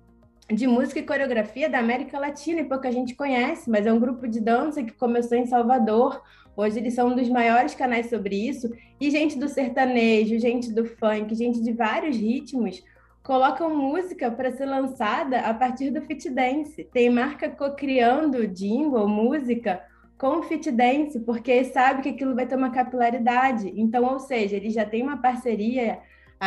de 0.51 0.67
música 0.67 0.99
e 0.99 1.03
coreografia 1.03 1.69
da 1.69 1.79
América 1.79 2.19
Latina, 2.19 2.62
e 2.62 2.65
pouca 2.65 2.91
gente 2.91 3.15
conhece, 3.15 3.69
mas 3.69 3.86
é 3.86 3.93
um 3.93 3.99
grupo 3.99 4.27
de 4.27 4.39
dança 4.39 4.84
que 4.84 4.93
começou 4.93 5.38
em 5.38 5.45
Salvador, 5.45 6.21
Hoje 6.58 6.79
eles 6.79 6.93
são 6.93 7.10
um 7.10 7.15
dos 7.15 7.27
maiores 7.27 7.75
canais 7.75 8.10
sobre 8.10 8.36
isso. 8.47 8.71
E 8.99 9.12
gente 9.12 9.38
do 9.38 9.49
sertanejo, 9.49 10.39
gente 10.39 10.71
do 10.71 10.86
funk, 10.86 11.36
gente 11.36 11.62
de 11.62 11.73
vários 11.73 12.15
ritmos 12.15 12.81
colocam 13.21 13.75
música 13.75 14.29
para 14.29 14.51
ser 14.51 14.67
lançada 14.67 15.39
a 15.39 15.53
partir 15.53 15.89
do 15.89 16.01
fit 16.01 16.29
dance. 16.29 16.84
Tem 16.93 17.10
marca 17.10 17.49
co-criando 17.49 18.47
jingle, 18.47 19.08
música 19.08 19.81
com 20.17 20.43
fit 20.43 20.71
dance, 20.71 21.19
porque 21.19 21.63
sabe 21.65 22.03
que 22.03 22.10
aquilo 22.10 22.36
vai 22.36 22.45
ter 22.45 22.55
uma 22.55 22.69
capilaridade. 22.69 23.73
Então, 23.75 24.05
ou 24.05 24.19
seja, 24.19 24.55
ele 24.55 24.69
já 24.69 24.86
tem 24.86 25.01
uma 25.01 25.17
parceria 25.17 25.99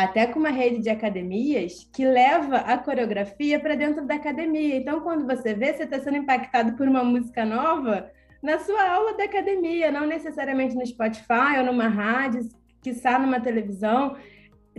até 0.03 0.25
com 0.27 0.39
uma 0.39 0.49
rede 0.49 0.79
de 0.79 0.89
academias 0.89 1.89
que 1.93 2.05
leva 2.05 2.57
a 2.57 2.77
coreografia 2.77 3.59
para 3.59 3.75
dentro 3.75 4.05
da 4.05 4.15
academia. 4.15 4.75
Então, 4.77 5.01
quando 5.01 5.25
você 5.25 5.53
vê, 5.53 5.73
você 5.73 5.83
está 5.83 5.99
sendo 5.99 6.17
impactado 6.17 6.73
por 6.73 6.87
uma 6.87 7.03
música 7.03 7.45
nova, 7.45 8.09
na 8.41 8.59
sua 8.59 8.89
aula 8.89 9.17
da 9.17 9.25
academia, 9.25 9.91
não 9.91 10.07
necessariamente 10.07 10.75
no 10.75 10.85
Spotify 10.85 11.57
ou 11.57 11.65
numa 11.65 11.87
rádio, 11.87 12.47
que 12.81 12.91
está 12.91 13.19
numa 13.19 13.39
televisão. 13.39 14.15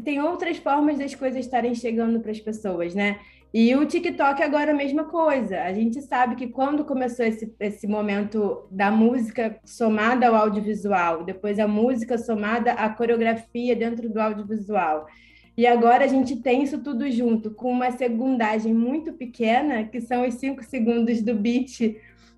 Tem 0.03 0.21
outras 0.21 0.57
formas 0.57 0.99
das 0.99 1.15
coisas 1.15 1.45
estarem 1.45 1.75
chegando 1.75 2.21
para 2.21 2.31
as 2.31 2.41
pessoas, 2.41 2.95
né? 2.95 3.19
E 3.53 3.75
o 3.75 3.85
TikTok 3.85 4.43
agora 4.43 4.71
é 4.71 4.75
a 4.75 4.77
mesma 4.77 5.05
coisa. 5.05 5.63
A 5.63 5.73
gente 5.73 6.01
sabe 6.03 6.37
que 6.37 6.47
quando 6.47 6.85
começou 6.85 7.27
esse, 7.27 7.53
esse 7.59 7.87
momento 7.87 8.67
da 8.71 8.91
música 8.93 9.59
somada 9.65 10.29
ao 10.29 10.37
audiovisual, 10.37 11.25
depois 11.25 11.59
a 11.59 11.67
música 11.67 12.17
somada 12.17 12.73
à 12.73 12.89
coreografia 12.89 13.75
dentro 13.75 14.09
do 14.09 14.21
audiovisual. 14.21 15.07
E 15.57 15.67
agora 15.67 16.05
a 16.05 16.09
gente 16.09 16.37
tem 16.37 16.63
isso 16.63 16.79
tudo 16.79 17.11
junto, 17.11 17.51
com 17.51 17.73
uma 17.73 17.91
segundagem 17.91 18.73
muito 18.73 19.13
pequena, 19.13 19.85
que 19.85 20.01
são 20.01 20.27
os 20.27 20.35
cinco 20.35 20.63
segundos 20.65 21.21
do 21.21 21.35
beat 21.35 21.97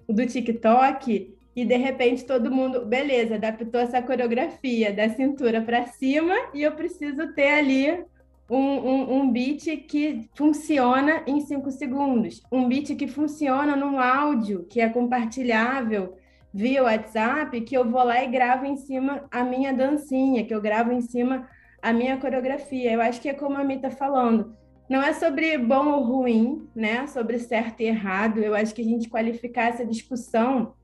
do 0.09 0.27
TikTok 0.27 1.33
e 1.55 1.65
de 1.65 1.77
repente 1.77 2.25
todo 2.25 2.51
mundo, 2.51 2.87
beleza, 2.87 3.35
adaptou 3.35 3.81
essa 3.81 4.01
coreografia 4.01 4.93
da 4.93 5.09
cintura 5.11 5.61
para 5.61 5.87
cima 5.87 6.35
e 6.55 6.63
eu 6.63 6.73
preciso 6.73 7.35
ter 7.35 7.53
ali 7.53 8.05
um, 8.51 8.59
um, 8.59 9.15
um, 9.15 9.33
beat 9.33 9.65
que 9.87 10.29
funciona 10.35 11.23
em 11.27 11.41
cinco 11.41 11.71
segundos, 11.71 12.43
um 12.51 12.69
beat 12.69 12.95
que 12.97 13.07
funciona 13.07 13.75
num 13.75 13.99
áudio 13.99 14.67
que 14.69 14.81
é 14.81 14.89
compartilhável 14.89 16.17
via 16.53 16.83
WhatsApp, 16.83 17.61
que 17.63 17.77
eu 17.77 17.89
vou 17.89 18.05
lá 18.05 18.23
e 18.23 18.29
gravo 18.29 18.67
em 18.67 18.77
cima 18.77 19.25
a 19.31 19.43
minha 19.43 19.73
dancinha, 19.73 20.45
que 20.45 20.55
eu 20.55 20.61
gravo 20.61 20.93
em 20.93 21.01
cima 21.01 21.49
a 21.81 21.93
minha 21.93 22.19
coreografia. 22.19 22.93
Eu 22.93 23.01
acho 23.01 23.21
que 23.21 23.29
é 23.29 23.35
como 23.35 23.57
a 23.57 23.65
Mi 23.65 23.77
está 23.77 23.91
falando 23.91 24.55
não 24.93 25.03
é 25.03 25.15
sobre 25.15 25.57
bom 25.57 25.89
ou 25.89 26.05
ruim, 26.05 26.69
né? 26.75 27.07
Sobre 27.07 27.39
certo 27.39 27.81
e 27.81 27.87
errado. 27.87 28.41
Eu 28.41 28.55
acho 28.55 28.75
que 28.75 28.83
a 28.83 28.85
gente 28.85 29.09
qualificar 29.09 29.69
essa 29.69 29.87
discussão 29.87 30.75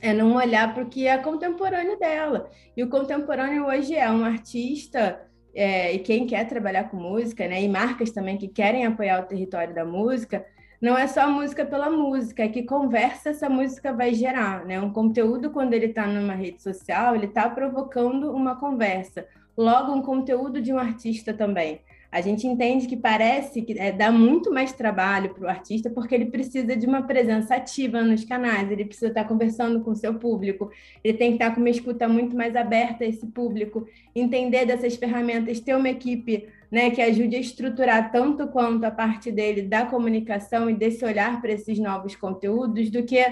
é 0.00 0.12
não 0.12 0.34
olhar 0.34 0.74
para 0.74 0.82
o 0.82 0.88
que 0.88 1.06
é 1.06 1.16
contemporâneo 1.18 1.96
dela. 1.96 2.50
E 2.76 2.82
o 2.82 2.88
contemporâneo 2.88 3.66
hoje 3.66 3.94
é 3.94 4.10
um 4.10 4.24
artista 4.24 5.20
é, 5.54 5.92
e 5.92 5.98
quem 5.98 6.26
quer 6.26 6.46
trabalhar 6.48 6.84
com 6.84 6.96
música, 6.96 7.46
né? 7.46 7.62
E 7.62 7.68
marcas 7.68 8.10
também 8.10 8.36
que 8.36 8.48
querem 8.48 8.86
apoiar 8.86 9.20
o 9.20 9.26
território 9.26 9.74
da 9.74 9.84
música. 9.84 10.44
Não 10.80 10.98
é 10.98 11.06
só 11.06 11.28
música 11.30 11.64
pela 11.64 11.88
música, 11.90 12.42
é 12.42 12.48
que 12.48 12.64
conversa 12.64 13.30
essa 13.30 13.48
música 13.48 13.92
vai 13.92 14.14
gerar, 14.14 14.64
né? 14.64 14.80
Um 14.80 14.92
conteúdo, 14.92 15.50
quando 15.50 15.74
ele 15.74 15.86
está 15.86 16.06
numa 16.06 16.34
rede 16.34 16.62
social, 16.62 17.14
ele 17.14 17.26
está 17.26 17.48
provocando 17.48 18.32
uma 18.32 18.56
conversa. 18.56 19.26
Logo, 19.56 19.92
um 19.92 20.02
conteúdo 20.02 20.60
de 20.60 20.72
um 20.72 20.78
artista 20.78 21.32
também 21.32 21.80
a 22.12 22.20
gente 22.20 22.46
entende 22.46 22.86
que 22.86 22.96
parece 22.96 23.62
que 23.62 23.72
é, 23.78 23.90
dá 23.90 24.12
muito 24.12 24.52
mais 24.52 24.70
trabalho 24.70 25.32
para 25.32 25.44
o 25.46 25.48
artista 25.48 25.88
porque 25.88 26.14
ele 26.14 26.26
precisa 26.26 26.76
de 26.76 26.86
uma 26.86 27.02
presença 27.02 27.54
ativa 27.54 28.02
nos 28.02 28.22
canais, 28.22 28.70
ele 28.70 28.84
precisa 28.84 29.06
estar 29.08 29.24
conversando 29.24 29.80
com 29.80 29.92
o 29.92 29.96
seu 29.96 30.14
público, 30.16 30.70
ele 31.02 31.16
tem 31.16 31.30
que 31.30 31.36
estar 31.36 31.54
com 31.54 31.60
uma 31.60 31.70
escuta 31.70 32.06
muito 32.06 32.36
mais 32.36 32.54
aberta 32.54 33.02
a 33.02 33.06
esse 33.06 33.26
público, 33.26 33.88
entender 34.14 34.66
dessas 34.66 34.94
ferramentas, 34.94 35.58
ter 35.58 35.74
uma 35.74 35.88
equipe 35.88 36.46
né, 36.70 36.90
que 36.90 37.00
ajude 37.00 37.34
a 37.34 37.40
estruturar 37.40 38.12
tanto 38.12 38.46
quanto 38.48 38.84
a 38.84 38.90
parte 38.90 39.32
dele 39.32 39.62
da 39.62 39.86
comunicação 39.86 40.68
e 40.68 40.74
desse 40.74 41.02
olhar 41.06 41.40
para 41.40 41.52
esses 41.52 41.78
novos 41.78 42.14
conteúdos, 42.14 42.90
do 42.90 43.02
que 43.04 43.24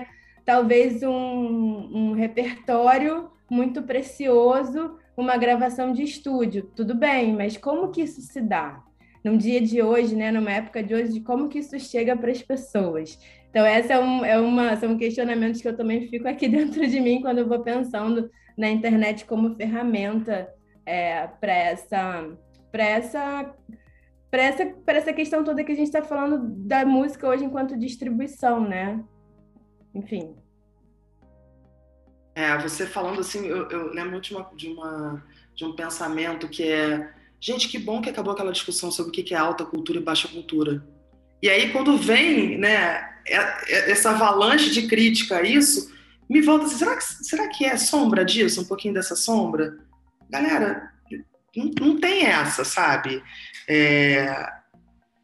talvez 0.43 1.03
um, 1.03 1.11
um 1.11 2.13
repertório 2.13 3.31
muito 3.51 3.83
precioso 3.83 4.99
uma 5.17 5.37
gravação 5.37 5.93
de 5.93 6.03
estúdio, 6.03 6.71
tudo 6.75 6.95
bem, 6.95 7.35
mas 7.35 7.57
como 7.57 7.91
que 7.91 8.03
isso 8.03 8.21
se 8.21 8.41
dá? 8.41 8.83
Num 9.25 9.37
dia 9.37 9.61
de 9.61 9.83
hoje, 9.83 10.17
né, 10.17 10.33
numa 10.33 10.51
época 10.51 10.83
de 10.83 10.95
hoje, 10.95 11.13
de 11.13 11.21
como 11.21 11.49
que 11.49 11.59
isso 11.59 11.79
chega 11.79 12.17
para 12.17 12.31
as 12.31 12.43
pessoas? 12.43 13.19
Então, 13.51 13.67
essa 13.67 13.95
é, 13.95 14.01
um, 14.01 14.25
é 14.25 14.39
uma, 14.39 14.77
são 14.77 14.97
questionamentos 14.97 15.61
que 15.61 15.69
eu 15.69 15.77
também 15.77 16.09
fico 16.09 16.27
aqui 16.27 16.49
dentro 16.49 16.87
de 16.87 17.01
mim 17.01 17.21
quando 17.21 17.39
eu 17.39 17.49
vou 17.49 17.61
pensando 17.61 18.31
na 18.57 18.71
internet 18.71 19.25
como 19.25 19.55
ferramenta 19.57 20.49
é, 20.87 21.27
para 21.27 21.53
essa, 21.53 22.29
essa, 22.73 23.55
essa, 24.33 24.75
essa 24.87 25.13
questão 25.13 25.45
toda 25.45 25.65
que 25.65 25.73
a 25.73 25.75
gente 25.75 25.89
está 25.89 26.03
falando 26.03 26.39
da 26.67 26.85
música 26.87 27.29
hoje 27.29 27.45
enquanto 27.45 27.79
distribuição, 27.79 28.61
né? 28.61 29.03
Enfim. 29.95 30.35
É, 32.35 32.57
você 32.59 32.87
falando 32.87 33.21
assim, 33.21 33.47
eu, 33.47 33.69
eu 33.71 33.93
lembro 33.93 34.21
de, 34.21 34.35
uma, 34.35 34.51
de, 34.55 34.69
uma, 34.69 35.25
de 35.55 35.65
um 35.65 35.75
pensamento 35.75 36.49
que 36.49 36.63
é 36.63 37.13
gente, 37.41 37.69
que 37.69 37.79
bom 37.79 38.03
que 38.03 38.11
acabou 38.11 38.33
aquela 38.33 38.53
discussão 38.53 38.91
sobre 38.91 39.11
o 39.11 39.13
que 39.13 39.35
é 39.35 39.39
alta 39.39 39.65
cultura 39.65 39.99
e 39.99 40.03
baixa 40.03 40.29
cultura. 40.29 40.85
E 41.43 41.49
aí, 41.49 41.73
quando 41.73 41.97
vem 41.97 42.59
né, 42.59 43.09
é, 43.27 43.37
é, 43.37 43.91
essa 43.91 44.11
avalanche 44.11 44.71
de 44.71 44.87
crítica 44.87 45.39
a 45.39 45.43
isso, 45.43 45.91
me 46.29 46.43
volta 46.43 46.67
assim, 46.67 46.77
será 46.77 46.97
que, 46.97 47.05
será 47.05 47.49
que 47.49 47.65
é 47.65 47.77
sombra 47.77 48.25
disso, 48.25 48.61
um 48.61 48.67
pouquinho 48.67 48.95
dessa 48.95 49.17
sombra? 49.17 49.79
Galera, 50.29 50.93
não, 51.57 51.71
não 51.81 51.99
tem 51.99 52.27
essa, 52.27 52.63
sabe? 52.63 53.23
É, 53.67 54.47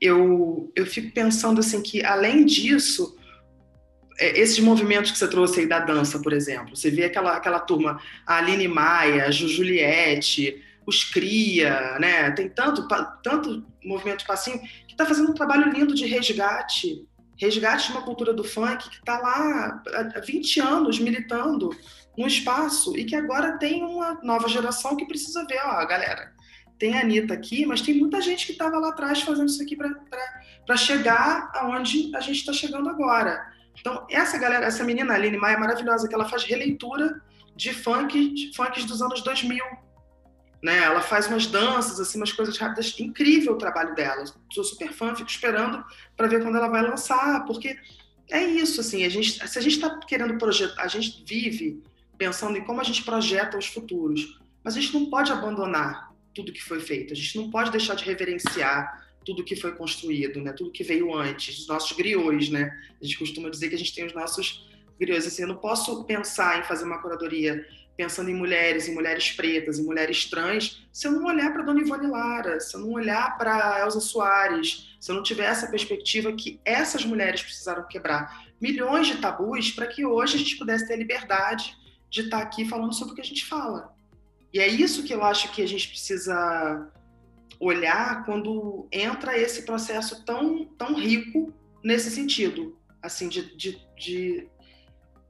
eu, 0.01 0.73
eu 0.75 0.87
fico 0.87 1.13
pensando 1.13 1.61
assim 1.61 1.83
que, 1.83 2.03
além 2.03 2.47
disso, 2.47 3.17
esses 4.19 4.59
movimentos 4.61 5.11
que 5.11 5.19
você 5.19 5.29
trouxe 5.29 5.61
aí 5.61 5.67
da 5.67 5.79
dança, 5.79 6.19
por 6.19 6.33
exemplo, 6.33 6.77
você 6.77 6.91
vê 6.91 7.05
aquela, 7.05 7.37
aquela 7.37 7.61
turma, 7.61 8.01
a 8.27 8.37
Aline 8.39 8.69
Maia, 8.69 9.27
a 9.27 9.31
Ju 9.31 9.49
Juliette, 9.49 10.63
os 10.87 11.05
Cria, 11.05 11.99
né? 11.99 12.31
Tem 12.31 12.49
tanto, 12.49 12.87
tanto 13.23 13.67
movimento 13.85 14.25
passinho 14.25 14.61
que 14.61 14.93
está 14.93 15.05
fazendo 15.05 15.31
um 15.31 15.35
trabalho 15.35 15.71
lindo 15.71 15.95
de 15.95 16.07
resgate, 16.07 17.07
resgate 17.37 17.89
de 17.89 17.93
uma 17.93 18.03
cultura 18.03 18.33
do 18.33 18.45
funk 18.45 18.89
que 18.89 18.97
está 18.97 19.19
lá 19.19 19.83
há 20.17 20.21
20 20.21 20.61
anos 20.61 20.99
militando 20.99 21.71
no 22.17 22.27
espaço 22.27 22.97
e 22.97 23.05
que 23.05 23.15
agora 23.15 23.59
tem 23.59 23.83
uma 23.83 24.19
nova 24.23 24.49
geração 24.49 24.97
que 24.97 25.05
precisa 25.05 25.45
ver, 25.47 25.61
ó, 25.65 25.85
galera, 25.87 26.33
tem 26.79 26.97
a 26.97 27.01
Anitta 27.01 27.35
aqui, 27.35 27.67
mas 27.67 27.81
tem 27.81 27.95
muita 27.95 28.21
gente 28.21 28.47
que 28.47 28.53
estava 28.53 28.79
lá 28.79 28.89
atrás 28.89 29.21
fazendo 29.23 29.49
isso 29.49 29.63
aqui 29.63 29.77
para 29.77 30.77
chegar 30.77 31.51
aonde 31.55 32.15
a 32.15 32.21
gente 32.21 32.39
está 32.39 32.53
chegando 32.53 32.89
agora. 32.89 33.56
Então, 33.79 34.07
essa 34.11 34.39
galera, 34.39 34.67
essa 34.67 34.85
menina 34.85 35.15
Aline 35.15 35.37
Maia 35.37 35.55
é 35.55 35.59
maravilhosa, 35.59 36.09
que 36.09 36.15
ela 36.15 36.29
faz 36.29 36.45
releitura 36.45 37.21
de 37.55 37.73
funk, 37.73 38.53
funks 38.55 38.85
dos 38.85 39.01
anos 39.03 39.23
2000. 39.23 39.65
Né? 40.63 40.79
Ela 40.79 41.01
faz 41.01 41.27
umas 41.27 41.47
danças, 41.47 42.01
assim, 42.01 42.19
umas 42.19 42.33
coisas 42.33 42.57
rápidas. 42.59 42.99
Incrível 42.99 43.53
o 43.55 43.59
trabalho 43.59 43.95
dela. 43.95 44.25
Sou 44.53 44.65
super 44.65 44.93
fã, 44.93 45.15
fico 45.15 45.31
esperando 45.31 45.85
para 46.17 46.27
ver 46.27 46.43
quando 46.43 46.57
ela 46.57 46.69
vai 46.69 46.83
lançar, 46.83 47.45
porque 47.45 47.79
é 48.31 48.43
isso, 48.43 48.81
assim, 48.81 49.05
a 49.05 49.09
gente, 49.09 49.47
se 49.47 49.59
a 49.59 49.63
gente 49.63 49.75
está 49.77 49.99
querendo 50.01 50.37
projetar, 50.37 50.83
a 50.83 50.89
gente 50.89 51.25
vive 51.25 51.83
pensando 52.19 52.57
em 52.57 52.65
como 52.65 52.81
a 52.81 52.85
gente 52.85 53.05
projeta 53.05 53.57
os 53.57 53.67
futuros, 53.67 54.41
mas 54.65 54.77
a 54.77 54.81
gente 54.81 54.95
não 54.95 55.09
pode 55.09 55.31
abandonar 55.31 56.13
tudo 56.35 56.53
que 56.53 56.63
foi 56.63 56.81
feito, 56.81 57.13
a 57.13 57.17
gente 57.17 57.37
não 57.37 57.51
pode 57.51 57.71
deixar 57.71 57.95
de 57.95 58.05
reverenciar 58.05 59.06
tudo 59.27 59.45
que 59.45 59.57
foi 59.57 59.75
construído, 59.75 60.41
né? 60.41 60.53
Tudo 60.53 60.71
que 60.71 60.85
veio 60.85 61.13
antes, 61.13 61.59
os 61.59 61.67
nossos 61.67 61.95
griots, 61.97 62.49
né? 62.49 62.71
A 63.01 63.05
gente 63.05 63.19
costuma 63.19 63.51
dizer 63.51 63.69
que 63.69 63.75
a 63.75 63.79
gente 63.79 63.93
tem 63.93 64.07
os 64.07 64.15
nossos 64.15 64.71
griots. 64.99 65.27
Assim, 65.27 65.43
eu 65.43 65.49
não 65.49 65.57
posso 65.57 66.05
pensar 66.05 66.61
em 66.61 66.63
fazer 66.63 66.85
uma 66.85 67.03
curadoria 67.03 67.67
pensando 67.97 68.31
em 68.31 68.35
mulheres, 68.35 68.89
em 68.89 68.95
mulheres 68.95 69.33
pretas, 69.33 69.79
em 69.79 69.85
mulheres 69.85 70.27
trans, 70.27 70.87
se 70.93 71.09
eu 71.09 71.13
não 71.13 71.25
olhar 71.25 71.51
para 71.53 71.63
Dona 71.63 71.81
Ivone 71.81 72.07
Lara, 72.07 72.61
se 72.61 72.77
eu 72.77 72.81
não 72.81 72.91
olhar 72.91 73.39
para 73.39 73.81
Elza 73.81 74.01
Soares, 74.01 74.97
se 75.01 75.11
eu 75.11 75.17
não 75.17 75.23
tiver 75.23 75.47
essa 75.47 75.67
perspectiva 75.67 76.31
que 76.33 76.61
essas 76.63 77.07
mulheres 77.07 77.43
precisaram 77.43 77.89
quebrar 77.89 78.45
milhões 78.61 79.07
de 79.07 79.17
tabus 79.17 79.71
para 79.71 79.87
que 79.87 80.05
hoje 80.05 80.37
a 80.37 80.39
gente 80.39 80.57
pudesse 80.57 80.87
ter 80.87 80.93
a 80.93 80.99
liberdade 80.99 81.75
de 82.11 82.21
estar 82.21 82.39
tá 82.39 82.43
aqui 82.43 82.69
falando 82.69 82.95
sobre 82.95 83.13
o 83.13 83.17
que 83.17 83.23
a 83.23 83.25
gente 83.25 83.47
fala. 83.47 83.95
E 84.53 84.61
é 84.61 84.69
isso 84.69 85.03
que 85.03 85.15
eu 85.15 85.25
acho 85.25 85.51
que 85.53 85.63
a 85.63 85.69
gente 85.69 85.89
precisa 85.89 86.93
olhar 87.61 88.25
quando 88.25 88.89
entra 88.93 89.39
esse 89.39 89.63
processo 89.65 90.25
tão, 90.25 90.65
tão 90.79 90.95
rico 90.95 91.53
nesse 91.83 92.11
sentido, 92.11 92.79
assim, 93.03 93.29
de, 93.29 93.57
de, 93.57 93.79
de 93.97 94.49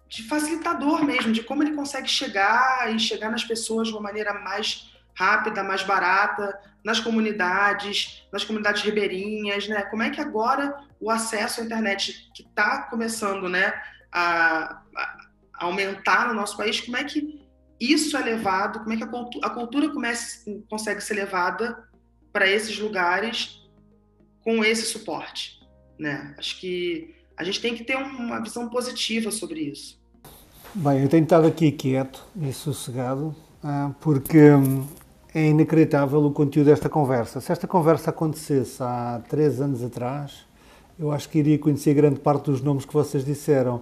de 0.08 0.22
facilitador 0.22 1.04
mesmo, 1.04 1.32
de 1.32 1.42
como 1.42 1.62
ele 1.62 1.74
consegue 1.74 2.08
chegar 2.08 2.94
e 2.94 2.98
chegar 2.98 3.30
nas 3.30 3.44
pessoas 3.44 3.88
de 3.88 3.94
uma 3.94 4.02
maneira 4.02 4.32
mais 4.34 4.92
rápida, 5.14 5.64
mais 5.64 5.82
barata, 5.82 6.58
nas 6.84 7.00
comunidades, 7.00 8.24
nas 8.32 8.44
comunidades 8.44 8.82
ribeirinhas, 8.82 9.66
né? 9.66 9.82
Como 9.82 10.02
é 10.02 10.10
que 10.10 10.20
agora 10.20 10.78
o 11.00 11.10
acesso 11.10 11.60
à 11.60 11.64
internet 11.64 12.30
que 12.34 12.42
está 12.42 12.82
começando, 12.82 13.48
né, 13.48 13.72
a, 14.12 14.82
a, 14.96 15.16
aumentar 15.54 16.28
no 16.28 16.34
nosso 16.34 16.56
país, 16.56 16.80
como 16.80 16.96
é 16.96 17.04
que 17.04 17.44
isso 17.80 18.16
é 18.16 18.22
levado, 18.22 18.80
como 18.80 18.92
é 18.92 18.96
que 18.96 19.04
a, 19.04 19.08
cultu 19.08 19.40
a 19.42 19.50
cultura 19.50 19.88
comece, 19.90 20.64
consegue 20.70 21.00
ser 21.00 21.14
levada 21.14 21.85
para 22.36 22.50
esses 22.50 22.78
lugares 22.78 23.66
com 24.44 24.62
esse 24.62 24.82
suporte, 24.82 25.58
né? 25.98 26.34
Acho 26.36 26.60
que 26.60 27.14
a 27.34 27.42
gente 27.42 27.62
tem 27.62 27.74
que 27.74 27.82
ter 27.82 27.96
uma 27.96 28.42
visão 28.42 28.68
positiva 28.68 29.30
sobre 29.30 29.60
isso. 29.60 29.98
Bem, 30.74 31.00
eu 31.00 31.08
tenho 31.08 31.22
estado 31.22 31.46
aqui 31.46 31.72
quieto 31.72 32.22
e 32.38 32.52
sossegado, 32.52 33.34
ah, 33.64 33.90
porque 34.02 34.50
hum, 34.50 34.86
é 35.34 35.48
inacreditável 35.48 36.22
o 36.26 36.30
conteúdo 36.30 36.66
desta 36.66 36.90
conversa. 36.90 37.40
Se 37.40 37.50
esta 37.50 37.66
conversa 37.66 38.10
acontecesse 38.10 38.82
há 38.82 39.22
três 39.30 39.58
anos 39.58 39.82
atrás, 39.82 40.44
eu 40.98 41.10
acho 41.12 41.30
que 41.30 41.38
iria 41.38 41.58
conhecer 41.58 41.94
grande 41.94 42.20
parte 42.20 42.50
dos 42.50 42.60
nomes 42.60 42.84
que 42.84 42.92
vocês 42.92 43.24
disseram, 43.24 43.80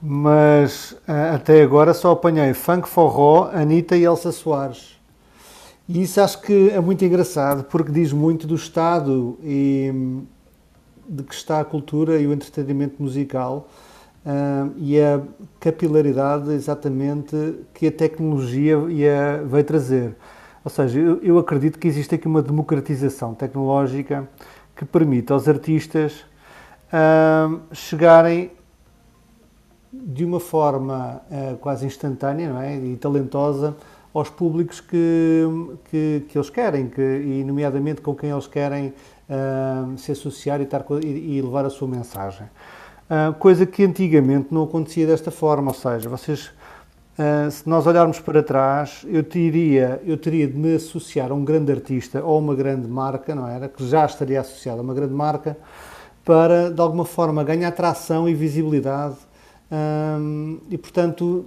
mas 0.00 0.96
ah, 1.08 1.34
até 1.34 1.60
agora 1.60 1.92
só 1.92 2.12
apanhei 2.12 2.54
Funk 2.54 2.88
Forró, 2.88 3.50
Anitta 3.52 3.96
e 3.96 4.04
Elsa 4.04 4.30
Soares. 4.30 4.95
E 5.88 6.02
isso 6.02 6.20
acho 6.20 6.42
que 6.42 6.70
é 6.70 6.80
muito 6.80 7.04
engraçado, 7.04 7.64
porque 7.64 7.92
diz 7.92 8.12
muito 8.12 8.46
do 8.46 8.56
estado 8.56 9.38
e 9.42 9.90
hum, 9.94 10.24
de 11.08 11.22
que 11.22 11.34
está 11.34 11.60
a 11.60 11.64
cultura 11.64 12.18
e 12.18 12.26
o 12.26 12.32
entretenimento 12.32 13.00
musical 13.00 13.68
uh, 14.24 14.72
e 14.76 15.00
a 15.00 15.22
capilaridade 15.60 16.50
exatamente 16.52 17.60
que 17.72 17.86
a 17.86 17.92
tecnologia 17.92 18.76
ia, 18.88 19.44
vai 19.46 19.62
trazer. 19.62 20.16
Ou 20.64 20.70
seja, 20.70 20.98
eu, 20.98 21.22
eu, 21.22 21.38
acredito 21.38 21.78
que 21.78 21.86
existe 21.86 22.16
aqui 22.16 22.26
uma 22.26 22.42
democratização 22.42 23.32
tecnológica 23.32 24.28
que 24.74 24.84
permite 24.84 25.32
aos 25.32 25.46
artistas 25.46 26.24
uh, 26.90 27.60
chegarem 27.72 28.50
de 29.92 30.24
uma 30.24 30.40
forma 30.40 31.22
uh, 31.30 31.56
quase 31.58 31.86
instantânea 31.86 32.52
não 32.52 32.60
é? 32.60 32.76
e 32.76 32.96
talentosa 32.96 33.76
aos 34.18 34.30
públicos 34.30 34.80
que, 34.80 35.44
que, 35.90 36.24
que 36.28 36.38
eles 36.38 36.48
querem, 36.48 36.88
que, 36.88 37.02
e 37.02 37.44
nomeadamente 37.44 38.00
com 38.00 38.14
quem 38.14 38.30
eles 38.30 38.46
querem 38.46 38.94
uh, 39.28 39.98
se 39.98 40.12
associar 40.12 40.60
e, 40.60 40.64
estar, 40.64 40.84
e, 41.02 41.36
e, 41.36 41.42
levar 41.42 41.66
a 41.66 41.70
sua 41.70 41.86
mensagem. 41.86 42.46
Uh, 43.10 43.34
coisa 43.34 43.66
que 43.66 43.84
antigamente 43.84 44.48
não 44.50 44.64
acontecia 44.64 45.06
desta 45.06 45.30
forma, 45.30 45.70
ou 45.70 45.74
seja, 45.74 46.08
vocês, 46.08 46.46
uh, 47.18 47.50
se 47.50 47.68
nós 47.68 47.86
olharmos 47.86 48.18
para 48.18 48.42
trás, 48.42 49.04
eu 49.06 49.22
teria, 49.22 50.00
eu 50.04 50.16
teria 50.16 50.48
de 50.48 50.56
me 50.56 50.76
associar 50.76 51.30
a 51.30 51.34
um 51.34 51.44
grande 51.44 51.70
artista 51.70 52.24
ou 52.24 52.38
uma 52.38 52.54
grande 52.54 52.88
marca, 52.88 53.34
não 53.34 53.46
era? 53.46 53.68
Que 53.68 53.86
já 53.86 54.06
estaria 54.06 54.40
associado 54.40 54.80
a 54.80 54.82
uma 54.82 54.94
grande 54.94 55.12
marca, 55.12 55.58
para 56.24 56.70
de 56.70 56.80
alguma 56.80 57.04
forma 57.04 57.44
ganhar 57.44 57.70
tração 57.72 58.26
e 58.26 58.34
visibilidade 58.34 59.16
um, 59.70 60.58
e, 60.70 60.78
portanto, 60.78 61.44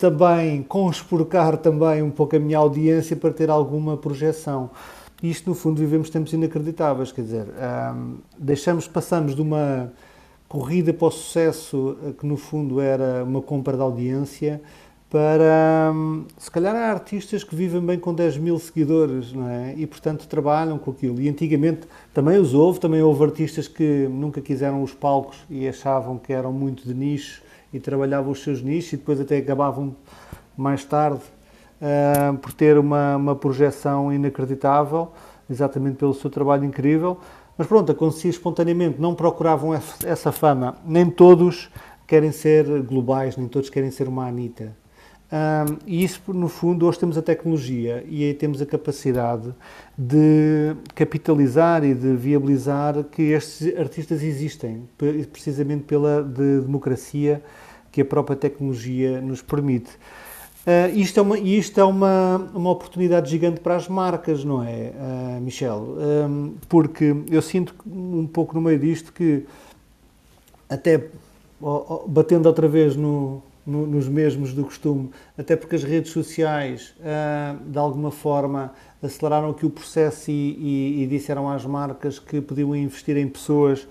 também 0.00 0.62
conspurcar 0.62 1.58
também 1.58 2.02
um 2.02 2.10
pouco 2.10 2.34
a 2.34 2.38
minha 2.38 2.56
audiência 2.56 3.14
para 3.14 3.30
ter 3.30 3.50
alguma 3.50 3.98
projeção. 3.98 4.70
Isto, 5.22 5.50
no 5.50 5.54
fundo, 5.54 5.78
vivemos 5.78 6.08
tempos 6.08 6.32
inacreditáveis, 6.32 7.12
quer 7.12 7.20
dizer, 7.20 7.46
deixamos, 8.38 8.88
passamos 8.88 9.34
de 9.34 9.42
uma 9.42 9.92
corrida 10.48 10.94
para 10.94 11.08
o 11.08 11.10
sucesso, 11.10 11.98
eh, 12.02 12.12
que 12.18 12.26
no 12.26 12.38
fundo 12.38 12.80
era 12.80 13.22
uma 13.22 13.42
compra 13.42 13.76
de 13.76 13.82
audiência, 13.82 14.62
para, 15.10 15.92
se 16.38 16.50
calhar, 16.50 16.74
há 16.74 16.90
artistas 16.90 17.44
que 17.44 17.54
vivem 17.54 17.84
bem 17.84 17.98
com 17.98 18.14
10 18.14 18.38
mil 18.38 18.58
seguidores, 18.58 19.34
não 19.34 19.48
é? 19.48 19.74
E, 19.76 19.86
portanto, 19.86 20.26
trabalham 20.26 20.78
com 20.78 20.92
aquilo. 20.92 21.20
E 21.20 21.28
antigamente 21.28 21.80
também 22.14 22.38
os 22.38 22.54
houve, 22.54 22.80
também 22.80 23.02
houve 23.02 23.22
artistas 23.22 23.68
que 23.68 24.08
nunca 24.08 24.40
quiseram 24.40 24.82
os 24.82 24.94
palcos 24.94 25.36
e 25.50 25.68
achavam 25.68 26.16
que 26.16 26.32
eram 26.32 26.52
muito 26.52 26.84
de 26.84 26.94
nicho 26.94 27.42
e 27.72 27.80
trabalhavam 27.80 28.32
os 28.32 28.42
seus 28.42 28.62
nichos 28.62 28.94
e 28.94 28.96
depois 28.96 29.20
até 29.20 29.38
acabavam 29.38 29.94
mais 30.56 30.84
tarde 30.84 31.20
uh, 31.80 32.36
por 32.38 32.52
ter 32.52 32.78
uma, 32.78 33.16
uma 33.16 33.36
projeção 33.36 34.12
inacreditável, 34.12 35.12
exatamente 35.48 35.96
pelo 35.96 36.14
seu 36.14 36.30
trabalho 36.30 36.64
incrível. 36.64 37.18
Mas 37.56 37.66
pronto, 37.66 37.92
acontecia 37.92 38.30
espontaneamente, 38.30 39.00
não 39.00 39.14
procuravam 39.14 39.74
essa 40.04 40.32
fama. 40.32 40.76
Nem 40.84 41.10
todos 41.10 41.70
querem 42.06 42.32
ser 42.32 42.82
globais, 42.82 43.36
nem 43.36 43.46
todos 43.46 43.68
querem 43.68 43.90
ser 43.90 44.08
uma 44.08 44.26
Anitta. 44.26 44.74
Um, 45.32 45.78
e 45.86 46.02
isso, 46.02 46.20
no 46.32 46.48
fundo, 46.48 46.86
hoje 46.86 46.98
temos 46.98 47.16
a 47.16 47.22
tecnologia 47.22 48.04
e 48.08 48.24
aí 48.24 48.34
temos 48.34 48.60
a 48.60 48.66
capacidade 48.66 49.54
de 49.96 50.74
capitalizar 50.92 51.84
e 51.84 51.94
de 51.94 52.16
viabilizar 52.16 53.04
que 53.04 53.22
estes 53.30 53.78
artistas 53.78 54.24
existem, 54.24 54.88
precisamente 55.32 55.84
pela 55.84 56.20
de 56.20 56.62
democracia 56.62 57.40
que 57.90 58.00
a 58.00 58.04
própria 58.04 58.36
tecnologia 58.36 59.20
nos 59.20 59.42
permite. 59.42 59.90
Uh, 60.60 60.94
isto 60.94 61.18
é, 61.18 61.22
uma, 61.22 61.38
isto 61.38 61.80
é 61.80 61.84
uma, 61.84 62.50
uma 62.54 62.70
oportunidade 62.70 63.30
gigante 63.30 63.60
para 63.60 63.76
as 63.76 63.88
marcas, 63.88 64.44
não 64.44 64.62
é, 64.62 64.92
uh, 64.94 65.40
Michel? 65.40 65.96
Um, 66.28 66.54
porque 66.68 67.16
eu 67.30 67.40
sinto 67.40 67.74
um 67.86 68.26
pouco 68.26 68.54
no 68.54 68.60
meio 68.60 68.78
disto 68.78 69.10
que, 69.10 69.46
até 70.68 71.08
batendo 72.06 72.46
outra 72.46 72.68
vez 72.68 72.94
no, 72.94 73.42
no, 73.66 73.86
nos 73.86 74.06
mesmos 74.06 74.52
do 74.52 74.64
costume, 74.64 75.10
até 75.36 75.56
porque 75.56 75.76
as 75.76 75.82
redes 75.82 76.12
sociais, 76.12 76.94
uh, 77.00 77.58
de 77.64 77.78
alguma 77.78 78.10
forma, 78.10 78.74
aceleraram 79.02 79.50
aqui 79.50 79.64
o 79.64 79.70
processo 79.70 80.30
e, 80.30 80.34
e, 80.34 81.02
e 81.02 81.06
disseram 81.06 81.48
às 81.48 81.64
marcas 81.64 82.18
que 82.18 82.38
podiam 82.38 82.76
investir 82.76 83.16
em 83.16 83.26
pessoas 83.26 83.88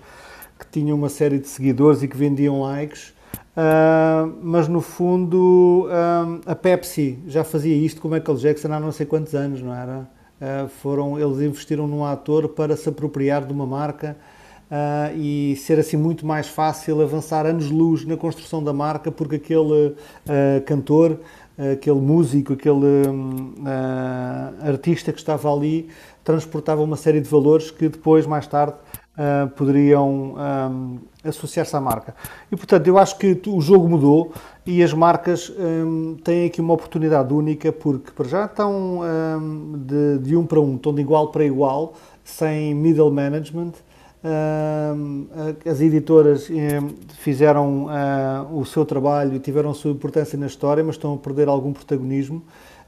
que 0.56 0.66
tinham 0.70 0.96
uma 0.96 1.08
série 1.08 1.38
de 1.38 1.48
seguidores 1.48 2.00
e 2.02 2.06
que 2.08 2.16
vendiam 2.16 2.60
likes 2.60 3.12
Uh, 3.50 4.32
mas 4.42 4.68
no 4.68 4.80
fundo 4.80 5.86
uh, 5.86 6.40
a 6.46 6.54
Pepsi 6.54 7.18
já 7.26 7.42
fazia 7.42 7.74
isto 7.74 8.00
com 8.00 8.06
o 8.06 8.10
Michael 8.10 8.38
Jackson 8.38 8.72
há 8.72 8.78
não 8.78 8.92
sei 8.92 9.04
quantos 9.04 9.34
anos, 9.34 9.60
não 9.60 9.74
era? 9.74 10.08
Uh, 10.40 10.68
foram, 10.68 11.18
eles 11.18 11.40
investiram 11.40 11.86
num 11.86 12.04
ator 12.04 12.48
para 12.50 12.76
se 12.76 12.88
apropriar 12.88 13.44
de 13.44 13.52
uma 13.52 13.66
marca 13.66 14.16
e 15.16 15.56
ser 15.56 15.80
assim 15.80 15.96
muito 15.96 16.24
mais 16.24 16.46
fácil 16.46 17.02
avançar 17.02 17.44
anos-luz 17.44 18.04
na 18.04 18.16
construção 18.16 18.62
da 18.62 18.72
marca 18.72 19.10
porque 19.10 19.34
aquele 19.34 19.96
cantor, 20.64 21.18
aquele 21.72 21.98
músico, 21.98 22.52
aquele 22.52 23.02
artista 24.62 25.12
que 25.12 25.18
estava 25.18 25.52
ali 25.52 25.88
transportava 26.22 26.82
uma 26.82 26.96
série 26.96 27.20
de 27.20 27.28
valores 27.28 27.72
que 27.72 27.88
depois, 27.88 28.28
mais 28.28 28.46
tarde, 28.46 28.76
uh, 29.16 29.48
poderiam 29.50 30.34
um, 30.36 30.98
associar-se 31.24 31.74
à 31.76 31.80
marca. 31.80 32.14
E, 32.50 32.56
portanto, 32.56 32.86
eu 32.86 32.98
acho 32.98 33.18
que 33.18 33.40
o 33.46 33.60
jogo 33.60 33.88
mudou 33.88 34.32
e 34.66 34.82
as 34.82 34.92
marcas 34.92 35.52
um, 35.58 36.16
têm 36.22 36.46
aqui 36.46 36.60
uma 36.60 36.74
oportunidade 36.74 37.32
única 37.32 37.72
porque, 37.72 38.10
para 38.10 38.28
já, 38.28 38.44
estão 38.44 39.00
um, 39.00 39.78
de, 39.78 40.18
de, 40.18 40.36
um 40.36 40.46
para 40.46 40.60
um, 40.60 40.76
estão 40.76 40.94
de 40.94 41.00
igual 41.00 41.28
para 41.28 41.44
igual, 41.44 41.94
sem 42.24 42.74
middle 42.74 43.10
management. 43.10 43.72
as 45.68 45.80
editoras 45.80 46.48
fizeram 47.18 47.86
uh, 47.86 48.58
o 48.58 48.64
seu 48.64 48.84
trabalho 48.84 49.34
e 49.34 49.38
tiveram 49.38 49.70
a 49.70 49.74
sua 49.74 49.90
importância 49.90 50.38
na 50.38 50.46
história, 50.46 50.84
mas 50.84 50.96
estão 50.96 51.14
a 51.14 51.18
perder 51.18 51.48
algum 51.48 51.72
protagonismo. 51.72 52.42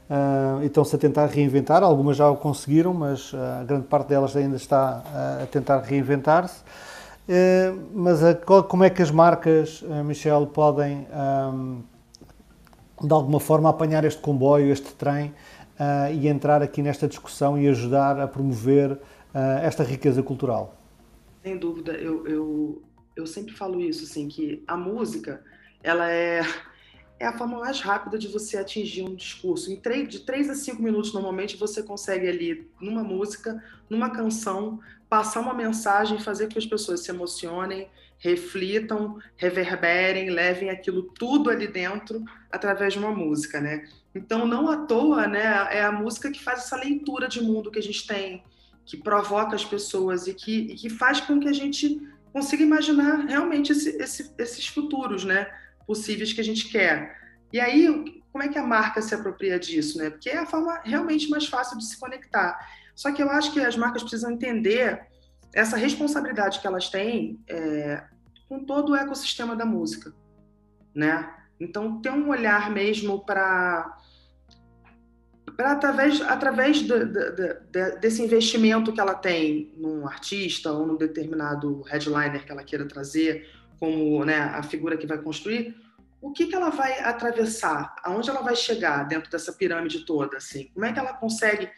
Uh, 0.09 0.61
e 0.61 0.65
estão-se 0.65 0.95
a 0.95 0.99
tentar 0.99 1.27
reinventar, 1.27 1.81
algumas 1.81 2.17
já 2.17 2.29
o 2.29 2.35
conseguiram, 2.35 2.93
mas 2.93 3.31
uh, 3.31 3.37
a 3.61 3.63
grande 3.63 3.87
parte 3.87 4.09
delas 4.09 4.35
ainda 4.35 4.57
está 4.57 5.01
uh, 5.05 5.43
a 5.43 5.45
tentar 5.47 5.79
reinventar-se. 5.79 6.61
mas 7.93 8.21
a, 8.21 8.35
como 8.35 8.83
é 8.83 8.89
que 8.89 9.01
as 9.01 9.09
marcas, 9.09 9.81
Michel, 10.05 10.47
podem 10.47 11.07
um, 11.53 11.81
de 13.01 13.13
alguma 13.13 13.39
forma 13.39 13.69
apanhar 13.69 14.03
este 14.03 14.21
comboio, 14.21 14.71
este 14.71 14.93
trem 14.93 15.33
e 16.13 16.27
entrar 16.27 16.61
aqui 16.61 16.81
nesta 16.81 17.07
discussão 17.07 17.57
e 17.57 17.67
ajudar 17.67 18.19
a 18.19 18.27
promover 18.27 18.99
esta 19.61 19.83
riqueza 19.83 20.21
cultural? 20.21 20.75
Sem 21.41 21.57
dúvida, 21.57 21.93
eu, 21.93 22.27
eu, 22.27 22.81
eu 23.15 23.25
sempre 23.25 23.53
falo 23.53 23.79
isso, 23.79 24.03
assim, 24.03 24.27
que 24.27 24.63
a 24.67 24.75
música, 24.77 25.41
ela 25.81 26.09
é 26.11 26.41
é 27.23 27.27
a 27.27 27.37
forma 27.37 27.57
mais 27.57 27.79
rápida 27.79 28.17
de 28.17 28.27
você 28.27 28.57
atingir 28.57 29.01
um 29.03 29.15
discurso. 29.15 29.71
Em 29.71 29.77
três, 29.77 30.09
de 30.09 30.19
três 30.19 30.49
a 30.49 30.55
cinco 30.55 30.83
minutos, 30.83 31.13
normalmente, 31.13 31.55
você 31.55 31.81
consegue 31.81 32.27
ali, 32.27 32.69
numa 32.81 33.01
música, 33.01 33.63
numa 33.89 34.09
canção, 34.09 34.79
passar 35.07 35.39
uma 35.39 35.53
mensagem, 35.53 36.19
fazer 36.19 36.45
com 36.45 36.51
que 36.53 36.59
as 36.59 36.65
pessoas 36.65 36.99
se 36.99 37.09
emocionem, 37.11 37.87
reflitam, 38.17 39.19
reverberem, 39.37 40.29
levem 40.29 40.69
aquilo 40.69 41.03
tudo 41.03 41.49
ali 41.49 41.67
dentro 41.67 42.23
através 42.51 42.93
de 42.93 42.99
uma 42.99 43.11
música, 43.11 43.61
né? 43.61 43.85
Então, 44.13 44.45
não 44.45 44.69
à 44.69 44.85
toa, 44.85 45.25
né, 45.25 45.67
é 45.71 45.81
a 45.81 45.91
música 45.91 46.29
que 46.29 46.43
faz 46.43 46.59
essa 46.59 46.75
leitura 46.75 47.27
de 47.27 47.41
mundo 47.41 47.71
que 47.71 47.79
a 47.79 47.83
gente 47.83 48.05
tem, 48.05 48.43
que 48.85 48.97
provoca 48.97 49.55
as 49.55 49.65
pessoas 49.65 50.27
e 50.27 50.33
que, 50.33 50.71
e 50.71 50.75
que 50.75 50.89
faz 50.89 51.21
com 51.21 51.39
que 51.39 51.47
a 51.47 51.53
gente 51.53 52.01
consiga 52.31 52.63
imaginar 52.63 53.25
realmente 53.25 53.71
esse, 53.71 53.89
esse, 54.01 54.31
esses 54.37 54.67
futuros, 54.67 55.23
né? 55.23 55.47
Possíveis 55.85 56.33
que 56.33 56.41
a 56.41 56.43
gente 56.43 56.69
quer. 56.69 57.15
E 57.51 57.59
aí, 57.59 58.21
como 58.31 58.43
é 58.43 58.47
que 58.47 58.57
a 58.57 58.63
marca 58.63 59.01
se 59.01 59.13
apropria 59.13 59.59
disso, 59.59 59.97
né? 59.97 60.09
Porque 60.09 60.29
é 60.29 60.37
a 60.37 60.45
forma 60.45 60.81
realmente 60.83 61.29
mais 61.29 61.45
fácil 61.47 61.77
de 61.77 61.85
se 61.85 61.99
conectar. 61.99 62.57
Só 62.95 63.11
que 63.11 63.21
eu 63.21 63.29
acho 63.29 63.53
que 63.53 63.59
as 63.59 63.77
marcas 63.77 64.01
precisam 64.01 64.31
entender 64.31 65.07
essa 65.53 65.77
responsabilidade 65.77 66.59
que 66.59 66.67
elas 66.67 66.89
têm 66.89 67.39
é, 67.47 68.03
com 68.49 68.65
todo 68.65 68.93
o 68.93 68.95
ecossistema 68.95 69.55
da 69.55 69.65
música, 69.65 70.13
né? 70.95 71.31
Então, 71.59 72.01
ter 72.01 72.11
um 72.11 72.29
olhar 72.29 72.71
mesmo 72.71 73.23
para 73.23 73.97
através, 75.59 76.19
através 76.21 76.77
de, 76.77 77.05
de, 77.05 77.31
de, 77.71 77.91
desse 77.99 78.23
investimento 78.23 78.91
que 78.91 78.99
ela 78.99 79.13
tem 79.13 79.71
num 79.77 80.07
artista 80.07 80.71
ou 80.71 80.87
num 80.87 80.97
determinado 80.97 81.81
headliner 81.83 82.43
que 82.43 82.51
ela 82.51 82.63
queira 82.63 82.87
trazer, 82.87 83.47
como 83.83 84.23
né, 84.23 84.39
a 84.39 84.63
figura 84.63 84.95
que 84.95 85.05
vai 85.05 85.17
construir, 85.17 85.75
o 86.21 86.31
que, 86.31 86.45
que 86.45 86.55
ela 86.55 86.69
vai 86.69 87.01
atravessar? 87.01 87.93
Aonde 88.01 88.29
ela 88.29 88.41
vai 88.41 88.55
chegar 88.55 89.03
dentro 89.03 89.29
dessa 89.29 89.51
pirâmide 89.51 90.05
toda? 90.05 90.37
Assim? 90.37 90.69
Como 90.73 90.85
é 90.85 90.93
que 90.93 90.99
ela 90.99 91.11
consegue? 91.11 91.69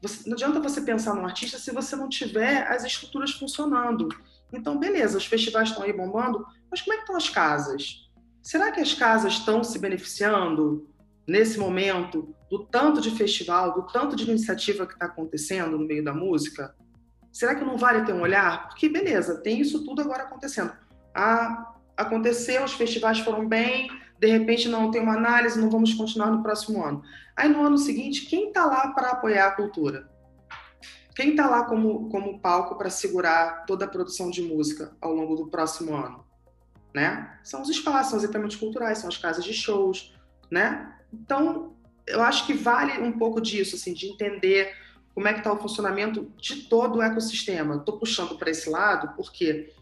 Você, 0.00 0.28
não 0.28 0.36
adianta 0.36 0.60
você 0.60 0.80
pensar 0.82 1.16
num 1.16 1.24
artista 1.24 1.58
se 1.58 1.72
você 1.72 1.96
não 1.96 2.08
tiver 2.08 2.64
as 2.68 2.84
estruturas 2.84 3.32
funcionando. 3.32 4.08
Então, 4.52 4.78
beleza, 4.78 5.18
os 5.18 5.26
festivais 5.26 5.70
estão 5.70 5.82
aí 5.82 5.92
bombando, 5.92 6.46
mas 6.70 6.80
como 6.80 6.92
é 6.92 6.96
que 6.98 7.02
estão 7.02 7.16
as 7.16 7.28
casas? 7.28 8.08
Será 8.40 8.70
que 8.70 8.80
as 8.80 8.94
casas 8.94 9.32
estão 9.32 9.64
se 9.64 9.80
beneficiando 9.80 10.88
nesse 11.26 11.58
momento 11.58 12.32
do 12.48 12.66
tanto 12.66 13.00
de 13.00 13.10
festival, 13.10 13.74
do 13.74 13.82
tanto 13.82 14.14
de 14.14 14.30
iniciativa 14.30 14.86
que 14.86 14.92
está 14.92 15.06
acontecendo 15.06 15.76
no 15.76 15.84
meio 15.84 16.04
da 16.04 16.14
música? 16.14 16.72
Será 17.32 17.56
que 17.56 17.64
não 17.64 17.76
vale 17.76 18.06
ter 18.06 18.12
um 18.12 18.20
olhar? 18.20 18.68
Porque, 18.68 18.88
beleza, 18.88 19.40
tem 19.42 19.60
isso 19.60 19.84
tudo 19.84 20.02
agora 20.02 20.22
acontecendo 20.22 20.72
ah, 21.18 21.74
aconteceu, 21.96 22.62
os 22.62 22.74
festivais 22.74 23.18
foram 23.18 23.48
bem, 23.48 23.90
de 24.20 24.28
repente 24.28 24.68
não 24.68 24.90
tem 24.90 25.02
uma 25.02 25.16
análise, 25.16 25.60
não 25.60 25.68
vamos 25.68 25.92
continuar 25.94 26.30
no 26.30 26.42
próximo 26.42 26.84
ano. 26.84 27.02
Aí 27.36 27.48
no 27.48 27.60
ano 27.60 27.76
seguinte, 27.76 28.26
quem 28.26 28.48
está 28.48 28.64
lá 28.64 28.92
para 28.92 29.10
apoiar 29.10 29.48
a 29.48 29.50
cultura? 29.50 30.08
Quem 31.16 31.30
está 31.30 31.48
lá 31.48 31.64
como, 31.64 32.08
como 32.08 32.38
palco 32.38 32.76
para 32.76 32.88
segurar 32.88 33.64
toda 33.66 33.84
a 33.84 33.88
produção 33.88 34.30
de 34.30 34.40
música 34.42 34.96
ao 35.00 35.12
longo 35.12 35.34
do 35.34 35.48
próximo 35.48 35.92
ano? 35.94 36.24
Né? 36.94 37.36
São 37.42 37.62
os 37.62 37.68
espaços, 37.68 38.10
são 38.10 38.18
os 38.18 38.24
equipamentos 38.24 38.56
culturais, 38.56 38.98
são 38.98 39.08
as 39.08 39.16
casas 39.16 39.44
de 39.44 39.52
shows, 39.52 40.14
né? 40.48 40.94
Então, 41.12 41.74
eu 42.06 42.22
acho 42.22 42.46
que 42.46 42.54
vale 42.54 42.92
um 43.02 43.18
pouco 43.18 43.40
disso, 43.40 43.74
assim, 43.74 43.92
de 43.92 44.06
entender 44.06 44.72
como 45.14 45.26
é 45.26 45.32
que 45.32 45.40
está 45.40 45.52
o 45.52 45.58
funcionamento 45.58 46.32
de 46.36 46.68
todo 46.68 46.98
o 46.98 47.02
ecossistema. 47.02 47.76
Estou 47.76 47.98
puxando 47.98 48.38
para 48.38 48.50
esse 48.50 48.70
lado 48.70 49.14
porque 49.16 49.72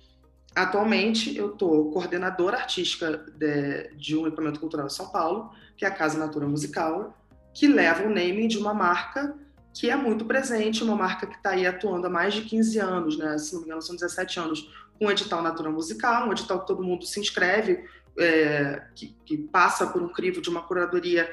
Atualmente, 0.56 1.36
eu 1.36 1.52
estou 1.52 1.90
coordenadora 1.90 2.56
artística 2.56 3.22
de, 3.36 3.94
de, 3.94 4.16
um 4.16 4.26
equipamento 4.26 4.58
cultural 4.58 4.86
em 4.86 4.90
São 4.90 5.10
Paulo, 5.10 5.50
que 5.76 5.84
é 5.84 5.88
a 5.88 5.90
Casa 5.90 6.18
Natura 6.18 6.46
Musical, 6.48 7.14
que 7.52 7.68
leva 7.68 8.04
o 8.04 8.08
naming 8.08 8.48
de 8.48 8.56
uma 8.56 8.72
marca 8.72 9.36
que 9.74 9.90
é 9.90 9.96
muito 9.96 10.24
presente, 10.24 10.82
uma 10.82 10.96
marca 10.96 11.26
que 11.26 11.36
está 11.36 11.50
aí 11.50 11.66
atuando 11.66 12.06
há 12.06 12.10
mais 12.10 12.32
de 12.32 12.40
15 12.40 12.78
anos, 12.78 13.18
né? 13.18 13.36
se 13.36 13.52
não 13.52 13.60
me 13.60 13.66
engano, 13.66 13.82
são 13.82 13.94
17 13.94 14.40
anos, 14.40 14.72
com 14.98 15.04
o 15.04 15.10
edital 15.10 15.42
Natura 15.42 15.70
Musical, 15.70 16.26
um 16.26 16.32
edital 16.32 16.60
que 16.60 16.66
todo 16.66 16.82
mundo 16.82 17.04
se 17.04 17.20
inscreve, 17.20 17.84
é, 18.18 18.82
que, 18.94 19.14
que, 19.26 19.36
passa 19.36 19.86
por 19.86 20.00
um 20.00 20.08
crivo 20.08 20.40
de 20.40 20.48
uma 20.48 20.62
curadoria 20.62 21.30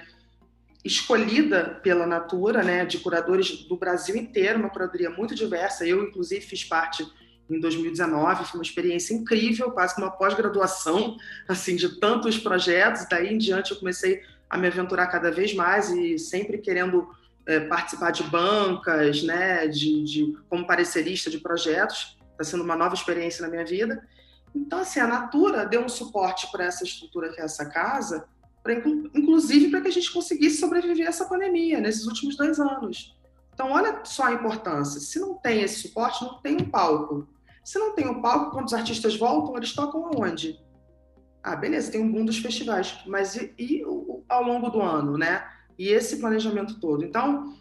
escolhida 0.83 1.79
pela 1.81 2.05
Natura, 2.05 2.61
né, 2.61 2.85
de 2.85 2.97
curadores 2.97 3.63
do 3.69 3.77
Brasil 3.77 4.17
inteiro, 4.17 4.59
uma 4.59 4.69
curadoria 4.69 5.09
muito 5.09 5.33
diversa. 5.33 5.87
Eu, 5.87 6.03
inclusive, 6.03 6.41
fiz 6.41 6.65
parte 6.65 7.07
em 7.49 7.59
2019, 7.59 8.45
foi 8.45 8.59
uma 8.59 8.63
experiência 8.63 9.13
incrível, 9.13 9.71
quase 9.71 9.95
que 9.95 10.01
uma 10.01 10.11
pós-graduação, 10.11 11.17
assim, 11.47 11.75
de 11.75 11.99
tantos 11.99 12.37
projetos. 12.37 13.05
Daí 13.09 13.33
em 13.33 13.37
diante 13.37 13.71
eu 13.71 13.77
comecei 13.77 14.21
a 14.49 14.57
me 14.57 14.67
aventurar 14.67 15.07
cada 15.07 15.31
vez 15.31 15.53
mais 15.53 15.89
e 15.89 16.17
sempre 16.17 16.57
querendo 16.57 17.09
é, 17.45 17.59
participar 17.59 18.11
de 18.11 18.23
bancas, 18.23 19.23
né, 19.23 19.67
de, 19.67 20.03
de 20.03 20.37
como 20.49 20.65
parecerista 20.65 21.29
de 21.29 21.39
projetos. 21.39 22.17
Está 22.31 22.43
sendo 22.43 22.63
uma 22.63 22.75
nova 22.75 22.95
experiência 22.95 23.41
na 23.41 23.49
minha 23.49 23.65
vida. 23.65 24.07
Então, 24.55 24.79
assim, 24.79 24.99
a 24.99 25.07
Natura 25.07 25.65
deu 25.65 25.83
um 25.83 25.89
suporte 25.89 26.51
para 26.51 26.65
essa 26.65 26.83
estrutura 26.83 27.29
que 27.33 27.41
é 27.41 27.43
essa 27.43 27.65
casa, 27.65 28.25
pra, 28.61 28.73
inclusive 28.73 29.69
para 29.69 29.81
que 29.81 29.87
a 29.87 29.91
gente 29.91 30.11
conseguisse 30.11 30.59
sobreviver 30.59 31.07
a 31.07 31.09
essa 31.09 31.25
pandemia 31.25 31.81
nesses 31.81 32.05
últimos 32.05 32.37
dois 32.37 32.59
anos. 32.59 33.15
Então, 33.53 33.71
olha 33.71 34.01
só 34.03 34.25
a 34.25 34.33
importância. 34.33 34.99
Se 34.99 35.19
não 35.19 35.35
tem 35.35 35.61
esse 35.61 35.87
suporte, 35.87 36.23
não 36.23 36.41
tem 36.41 36.55
um 36.55 36.69
palco. 36.69 37.27
Se 37.63 37.77
não 37.79 37.93
tem 37.95 38.07
um 38.07 38.21
palco, 38.21 38.51
quando 38.51 38.65
os 38.65 38.73
artistas 38.73 39.15
voltam, 39.15 39.55
eles 39.55 39.73
tocam 39.73 40.05
aonde? 40.07 40.59
Ah, 41.41 41.55
beleza, 41.55 41.91
tem 41.91 42.01
um 42.01 42.11
boom 42.11 42.25
dos 42.25 42.39
festivais, 42.39 42.99
mas 43.05 43.35
e, 43.35 43.53
e 43.57 43.83
ao 44.27 44.43
longo 44.43 44.69
do 44.69 44.81
ano, 44.81 45.17
né? 45.17 45.45
E 45.77 45.89
esse 45.89 46.17
planejamento 46.17 46.79
todo. 46.79 47.03
Então, 47.03 47.53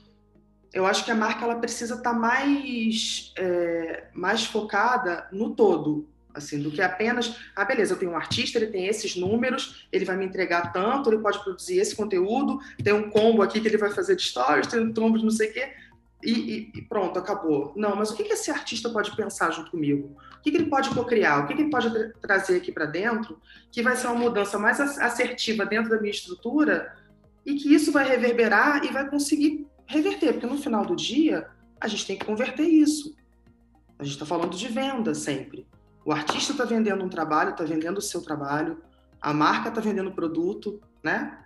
eu 0.72 0.86
acho 0.86 1.04
que 1.04 1.10
a 1.10 1.14
marca 1.14 1.44
ela 1.44 1.56
precisa 1.56 1.94
estar 1.94 2.12
tá 2.12 2.18
mais, 2.18 3.32
é, 3.36 4.08
mais 4.14 4.44
focada 4.44 5.28
no 5.32 5.54
todo, 5.54 6.08
assim, 6.32 6.62
do 6.62 6.70
que 6.70 6.80
apenas, 6.80 7.36
ah, 7.54 7.64
beleza, 7.64 7.94
eu 7.94 7.98
tenho 7.98 8.12
um 8.12 8.16
artista, 8.16 8.58
ele 8.58 8.68
tem 8.68 8.86
esses 8.86 9.16
números, 9.16 9.86
ele 9.92 10.04
vai 10.04 10.16
me 10.16 10.24
entregar 10.24 10.72
tanto, 10.72 11.10
ele 11.10 11.20
pode 11.20 11.42
produzir 11.42 11.78
esse 11.78 11.94
conteúdo, 11.94 12.58
tem 12.82 12.92
um 12.92 13.10
combo 13.10 13.42
aqui 13.42 13.60
que 13.60 13.68
ele 13.68 13.76
vai 13.76 13.90
fazer 13.90 14.16
de 14.16 14.22
stories, 14.22 14.66
tem 14.66 14.80
um 14.80 14.94
combo 14.94 15.18
de 15.18 15.24
não 15.24 15.30
sei 15.30 15.50
o 15.50 15.52
quê 15.52 15.81
e, 16.30 16.70
e, 16.74 16.82
pronto, 16.82 17.18
acabou. 17.18 17.72
Não, 17.74 17.96
mas 17.96 18.10
o 18.10 18.14
que, 18.14 18.22
esse 18.22 18.50
artista 18.50 18.88
pode 18.88 19.14
pensar 19.16 19.50
junto 19.50 19.70
comigo? 19.72 20.16
O 20.38 20.40
que, 20.40 20.50
ele 20.50 20.66
pode 20.66 20.90
co-criar? 20.90 21.40
O 21.40 21.46
que, 21.46 21.54
que 21.54 21.62
ele 21.62 21.70
pode 21.70 21.90
tra 21.90 22.10
trazer 22.20 22.56
aqui 22.56 22.70
para 22.70 22.86
dentro 22.86 23.40
que 23.70 23.82
vai 23.82 23.96
ser 23.96 24.06
uma 24.06 24.16
mudança 24.16 24.58
mais 24.58 24.80
assertiva 24.80 25.66
dentro 25.66 25.90
da 25.90 26.00
minha 26.00 26.12
estrutura 26.12 26.96
e 27.44 27.54
que 27.54 27.74
isso 27.74 27.90
vai 27.90 28.08
reverberar 28.08 28.84
e 28.84 28.92
vai 28.92 29.08
conseguir 29.08 29.66
reverter? 29.86 30.34
Porque 30.34 30.46
no 30.46 30.58
final 30.58 30.84
do 30.84 30.94
dia, 30.94 31.48
a 31.80 31.88
gente 31.88 32.06
tem 32.06 32.16
que 32.16 32.24
converter 32.24 32.62
isso. 32.62 33.16
A 33.98 34.04
gente 34.04 34.14
está 34.14 34.26
falando 34.26 34.56
de 34.56 34.68
venda 34.68 35.14
sempre. 35.14 35.66
O 36.04 36.12
artista 36.12 36.52
está 36.52 36.64
vendendo 36.64 37.04
um 37.04 37.08
trabalho, 37.08 37.50
está 37.50 37.64
vendendo 37.64 37.98
o 37.98 38.02
seu 38.02 38.22
trabalho, 38.22 38.80
a 39.20 39.32
marca 39.32 39.68
está 39.68 39.80
vendendo 39.80 40.10
o 40.10 40.14
produto, 40.14 40.80
né? 41.02 41.38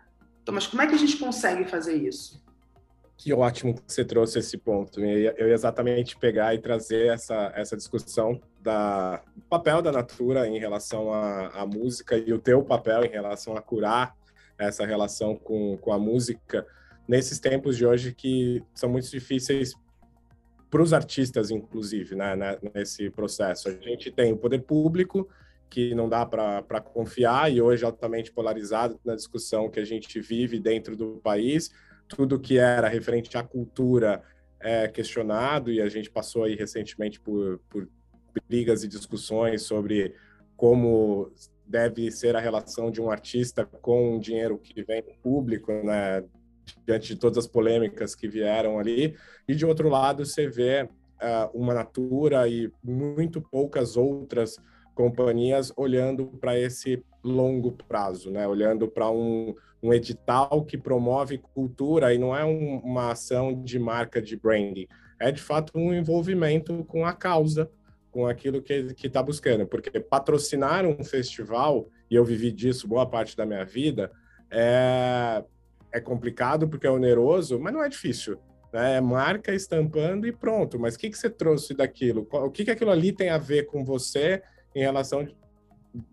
Então, 0.42 0.54
mas 0.54 0.66
como 0.66 0.80
é 0.80 0.86
que 0.86 0.94
a 0.94 0.98
gente 0.98 1.16
consegue 1.16 1.64
fazer 1.64 1.96
isso? 1.96 2.44
Que 3.16 3.32
ótimo 3.32 3.74
que 3.74 3.82
você 3.86 4.04
trouxe 4.04 4.38
esse 4.38 4.58
ponto. 4.58 5.00
Eu 5.00 5.18
ia, 5.18 5.34
exatamente 5.52 6.16
pegar 6.16 6.54
e 6.54 6.58
trazer 6.58 7.06
essa, 7.06 7.52
essa 7.54 7.76
discussão 7.76 8.40
da, 8.60 9.22
do 9.34 9.42
papel 9.48 9.80
da 9.80 9.90
Natura 9.90 10.46
em 10.46 10.58
relação 10.58 11.12
à, 11.12 11.48
à 11.48 11.66
música 11.66 12.16
e 12.16 12.32
o 12.32 12.38
teu 12.38 12.62
papel 12.62 13.04
em 13.04 13.08
relação 13.08 13.56
a 13.56 13.62
curar 13.62 14.14
essa 14.58 14.84
relação 14.84 15.36
com, 15.36 15.76
com 15.78 15.92
a 15.92 15.98
música 15.98 16.66
nesses 17.08 17.38
tempos 17.38 17.76
de 17.76 17.86
hoje 17.86 18.12
que 18.12 18.62
são 18.74 18.88
muito 18.88 19.10
difíceis 19.10 19.74
para 20.70 20.82
os 20.82 20.92
artistas, 20.92 21.50
inclusive, 21.50 22.14
né, 22.14 22.34
né, 22.34 22.58
nesse 22.74 23.08
processo. 23.10 23.68
A 23.68 23.72
gente 23.72 24.10
tem 24.10 24.32
o 24.32 24.36
poder 24.36 24.62
público, 24.62 25.28
que 25.70 25.94
não 25.94 26.08
dá 26.08 26.26
para 26.26 26.80
confiar, 26.80 27.50
e 27.52 27.60
hoje 27.60 27.84
altamente 27.84 28.32
polarizado 28.32 28.98
na 29.04 29.14
discussão 29.14 29.70
que 29.70 29.80
a 29.80 29.84
gente 29.84 30.20
vive 30.20 30.58
dentro 30.58 30.96
do 30.96 31.20
país, 31.22 31.70
tudo 32.08 32.40
que 32.40 32.58
era 32.58 32.88
referente 32.88 33.36
à 33.36 33.42
cultura 33.42 34.22
é 34.60 34.88
questionado 34.88 35.70
e 35.70 35.80
a 35.80 35.88
gente 35.88 36.10
passou 36.10 36.44
aí 36.44 36.54
recentemente 36.54 37.20
por, 37.20 37.60
por 37.68 37.88
brigas 38.48 38.84
e 38.84 38.88
discussões 38.88 39.62
sobre 39.62 40.14
como 40.56 41.30
deve 41.66 42.10
ser 42.10 42.36
a 42.36 42.40
relação 42.40 42.90
de 42.90 43.00
um 43.00 43.10
artista 43.10 43.64
com 43.64 44.16
o 44.16 44.20
dinheiro 44.20 44.58
que 44.58 44.82
vem 44.82 45.02
do 45.02 45.14
público, 45.22 45.72
né, 45.72 46.24
diante 46.86 47.14
de 47.14 47.20
todas 47.20 47.38
as 47.38 47.46
polêmicas 47.46 48.14
que 48.14 48.28
vieram 48.28 48.78
ali. 48.78 49.16
E 49.46 49.54
de 49.54 49.66
outro 49.66 49.88
lado, 49.88 50.24
você 50.24 50.48
vê 50.48 50.84
uh, 50.84 51.50
uma 51.54 51.74
Natura 51.74 52.48
e 52.48 52.70
muito 52.82 53.40
poucas 53.40 53.96
outras 53.96 54.56
companhias 54.94 55.72
olhando 55.76 56.26
para 56.40 56.58
esse 56.58 57.04
longo 57.22 57.72
prazo, 57.72 58.30
né? 58.30 58.46
Olhando 58.48 58.88
para 58.88 59.10
um, 59.10 59.54
um 59.82 59.92
edital 59.92 60.64
que 60.64 60.76
promove 60.76 61.38
cultura 61.38 62.12
e 62.12 62.18
não 62.18 62.36
é 62.36 62.44
um, 62.44 62.78
uma 62.78 63.12
ação 63.12 63.62
de 63.62 63.78
marca 63.78 64.20
de 64.20 64.36
branding, 64.36 64.86
é 65.20 65.30
de 65.30 65.40
fato 65.40 65.72
um 65.74 65.92
envolvimento 65.92 66.84
com 66.84 67.04
a 67.04 67.12
causa, 67.12 67.70
com 68.10 68.26
aquilo 68.26 68.62
que 68.62 68.94
está 69.04 69.22
buscando, 69.22 69.66
porque 69.66 70.00
patrocinar 70.00 70.86
um 70.86 71.04
festival, 71.04 71.88
e 72.10 72.14
eu 72.14 72.24
vivi 72.24 72.50
disso 72.50 72.88
boa 72.88 73.06
parte 73.06 73.36
da 73.36 73.44
minha 73.44 73.64
vida, 73.64 74.10
é, 74.50 75.44
é 75.92 76.00
complicado 76.00 76.68
porque 76.68 76.86
é 76.86 76.90
oneroso, 76.90 77.58
mas 77.58 77.72
não 77.72 77.84
é 77.84 77.88
difícil. 77.88 78.38
Né? 78.72 78.96
É 78.96 79.00
marca 79.00 79.54
estampando 79.54 80.26
e 80.26 80.32
pronto. 80.32 80.78
Mas 80.78 80.94
o 80.94 80.98
que, 80.98 81.10
que 81.10 81.18
você 81.18 81.30
trouxe 81.30 81.74
daquilo? 81.74 82.26
O 82.30 82.50
que, 82.50 82.64
que 82.64 82.70
aquilo 82.70 82.90
ali 82.90 83.12
tem 83.12 83.30
a 83.30 83.38
ver 83.38 83.64
com 83.66 83.84
você 83.84 84.42
em 84.74 84.80
relação 84.80 85.24
de, 85.24 85.36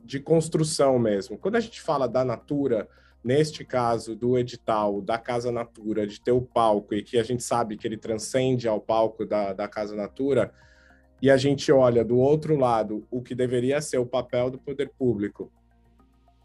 de 0.04 0.20
construção 0.20 0.98
mesmo? 0.98 1.38
Quando 1.38 1.56
a 1.56 1.60
gente 1.60 1.82
fala 1.82 2.08
da 2.08 2.24
Natura, 2.24 2.88
neste 3.24 3.64
caso 3.64 4.16
do 4.16 4.38
edital 4.38 5.02
da 5.02 5.18
Casa 5.18 5.52
Natura, 5.52 6.06
de 6.06 6.20
ter 6.20 6.32
o 6.32 6.42
palco 6.42 6.94
e 6.94 7.02
que 7.02 7.18
a 7.18 7.24
gente 7.24 7.44
sabe 7.44 7.78
que 7.78 7.88
ele 7.88 7.98
transcende 7.98 8.68
ao 8.68 8.82
palco 8.82 9.26
da, 9.26 9.54
da 9.54 9.68
Casa 9.68 9.96
Natura, 9.96 10.54
e 11.22 11.32
a 11.32 11.38
gente 11.38 11.72
olha 11.72 12.04
do 12.04 12.18
outro 12.18 12.58
lado 12.58 13.08
o 13.10 13.22
que 13.22 13.34
deveria 13.34 13.82
ser 13.82 13.98
o 13.98 14.06
papel 14.06 14.50
do 14.50 14.60
poder 14.60 14.92
público 14.98 15.52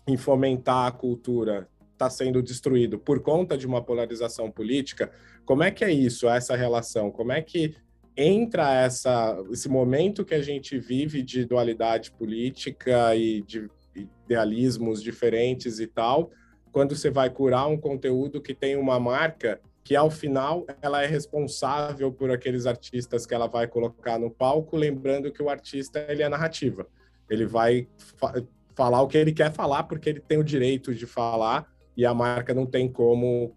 em 0.06 0.16
fomentar 0.16 0.86
a 0.86 0.92
cultura 0.92 1.68
está 1.92 2.08
sendo 2.08 2.40
destruído 2.40 2.98
por 2.98 3.20
conta 3.20 3.58
de 3.58 3.66
uma 3.66 3.82
polarização 3.82 4.50
política, 4.50 5.10
como 5.44 5.64
é 5.64 5.70
que 5.70 5.84
é 5.84 5.90
isso, 5.90 6.28
essa 6.28 6.54
relação? 6.54 7.10
Como 7.10 7.32
é 7.32 7.42
que 7.42 7.74
entra 8.16 8.72
essa, 8.72 9.36
esse 9.50 9.68
momento 9.68 10.24
que 10.24 10.34
a 10.34 10.42
gente 10.42 10.78
vive 10.78 11.22
de 11.22 11.44
dualidade 11.44 12.12
política 12.12 13.14
e 13.16 13.42
de 13.42 13.68
idealismos 13.94 15.02
diferentes 15.02 15.80
e 15.80 15.86
tal, 15.86 16.30
quando 16.72 16.96
você 16.96 17.10
vai 17.10 17.30
curar 17.30 17.68
um 17.68 17.76
conteúdo 17.76 18.40
que 18.40 18.54
tem 18.54 18.76
uma 18.76 18.98
marca 18.98 19.60
que 19.88 19.96
ao 19.96 20.10
final 20.10 20.66
ela 20.82 21.02
é 21.02 21.06
responsável 21.06 22.12
por 22.12 22.30
aqueles 22.30 22.66
artistas 22.66 23.24
que 23.24 23.32
ela 23.32 23.46
vai 23.46 23.66
colocar 23.66 24.18
no 24.18 24.30
palco, 24.30 24.76
lembrando 24.76 25.32
que 25.32 25.42
o 25.42 25.48
artista 25.48 26.04
ele 26.08 26.22
é 26.22 26.28
narrativa. 26.28 26.86
Ele 27.30 27.46
vai 27.46 27.88
fa 28.16 28.34
falar 28.74 29.02
o 29.02 29.08
que 29.08 29.18
ele 29.18 29.32
quer 29.32 29.50
falar 29.50 29.84
porque 29.84 30.10
ele 30.10 30.20
tem 30.20 30.38
o 30.38 30.44
direito 30.44 30.94
de 30.94 31.04
falar 31.04 31.66
e 31.96 32.06
a 32.06 32.14
marca 32.14 32.54
não 32.54 32.64
tem 32.64 32.86
como 32.86 33.56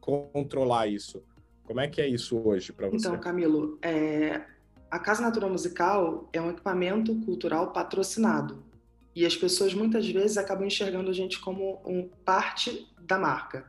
controlar 0.00 0.88
isso. 0.88 1.22
Como 1.64 1.78
é 1.78 1.86
que 1.86 2.00
é 2.00 2.08
isso 2.08 2.38
hoje 2.38 2.72
para 2.72 2.88
você? 2.88 3.06
Então, 3.06 3.20
Camilo, 3.20 3.78
é... 3.82 4.40
a 4.90 4.98
Casa 4.98 5.22
Natural 5.22 5.50
Musical 5.50 6.28
é 6.32 6.40
um 6.40 6.50
equipamento 6.50 7.14
cultural 7.20 7.72
patrocinado. 7.72 8.64
E 9.16 9.24
as 9.24 9.34
pessoas 9.34 9.72
muitas 9.72 10.06
vezes 10.06 10.36
acabam 10.36 10.66
enxergando 10.66 11.08
a 11.08 11.12
gente 11.14 11.40
como 11.40 11.80
um 11.86 12.06
parte 12.22 12.86
da 13.00 13.18
marca. 13.18 13.64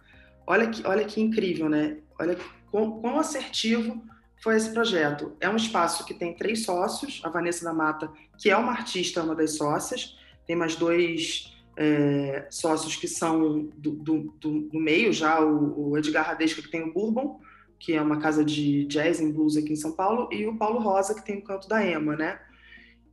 Olha 0.45 0.69
que, 0.69 0.85
olha 0.85 1.05
que 1.05 1.21
incrível, 1.21 1.69
né? 1.69 1.99
Olha 2.19 2.37
quão, 2.69 2.99
quão 2.99 3.17
assertivo 3.17 4.03
foi 4.43 4.57
esse 4.57 4.73
projeto. 4.73 5.37
É 5.39 5.47
um 5.49 5.55
espaço 5.55 6.05
que 6.05 6.13
tem 6.13 6.35
três 6.35 6.65
sócios, 6.65 7.21
a 7.23 7.29
Vanessa 7.29 7.63
da 7.63 7.73
Mata, 7.73 8.11
que 8.37 8.49
é 8.49 8.57
uma 8.57 8.73
artista, 8.73 9.23
uma 9.23 9.33
das 9.33 9.55
sócias, 9.55 10.17
tem 10.45 10.53
mais 10.53 10.75
dois 10.75 11.57
é, 11.77 12.45
sócios 12.49 12.97
que 12.97 13.07
são 13.07 13.69
do, 13.77 13.91
do, 13.91 14.35
do, 14.41 14.61
do 14.63 14.79
meio 14.79 15.13
já, 15.13 15.39
o, 15.39 15.91
o, 15.91 15.97
Edgar 15.97 16.27
Radesca, 16.27 16.61
que 16.61 16.69
tem 16.69 16.83
o 16.83 16.91
Bourbon, 16.91 17.39
que 17.79 17.93
é 17.93 18.01
uma 18.01 18.19
casa 18.19 18.43
de 18.43 18.83
jazz 18.85 19.21
e 19.21 19.31
blues 19.31 19.55
aqui 19.55 19.71
em 19.71 19.77
São 19.77 19.93
Paulo, 19.93 20.27
e 20.29 20.45
o 20.45 20.57
Paulo 20.57 20.79
Rosa, 20.79 21.15
que 21.15 21.23
tem 21.23 21.37
o 21.37 21.43
Canto 21.43 21.69
da 21.69 21.85
Ema, 21.85 22.17
né? 22.17 22.37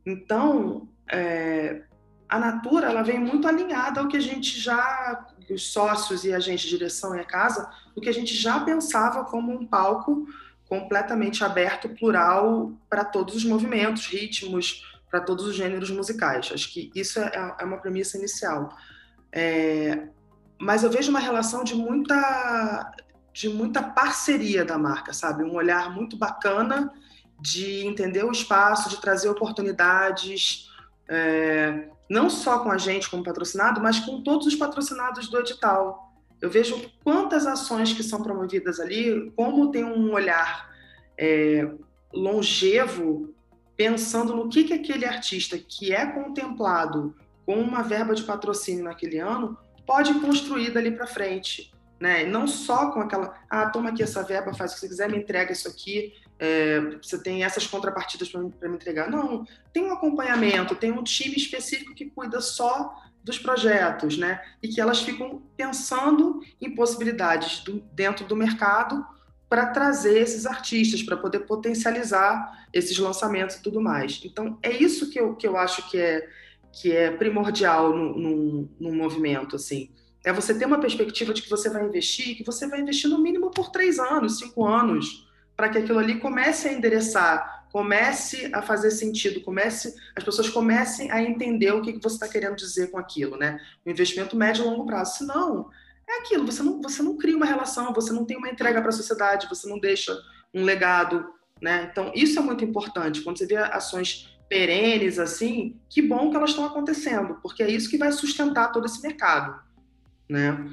Então, 0.05 0.89
é, 1.09 1.83
a 2.27 2.39
Natura, 2.39 2.87
ela 2.87 3.03
vem 3.03 3.19
muito 3.19 3.47
alinhada 3.47 4.01
ao 4.01 4.07
que 4.07 4.17
a 4.17 4.21
gente 4.21 4.59
já 4.59 5.25
os 5.49 5.71
sócios 5.71 6.25
e 6.25 6.33
a 6.33 6.39
gente, 6.39 6.67
direção 6.67 7.15
e 7.15 7.19
a 7.19 7.25
casa, 7.25 7.69
o 7.95 8.01
que 8.01 8.09
a 8.09 8.13
gente 8.13 8.33
já 8.33 8.59
pensava 8.59 9.23
como 9.25 9.51
um 9.51 9.65
palco 9.65 10.27
completamente 10.67 11.43
aberto, 11.43 11.89
plural, 11.89 12.71
para 12.89 13.05
todos 13.05 13.35
os 13.35 13.45
movimentos, 13.45 14.07
ritmos, 14.07 14.83
para 15.09 15.21
todos 15.21 15.45
os 15.45 15.55
gêneros 15.55 15.91
musicais. 15.91 16.49
Acho 16.51 16.73
que 16.73 16.91
isso 16.95 17.19
é, 17.19 17.55
é 17.59 17.63
uma 17.63 17.77
premissa 17.77 18.17
inicial. 18.17 18.75
É, 19.31 20.07
mas 20.59 20.83
eu 20.83 20.89
vejo 20.89 21.11
uma 21.11 21.19
relação 21.19 21.63
de 21.63 21.75
muita, 21.75 22.91
de 23.31 23.47
muita 23.49 23.83
parceria 23.83 24.65
da 24.65 24.77
marca, 24.77 25.13
sabe? 25.13 25.43
Um 25.43 25.53
olhar 25.53 25.93
muito 25.93 26.17
bacana 26.17 26.91
de 27.39 27.85
entender 27.85 28.23
o 28.23 28.31
espaço, 28.31 28.89
de 28.89 28.99
trazer 28.99 29.29
oportunidades. 29.29 30.67
É, 31.07 31.89
não 32.09 32.29
só 32.29 32.59
com 32.59 32.71
a 32.71 32.77
gente 32.77 33.09
como 33.09 33.23
patrocinado, 33.23 33.81
mas 33.81 33.99
com 33.99 34.21
todos 34.21 34.47
os 34.47 34.55
patrocinados 34.55 35.27
do 35.27 35.39
edital. 35.39 36.13
Eu 36.41 36.49
vejo 36.49 36.91
quantas 37.03 37.47
ações 37.47 37.93
que 37.93 38.03
são 38.03 38.21
promovidas 38.21 38.79
ali, 38.79 39.31
como 39.35 39.71
tem 39.71 39.83
um 39.83 40.13
olhar 40.13 40.69
é, 41.17 41.67
longevo, 42.13 43.33
pensando 43.75 44.35
no 44.35 44.49
que, 44.49 44.63
que 44.63 44.73
aquele 44.73 45.05
artista 45.05 45.57
que 45.57 45.93
é 45.93 46.05
contemplado 46.05 47.15
com 47.45 47.55
uma 47.59 47.81
verba 47.81 48.15
de 48.15 48.23
patrocínio 48.23 48.83
naquele 48.83 49.19
ano 49.19 49.57
pode 49.85 50.13
construir 50.19 50.71
dali 50.71 50.91
para 50.91 51.07
frente. 51.07 51.73
Né? 51.99 52.25
Não 52.25 52.47
só 52.47 52.91
com 52.91 52.99
aquela, 52.99 53.33
ah, 53.49 53.69
toma 53.69 53.89
aqui 53.89 54.03
essa 54.03 54.23
verba, 54.23 54.53
faz 54.53 54.71
o 54.71 54.73
que 54.75 54.81
você 54.81 54.87
quiser, 54.87 55.09
me 55.09 55.17
entrega 55.17 55.51
isso 55.51 55.67
aqui, 55.67 56.13
é, 56.37 56.79
você 57.01 57.21
tem 57.21 57.43
essas 57.43 57.65
contrapartidas 57.65 58.29
para 58.29 58.69
me 58.69 58.75
entregar. 58.75 59.09
Não, 59.09 59.45
tem 59.71 59.83
um 59.83 59.93
acompanhamento, 59.93 60.75
tem 60.75 60.91
um 60.91 61.03
time 61.03 61.35
específico 61.35 61.93
que 61.93 62.05
cuida 62.05 62.41
só 62.41 62.93
dos 63.23 63.39
projetos, 63.39 64.17
né? 64.17 64.41
E 64.61 64.67
que 64.67 64.79
elas 64.79 65.01
ficam 65.01 65.41
pensando 65.57 66.41
em 66.61 66.75
possibilidades 66.75 67.63
do, 67.63 67.79
dentro 67.93 68.25
do 68.25 68.35
mercado 68.35 69.05
para 69.49 69.67
trazer 69.67 70.19
esses 70.19 70.45
artistas, 70.45 71.01
para 71.01 71.17
poder 71.17 71.39
potencializar 71.39 72.67
esses 72.73 72.97
lançamentos 72.97 73.55
e 73.55 73.61
tudo 73.61 73.81
mais. 73.81 74.21
Então, 74.23 74.59
é 74.61 74.71
isso 74.71 75.09
que 75.09 75.19
eu, 75.19 75.35
que 75.35 75.47
eu 75.47 75.57
acho 75.57 75.89
que 75.89 75.97
é, 75.97 76.27
que 76.71 76.91
é 76.91 77.09
primordial 77.09 77.95
no, 77.95 78.69
no, 78.79 78.93
movimento, 78.93 79.55
assim. 79.55 79.89
É 80.23 80.33
você 80.33 80.57
ter 80.57 80.65
uma 80.65 80.79
perspectiva 80.79 81.33
de 81.33 81.41
que 81.41 81.49
você 81.49 81.69
vai 81.69 81.85
investir, 81.85 82.35
que 82.35 82.43
você 82.43 82.67
vai 82.67 82.81
investir 82.81 83.09
no 83.09 83.19
mínimo 83.19 83.49
por 83.51 83.71
três 83.71 83.97
anos, 83.97 84.39
cinco 84.39 84.65
anos, 84.65 85.24
para 85.55 85.69
que 85.69 85.77
aquilo 85.77 85.99
ali 85.99 86.19
comece 86.19 86.67
a 86.67 86.73
endereçar, 86.73 87.67
comece 87.71 88.49
a 88.53 88.61
fazer 88.61 88.91
sentido, 88.91 89.41
comece, 89.41 89.93
as 90.15 90.23
pessoas 90.23 90.49
comecem 90.49 91.11
a 91.11 91.21
entender 91.21 91.71
o 91.71 91.81
que, 91.81 91.93
você 91.93 92.15
está 92.15 92.27
querendo 92.27 92.55
dizer 92.55 92.91
com 92.91 92.97
aquilo, 92.97 93.37
né? 93.37 93.59
O 93.85 93.89
investimento 93.89 94.35
médio 94.35 94.63
e 94.63 94.65
longo 94.65 94.85
prazo. 94.85 95.17
Senão, 95.17 95.69
é 96.07 96.19
aquilo, 96.19 96.45
você 96.45 96.63
não, 96.63 96.81
você 96.81 97.01
não 97.01 97.17
cria 97.17 97.35
uma 97.35 97.45
relação, 97.45 97.93
você 97.93 98.13
não 98.13 98.25
tem 98.25 98.37
uma 98.37 98.49
entrega 98.49 98.79
para 98.79 98.89
a 98.89 98.93
sociedade, 98.93 99.49
você 99.49 99.67
não 99.67 99.79
deixa 99.79 100.17
um 100.53 100.63
legado, 100.63 101.25
né? 101.61 101.89
Então, 101.91 102.11
isso 102.15 102.39
é 102.39 102.41
muito 102.41 102.63
importante. 102.63 103.21
Quando 103.21 103.37
você 103.37 103.45
vê 103.45 103.57
ações 103.57 104.33
perenes 104.47 105.19
assim, 105.19 105.79
que 105.89 106.01
bom 106.01 106.29
que 106.29 106.37
elas 106.37 106.51
estão 106.51 106.65
acontecendo, 106.65 107.39
porque 107.41 107.63
é 107.63 107.69
isso 107.69 107.89
que 107.89 107.97
vai 107.97 108.11
sustentar 108.11 108.71
todo 108.71 108.85
esse 108.85 109.01
mercado, 109.01 109.59
né? 110.29 110.69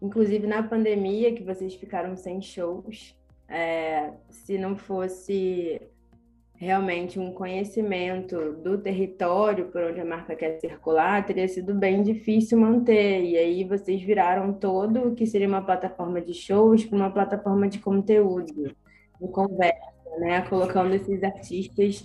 Inclusive 0.00 0.46
na 0.46 0.62
pandemia 0.62 1.34
que 1.34 1.42
vocês 1.42 1.74
ficaram 1.74 2.16
sem 2.16 2.42
shows, 2.42 3.16
é, 3.48 4.12
se 4.30 4.58
não 4.58 4.76
fosse 4.76 5.80
realmente 6.58 7.18
um 7.20 7.32
conhecimento 7.32 8.54
do 8.54 8.78
território 8.78 9.66
por 9.66 9.82
onde 9.82 10.00
a 10.00 10.04
marca 10.04 10.34
quer 10.34 10.58
circular, 10.58 11.24
teria 11.24 11.46
sido 11.46 11.74
bem 11.74 12.02
difícil 12.02 12.58
manter. 12.58 13.22
E 13.22 13.36
aí 13.36 13.64
vocês 13.64 14.02
viraram 14.02 14.52
todo 14.52 15.08
o 15.08 15.14
que 15.14 15.26
seria 15.26 15.48
uma 15.48 15.62
plataforma 15.62 16.20
de 16.20 16.32
shows 16.32 16.84
para 16.84 16.96
uma 16.96 17.10
plataforma 17.10 17.68
de 17.68 17.78
conteúdo, 17.78 18.74
de 19.20 19.28
conversa, 19.28 19.92
né? 20.18 20.40
Colocando 20.48 20.94
esses 20.94 21.22
artistas 21.22 22.04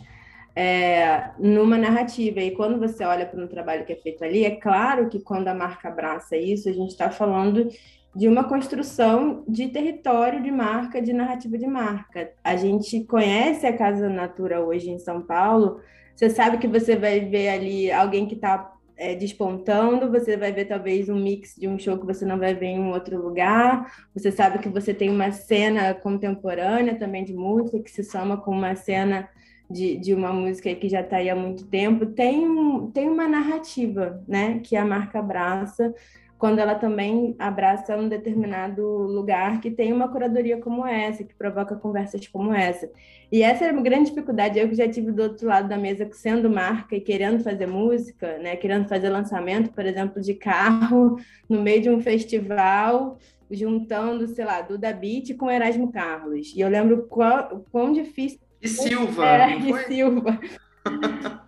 é, 0.56 1.32
numa 1.39 1.78
narrativa. 1.78 2.42
E 2.42 2.52
quando 2.52 2.78
você 2.78 3.04
olha 3.06 3.26
para 3.26 3.42
um 3.42 3.48
trabalho 3.48 3.86
que 3.86 3.94
é 3.94 3.98
feito 3.98 4.24
ali, 4.24 4.44
é 4.44 4.56
claro 4.58 5.08
que 5.10 5.22
quando 5.22 5.48
a 5.48 5.54
marca 5.54 5.88
abraça 5.88 6.36
isso, 6.36 6.68
a 6.68 6.74
gente 6.74 6.92
está 6.92 7.10
falando 7.10 7.70
de 8.16 8.28
uma 8.28 8.43
construção 8.43 9.43
de 9.47 9.70
território 9.70 10.43
de 10.43 10.51
marca, 10.51 11.01
de 11.01 11.14
narrativa 11.14 11.57
de 11.57 11.68
marca. 11.68 12.32
A 12.43 12.55
gente 12.55 13.03
conhece 13.05 13.66
a 13.66 13.76
Casa 13.76 14.09
Natura 14.09 14.59
hoje 14.64 14.89
em 14.89 14.99
São 14.99 15.22
Paulo, 15.22 15.80
você 16.16 16.30
sabe 16.30 16.57
que 16.57 16.68
você 16.68 16.95
vai 16.95 17.22
ver 17.22 17.49
ali 17.49 17.91
alguém 17.91 18.28
que 18.28 18.36
está 18.36 18.74
é, 18.97 19.16
despontando, 19.16 20.12
você 20.12 20.38
vai 20.38 20.51
ver 20.51 20.66
talvez 20.66 21.09
um 21.09 21.16
mix 21.16 21.55
de 21.55 21.68
um 21.68 21.80
show 21.80 21.97
que 21.97 22.05
você 22.05 22.26
não 22.26 22.38
vai 22.38 22.53
ver 22.53 22.68
em 22.68 22.91
outro 22.91 23.20
lugar, 23.20 23.91
você 24.14 24.32
sabe 24.32 24.59
que 24.59 24.70
você 24.70 24.93
tem 24.93 25.09
uma 25.09 25.32
cena 25.32 25.93
contemporânea 25.93 26.95
também 26.95 27.24
de 27.24 27.34
música 27.34 27.80
que 27.80 27.89
se 27.89 28.03
soma 28.03 28.38
com 28.38 28.51
uma 28.51 28.76
cena 28.76 29.28
de, 29.72 29.97
de 29.97 30.14
uma 30.14 30.32
música 30.32 30.76
que 30.76 30.89
já 30.89 31.01
está 31.01 31.18
aí 31.18 31.30
há 31.30 31.36
muito 31.36 31.66
tempo, 31.66 32.05
tem, 32.05 32.47
um, 32.47 32.91
tem 32.91 33.09
uma 33.09 33.28
narrativa, 33.28 34.24
né, 34.28 34.59
que 34.59 34.76
a 34.76 34.86
marca 34.86 35.20
abraça, 35.20 35.93
quando 36.42 36.58
ela 36.58 36.74
também 36.74 37.36
abraça 37.38 37.96
um 37.96 38.10
determinado 38.10 38.82
lugar 38.84 39.62
que 39.62 39.70
tem 39.70 39.94
uma 39.94 40.08
curadoria 40.08 40.58
como 40.58 40.84
essa, 40.88 41.24
que 41.24 41.36
provoca 41.36 41.76
conversas 41.76 42.28
como 42.28 42.52
essa. 42.52 42.89
E 43.32 43.44
essa 43.44 43.66
é 43.66 43.72
uma 43.72 43.84
grande 43.84 44.10
dificuldade, 44.10 44.58
eu 44.58 44.68
que 44.68 44.74
já 44.74 44.89
tive 44.89 45.12
do 45.12 45.22
outro 45.22 45.48
lado 45.48 45.70
da 45.70 45.78
mesa 45.78 46.10
sendo 46.14 46.50
marca 46.50 46.96
e 46.96 47.00
querendo 47.00 47.44
fazer 47.44 47.68
música, 47.68 48.39
né, 48.39 48.56
querendo 48.56 48.89
fazer 48.89 49.10
lançamento, 49.10 49.72
por 49.72 49.86
exemplo, 49.86 50.20
de 50.20 50.34
carro 50.34 51.18
no 51.48 51.62
meio 51.62 51.80
de 51.80 51.92
um 51.92 52.02
festival, 52.02 53.20
juntando, 53.52 54.28
sei 54.28 54.44
lá, 54.44 54.64
Duda 54.64 54.92
Beat 54.92 55.38
com 55.38 55.52
Erasmo 55.52 55.92
Carlos. 55.92 56.54
E 56.56 56.60
eu 56.60 56.70
lembro 56.70 57.06
qual, 57.08 57.64
quão 57.72 57.94
difícil 57.94 58.39
e 58.60 58.68
Silva. 58.68 59.28
É, 59.28 59.58
e 59.60 59.78
Silva 59.86 60.39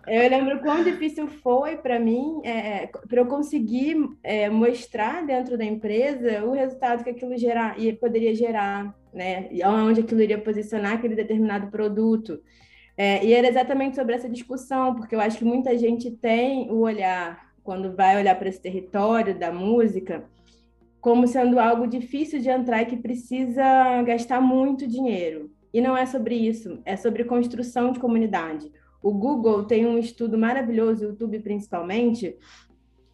Eu 0.06 0.30
lembro 0.30 0.60
quão 0.60 0.84
difícil 0.84 1.26
foi 1.26 1.76
para 1.76 1.98
mim, 1.98 2.40
é, 2.44 2.86
para 2.86 3.20
eu 3.20 3.26
conseguir 3.26 3.96
é, 4.22 4.50
mostrar 4.50 5.24
dentro 5.24 5.56
da 5.56 5.64
empresa 5.64 6.44
o 6.44 6.52
resultado 6.52 7.02
que 7.02 7.10
aquilo 7.10 7.36
gerar, 7.36 7.76
poderia 7.98 8.34
gerar, 8.34 8.94
né? 9.12 9.48
E 9.50 9.64
onde 9.64 10.00
aquilo 10.00 10.20
iria 10.20 10.38
posicionar 10.38 10.94
aquele 10.94 11.16
determinado 11.16 11.68
produto. 11.68 12.40
É, 12.96 13.24
e 13.24 13.32
era 13.32 13.48
exatamente 13.48 13.96
sobre 13.96 14.14
essa 14.14 14.28
discussão, 14.28 14.94
porque 14.94 15.14
eu 15.14 15.20
acho 15.20 15.38
que 15.38 15.44
muita 15.44 15.76
gente 15.76 16.10
tem 16.10 16.70
o 16.70 16.80
olhar, 16.80 17.52
quando 17.62 17.96
vai 17.96 18.16
olhar 18.16 18.38
para 18.38 18.48
esse 18.48 18.60
território 18.60 19.36
da 19.36 19.50
música, 19.50 20.24
como 21.00 21.26
sendo 21.26 21.58
algo 21.58 21.86
difícil 21.86 22.40
de 22.40 22.50
entrar 22.50 22.82
e 22.82 22.86
que 22.86 22.96
precisa 22.96 24.02
gastar 24.02 24.40
muito 24.40 24.86
dinheiro. 24.86 25.50
E 25.72 25.80
não 25.80 25.96
é 25.96 26.06
sobre 26.06 26.36
isso, 26.36 26.80
é 26.84 26.96
sobre 26.96 27.24
construção 27.24 27.90
de 27.90 27.98
comunidade. 27.98 28.70
O 29.04 29.12
Google 29.12 29.64
tem 29.64 29.84
um 29.84 29.98
estudo 29.98 30.38
maravilhoso, 30.38 31.04
o 31.04 31.08
YouTube 31.10 31.38
principalmente, 31.40 32.38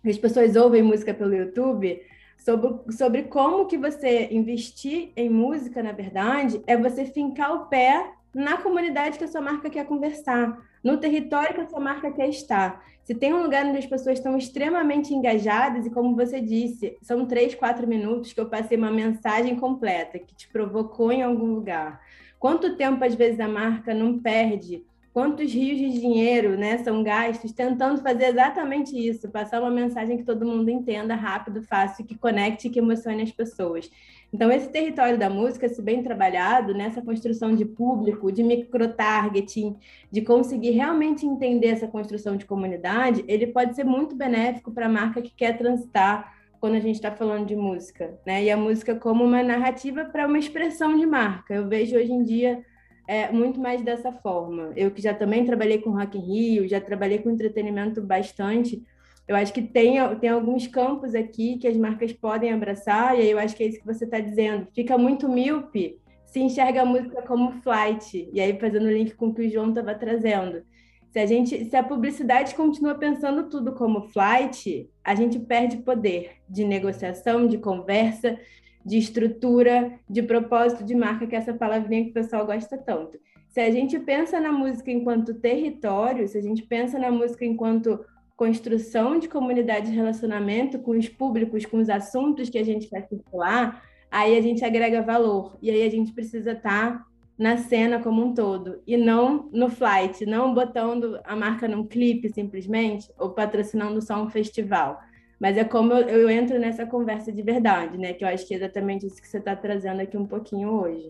as 0.07 0.17
pessoas 0.17 0.55
ouvem 0.55 0.85
música 0.85 1.13
pelo 1.13 1.35
YouTube, 1.35 2.01
sobre, 2.39 2.93
sobre 2.93 3.23
como 3.25 3.67
que 3.67 3.77
você 3.77 4.29
investir 4.31 5.11
em 5.17 5.29
música, 5.29 5.83
na 5.83 5.91
verdade, 5.91 6.63
é 6.65 6.77
você 6.77 7.05
fincar 7.05 7.53
o 7.57 7.67
pé 7.67 8.13
na 8.33 8.59
comunidade 8.59 9.19
que 9.19 9.25
a 9.25 9.29
sua 9.29 9.41
marca 9.41 9.69
quer 9.69 9.85
conversar, 9.85 10.57
no 10.83 10.97
território 10.97 11.55
que 11.57 11.61
a 11.63 11.69
sua 11.69 11.81
marca 11.81 12.13
quer 12.13 12.29
estar. 12.29 12.85
Se 13.03 13.13
tem 13.13 13.35
um 13.35 13.43
lugar 13.43 13.67
onde 13.67 13.79
as 13.79 13.87
pessoas 13.87 14.19
estão 14.19 14.39
extremamente 14.39 15.13
engajadas, 15.13 15.87
e 15.87 15.91
como 15.91 16.15
você 16.15 16.41
disse, 16.41 16.97
são 17.03 17.27
três, 17.27 17.53
quatro 17.57 17.89
minutos 17.89 18.33
que 18.33 18.41
eu 18.41 18.49
passei 18.49 18.79
uma 18.79 18.93
mensagem 18.93 19.57
completa 19.57 20.21
que 20.21 20.37
te 20.37 20.49
provocou 20.51 21.11
em 21.11 21.25
algum 21.25 21.53
lugar. 21.53 22.01
Quanto 22.39 22.77
tempo, 22.77 23.05
às 23.05 23.17
vezes, 23.17 23.41
a 23.41 23.49
marca 23.49 23.93
não 23.93 24.21
perde? 24.21 24.89
Quantos 25.13 25.53
rios 25.53 25.77
de 25.77 26.01
dinheiro 26.01 26.57
né, 26.57 26.79
são 26.79 27.03
gastos 27.03 27.53
tentando 27.53 28.01
fazer 28.01 28.27
exatamente 28.27 28.97
isso, 28.97 29.29
passar 29.29 29.61
uma 29.61 29.71
mensagem 29.71 30.17
que 30.17 30.23
todo 30.23 30.47
mundo 30.47 30.71
entenda 30.71 31.17
rápido, 31.17 31.65
fácil, 31.65 32.05
que 32.05 32.17
conecte 32.17 32.69
e 32.69 32.71
que 32.71 32.79
emocione 32.79 33.23
as 33.23 33.33
pessoas. 33.33 33.91
Então, 34.33 34.53
esse 34.53 34.69
território 34.69 35.19
da 35.19 35.29
música, 35.29 35.69
se 35.69 35.83
bem 35.83 36.01
trabalhado, 36.01 36.73
nessa 36.73 37.03
construção 37.03 37.57
de 37.57 37.65
público, 37.65 38.31
de 38.31 38.45
micro-targeting, 38.45 39.77
de 40.13 40.23
conseguir 40.23 40.71
realmente 40.71 41.27
entender 41.27 41.69
essa 41.69 41.89
construção 41.89 42.37
de 42.37 42.47
comunidade, 42.47 43.25
ele 43.27 43.49
pode 43.49 43.75
ser 43.75 43.85
muito 43.85 44.15
benéfico 44.15 44.71
para 44.71 44.87
a 44.87 44.89
marca 44.89 45.21
que 45.21 45.35
quer 45.35 45.59
transitar 45.59 46.39
quando 46.61 46.77
a 46.77 46.81
gente 46.81 46.97
está 46.97 47.11
falando 47.11 47.47
de 47.47 47.57
música, 47.57 48.17
né? 48.25 48.45
E 48.45 48.51
a 48.51 48.57
música 48.57 48.95
como 48.95 49.25
uma 49.25 49.43
narrativa 49.43 50.05
para 50.05 50.29
uma 50.29 50.39
expressão 50.39 50.97
de 50.97 51.07
marca. 51.07 51.55
Eu 51.55 51.67
vejo 51.67 51.97
hoje 51.97 52.13
em 52.13 52.23
dia 52.23 52.63
é, 53.11 53.33
muito 53.33 53.59
mais 53.59 53.83
dessa 53.83 54.13
forma. 54.13 54.73
Eu 54.77 54.93
que 54.93 55.03
já 55.03 55.13
também 55.13 55.45
trabalhei 55.45 55.79
com 55.79 55.91
Rock 55.91 56.17
in 56.17 56.21
Rio, 56.21 56.69
já 56.69 56.81
trabalhei 56.81 57.19
com 57.19 57.29
entretenimento 57.29 58.01
bastante, 58.01 58.85
eu 59.27 59.35
acho 59.35 59.53
que 59.53 59.63
tem, 59.63 59.97
tem 60.21 60.31
alguns 60.31 60.69
campos 60.69 61.13
aqui 61.13 61.59
que 61.59 61.67
as 61.67 61.77
marcas 61.77 62.13
podem 62.13 62.53
abraçar, 62.53 63.19
e 63.19 63.23
aí 63.23 63.31
eu 63.33 63.39
acho 63.39 63.57
que 63.57 63.65
é 63.65 63.67
isso 63.67 63.81
que 63.81 63.87
você 63.87 64.05
está 64.05 64.21
dizendo. 64.21 64.69
Fica 64.73 64.97
muito 64.97 65.29
míope 65.29 65.99
se 66.25 66.39
enxerga 66.39 66.83
a 66.83 66.85
música 66.85 67.21
como 67.23 67.51
flight, 67.63 68.29
e 68.33 68.41
aí 68.41 68.57
fazendo 68.61 68.87
o 68.87 68.93
link 68.93 69.17
com 69.17 69.27
o 69.27 69.35
que 69.35 69.43
o 69.43 69.51
João 69.51 69.71
estava 69.71 69.93
trazendo. 69.93 70.63
Se 71.11 71.19
a 71.19 71.27
gente, 71.27 71.65
se 71.65 71.75
a 71.75 71.83
publicidade 71.83 72.55
continua 72.55 72.95
pensando 72.95 73.49
tudo 73.49 73.73
como 73.73 74.03
flight, 74.03 74.89
a 75.03 75.17
gente 75.17 75.41
perde 75.41 75.79
poder 75.79 76.37
de 76.49 76.65
negociação, 76.65 77.49
de 77.49 77.59
conversa, 77.59 78.39
de 78.85 78.99
estrutura, 78.99 79.99
de 80.09 80.23
propósito 80.23 80.85
de 80.85 80.95
marca, 80.95 81.27
que 81.27 81.35
é 81.35 81.39
essa 81.39 81.55
palavrinha 81.55 82.05
que 82.05 82.11
o 82.11 82.15
pessoal 82.15 82.47
gosta 82.47 82.79
tanto. 82.79 83.19
Se 83.49 83.61
a 83.61 83.71
gente 83.71 83.99
pensa 83.99 84.39
na 84.41 84.53
música 84.53 84.91
enquanto 84.91 85.35
território, 85.35 86.27
se 86.29 86.39
a 86.39 86.41
gente 86.41 86.63
pensa 86.63 86.99
na 86.99 87.11
música 87.11 87.45
enquanto 87.45 87.99
construção 88.37 89.19
de 89.19 89.29
comunidade 89.29 89.91
de 89.91 89.97
relacionamento 89.97 90.79
com 90.79 90.93
os 90.93 91.09
públicos, 91.09 91.67
com 91.67 91.79
os 91.79 91.91
assuntos 91.91 92.49
que 92.49 92.59
a 92.59 92.65
gente 92.65 92.89
quer 92.89 93.07
circular, 93.07 93.83
aí 94.11 94.37
a 94.39 94.41
gente 94.41 94.65
agrega 94.65 95.03
valor. 95.03 95.59
E 95.61 95.71
aí 95.71 95.83
a 95.83 95.91
gente 95.91 96.13
precisa 96.13 96.53
estar 96.53 97.05
na 97.37 97.57
cena 97.57 97.99
como 98.01 98.23
um 98.23 98.35
todo, 98.35 98.83
e 98.87 98.99
não 98.99 99.49
no 99.51 99.71
flight, 99.71 100.27
não 100.27 100.53
botando 100.53 101.19
a 101.25 101.35
marca 101.35 101.67
num 101.67 101.87
clipe 101.87 102.29
simplesmente, 102.29 103.11
ou 103.19 103.31
patrocinando 103.31 104.03
só 104.03 104.23
um 104.23 104.29
festival. 104.29 104.99
Mas 105.41 105.57
é 105.57 105.65
como 105.65 105.93
eu, 105.93 106.09
eu 106.09 106.31
entro 106.31 106.59
nessa 106.59 106.85
conversa 106.85 107.33
de 107.33 107.43
verdade, 107.43 107.97
né? 107.97 108.13
Que 108.13 108.25
eu 108.25 108.29
acho 108.29 108.47
que 108.47 108.55
é 108.55 108.59
exatamente 108.59 109.07
isso 109.07 109.21
que 109.21 109.27
você 109.27 109.39
está 109.39 109.57
trazendo 109.57 110.01
aqui 110.01 110.17
um 110.17 110.27
pouquinho 110.27 110.69
hoje. 110.69 111.09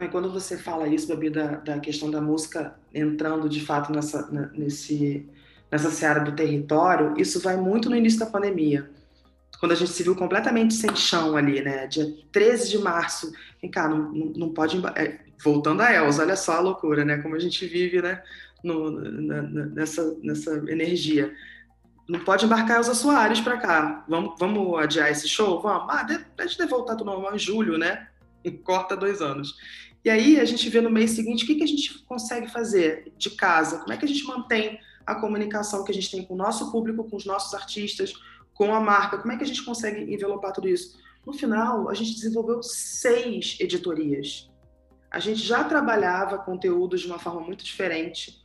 E 0.00 0.08
quando 0.08 0.32
você 0.32 0.56
fala 0.56 0.88
isso, 0.88 1.06
Babi, 1.06 1.28
da, 1.28 1.56
da 1.56 1.78
questão 1.78 2.10
da 2.10 2.22
música 2.22 2.74
entrando 2.92 3.48
de 3.48 3.60
fato 3.60 3.92
nessa, 3.92 4.26
nesse 4.54 5.28
nessa 5.70 5.90
seara 5.90 6.20
do 6.20 6.32
território, 6.32 7.14
isso 7.16 7.40
vai 7.40 7.56
muito 7.56 7.88
no 7.88 7.94
início 7.94 8.18
da 8.18 8.26
pandemia, 8.26 8.90
quando 9.60 9.72
a 9.72 9.74
gente 9.74 9.90
se 9.90 10.02
viu 10.02 10.16
completamente 10.16 10.74
sem 10.74 10.94
chão 10.96 11.36
ali, 11.36 11.60
né? 11.60 11.86
Dia 11.86 12.10
13 12.32 12.70
de 12.70 12.78
março, 12.78 13.30
vem 13.60 13.70
cá, 13.70 13.88
não, 13.88 14.10
não, 14.10 14.48
pode. 14.48 14.80
É, 14.96 15.18
voltando 15.44 15.82
a 15.82 15.92
Elza, 15.92 16.22
olha 16.22 16.34
só 16.34 16.52
a 16.52 16.60
loucura, 16.60 17.04
né? 17.04 17.18
Como 17.18 17.34
a 17.34 17.38
gente 17.38 17.66
vive, 17.66 18.00
né? 18.00 18.22
No, 18.64 18.90
na, 18.90 19.42
nessa, 19.42 20.16
nessa 20.22 20.50
energia. 20.70 21.32
Não 22.10 22.18
pode 22.18 22.44
embarcar 22.44 22.78
Elza 22.78 22.92
Soares 22.92 23.40
para 23.40 23.56
cá. 23.56 24.04
Vamos, 24.08 24.34
vamos 24.36 24.76
adiar 24.80 25.12
esse 25.12 25.28
show? 25.28 25.62
Vamos. 25.62 25.94
Ah, 25.94 26.04
gente 26.40 26.58
deve 26.58 26.68
voltar 26.68 26.96
tudo 26.96 27.08
normal 27.08 27.36
em 27.36 27.38
julho, 27.38 27.78
né? 27.78 28.08
Corta 28.64 28.96
dois 28.96 29.22
anos. 29.22 29.54
E 30.04 30.10
aí 30.10 30.40
a 30.40 30.44
gente 30.44 30.68
vê 30.68 30.80
no 30.80 30.90
mês 30.90 31.12
seguinte 31.12 31.44
o 31.44 31.46
que, 31.46 31.54
que 31.54 31.62
a 31.62 31.68
gente 31.68 32.00
consegue 32.00 32.50
fazer 32.50 33.12
de 33.16 33.30
casa, 33.30 33.78
como 33.78 33.92
é 33.92 33.96
que 33.96 34.04
a 34.04 34.08
gente 34.08 34.24
mantém 34.24 34.80
a 35.06 35.14
comunicação 35.14 35.84
que 35.84 35.92
a 35.92 35.94
gente 35.94 36.10
tem 36.10 36.24
com 36.24 36.34
o 36.34 36.36
nosso 36.36 36.72
público, 36.72 37.08
com 37.08 37.16
os 37.16 37.24
nossos 37.24 37.54
artistas, 37.54 38.12
com 38.54 38.74
a 38.74 38.80
marca, 38.80 39.18
como 39.18 39.30
é 39.30 39.36
que 39.36 39.44
a 39.44 39.46
gente 39.46 39.62
consegue 39.62 40.12
envelopar 40.12 40.52
tudo 40.52 40.68
isso? 40.68 40.98
No 41.24 41.32
final, 41.32 41.88
a 41.88 41.94
gente 41.94 42.14
desenvolveu 42.14 42.60
seis 42.60 43.56
editorias. 43.60 44.50
A 45.10 45.20
gente 45.20 45.40
já 45.40 45.62
trabalhava 45.62 46.38
conteúdos 46.38 47.02
de 47.02 47.06
uma 47.06 47.20
forma 47.20 47.40
muito 47.40 47.64
diferente. 47.64 48.39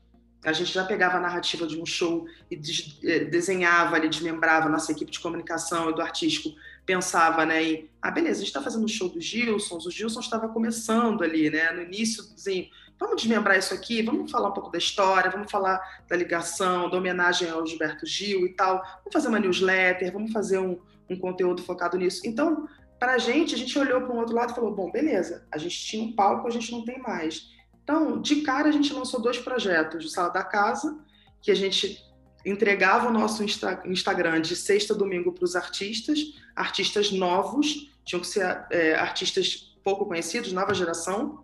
A 0.45 0.53
gente 0.53 0.71
já 0.71 0.83
pegava 0.83 1.17
a 1.17 1.19
narrativa 1.19 1.65
de 1.65 1.79
um 1.79 1.85
show 1.85 2.25
e 2.49 2.59
eh, 3.03 3.25
desenhava 3.25 3.95
ali, 3.95 4.07
desmembrava 4.07 4.69
nossa 4.69 4.91
equipe 4.91 5.11
de 5.11 5.19
comunicação 5.19 5.89
e 5.89 5.95
do 5.95 6.01
artístico 6.01 6.55
pensava, 6.85 7.47
né, 7.47 7.63
e, 7.63 7.89
ah, 7.99 8.11
beleza, 8.11 8.33
a 8.33 8.39
gente 8.41 8.49
está 8.49 8.61
fazendo 8.61 8.85
o 8.85 8.87
show 8.87 9.09
dos 9.09 9.25
Gilsons, 9.25 9.87
o 9.87 9.91
Gilson 9.91 10.19
estava 10.19 10.47
começando 10.47 11.23
ali, 11.23 11.49
né, 11.49 11.71
no 11.71 11.81
início, 11.81 12.23
assim, 12.35 12.69
Vamos 12.97 13.21
desmembrar 13.21 13.57
isso 13.57 13.73
aqui, 13.73 14.01
vamos 14.01 14.31
falar 14.31 14.49
um 14.49 14.53
pouco 14.53 14.71
da 14.71 14.77
história, 14.77 15.29
vamos 15.29 15.51
falar 15.51 15.81
da 16.07 16.15
ligação, 16.15 16.89
da 16.89 16.97
homenagem 16.97 17.49
ao 17.49 17.65
Gilberto 17.65 18.05
Gil 18.05 18.45
e 18.45 18.53
tal. 18.53 18.77
Vamos 18.77 19.11
fazer 19.11 19.27
uma 19.27 19.39
newsletter, 19.39 20.13
vamos 20.13 20.31
fazer 20.31 20.59
um, 20.59 20.79
um 21.09 21.19
conteúdo 21.19 21.61
focado 21.61 21.97
nisso. 21.97 22.21
Então, 22.25 22.69
para 22.97 23.13
a 23.13 23.17
gente, 23.17 23.53
a 23.53 23.57
gente 23.57 23.77
olhou 23.77 24.01
para 24.01 24.13
um 24.13 24.19
outro 24.19 24.33
lado 24.33 24.51
e 24.51 24.55
falou: 24.55 24.73
bom, 24.73 24.89
beleza, 24.91 25.45
a 25.51 25.57
gente 25.57 25.77
tinha 25.77 26.03
um 26.03 26.13
palco, 26.13 26.47
a 26.47 26.51
gente 26.51 26.71
não 26.71 26.85
tem 26.85 26.97
mais. 26.99 27.53
Então, 27.85 28.19
de 28.19 28.41
cara, 28.41 28.67
a 28.67 28.71
gente 28.71 28.91
lançou 28.91 29.21
dois 29.21 29.37
projetos 29.37 30.03
de 30.03 30.09
Sala 30.09 30.29
da 30.29 30.43
Casa, 30.43 30.97
que 31.39 31.51
a 31.51 31.55
gente 31.55 32.03
entregava 32.43 33.07
o 33.07 33.13
nosso 33.13 33.43
Insta 33.43 33.83
Instagram 33.85 34.41
de 34.41 34.55
sexta 34.55 34.95
a 34.95 34.97
domingo 34.97 35.31
para 35.31 35.45
os 35.45 35.55
artistas, 35.55 36.19
artistas 36.55 37.11
novos, 37.11 37.91
tinham 38.03 38.19
que 38.19 38.27
ser 38.27 38.65
é, 38.71 38.95
artistas 38.95 39.77
pouco 39.83 40.07
conhecidos, 40.07 40.51
nova 40.51 40.73
geração, 40.73 41.43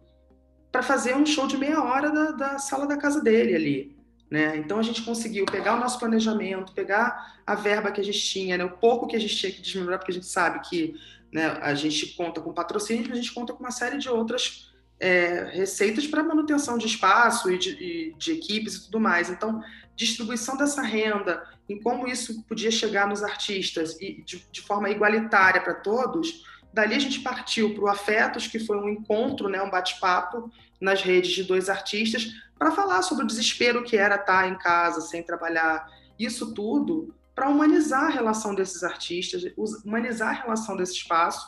para 0.71 0.81
fazer 0.81 1.15
um 1.15 1.27
show 1.27 1.45
de 1.45 1.57
meia 1.57 1.83
hora 1.83 2.09
da, 2.09 2.31
da 2.31 2.57
sala 2.57 2.87
da 2.87 2.97
casa 2.97 3.21
dele 3.21 3.55
ali. 3.55 3.97
Né? 4.29 4.57
Então 4.57 4.79
a 4.79 4.83
gente 4.83 5.03
conseguiu 5.03 5.45
pegar 5.45 5.75
o 5.75 5.79
nosso 5.79 5.99
planejamento, 5.99 6.73
pegar 6.73 7.39
a 7.45 7.53
verba 7.53 7.91
que 7.91 8.01
a 8.01 8.03
gente 8.03 8.19
tinha, 8.19 8.57
né? 8.57 8.65
o 8.65 8.77
pouco 8.77 9.05
que 9.05 9.15
a 9.15 9.19
gente 9.19 9.35
tinha 9.35 9.51
que 9.51 9.61
desmembrar, 9.61 9.99
porque 9.99 10.11
a 10.11 10.15
gente 10.15 10.27
sabe 10.27 10.67
que 10.67 10.95
né, 11.31 11.59
a 11.61 11.75
gente 11.75 12.15
conta 12.15 12.41
com 12.41 12.51
patrocínio, 12.51 13.03
mas 13.07 13.19
a 13.19 13.21
gente 13.21 13.33
conta 13.33 13.53
com 13.53 13.59
uma 13.59 13.71
série 13.71 13.99
de 13.99 14.09
outras 14.09 14.70
é, 15.01 15.49
receitas 15.51 16.05
para 16.05 16.23
manutenção 16.23 16.77
de 16.77 16.85
espaço 16.85 17.51
e 17.51 17.57
de, 17.57 17.69
e 17.71 18.13
de, 18.17 18.31
equipes 18.33 18.75
e 18.75 18.85
tudo 18.85 18.99
mais. 18.99 19.29
Então, 19.29 19.61
distribuição 19.95 20.55
dessa 20.55 20.83
renda, 20.83 21.43
em 21.67 21.81
como 21.81 22.07
isso 22.07 22.43
podia 22.43 22.69
chegar 22.69 23.07
nos 23.07 23.23
artistas 23.23 23.99
e 23.99 24.21
de, 24.23 24.45
de 24.51 24.61
forma 24.61 24.89
igualitária 24.89 25.59
para 25.59 25.73
todos, 25.73 26.43
Dali 26.73 26.95
a 26.95 26.99
gente 26.99 27.19
partiu 27.19 27.73
para 27.73 27.83
o 27.83 27.87
Afetos, 27.87 28.47
que 28.47 28.59
foi 28.59 28.77
um 28.77 28.87
encontro, 28.87 29.49
né, 29.49 29.61
um 29.61 29.69
bate-papo 29.69 30.49
nas 30.79 31.01
redes 31.01 31.31
de 31.31 31.43
dois 31.43 31.69
artistas, 31.69 32.31
para 32.57 32.71
falar 32.71 33.01
sobre 33.01 33.25
o 33.25 33.27
desespero 33.27 33.83
que 33.83 33.97
era 33.97 34.15
estar 34.15 34.47
em 34.47 34.57
casa 34.57 35.01
sem 35.01 35.21
trabalhar. 35.21 35.85
Isso 36.17 36.53
tudo 36.53 37.13
para 37.35 37.49
humanizar 37.49 38.05
a 38.05 38.09
relação 38.09 38.55
desses 38.55 38.83
artistas, 38.83 39.43
humanizar 39.83 40.29
a 40.29 40.43
relação 40.43 40.77
desse 40.77 40.93
espaço 40.93 41.45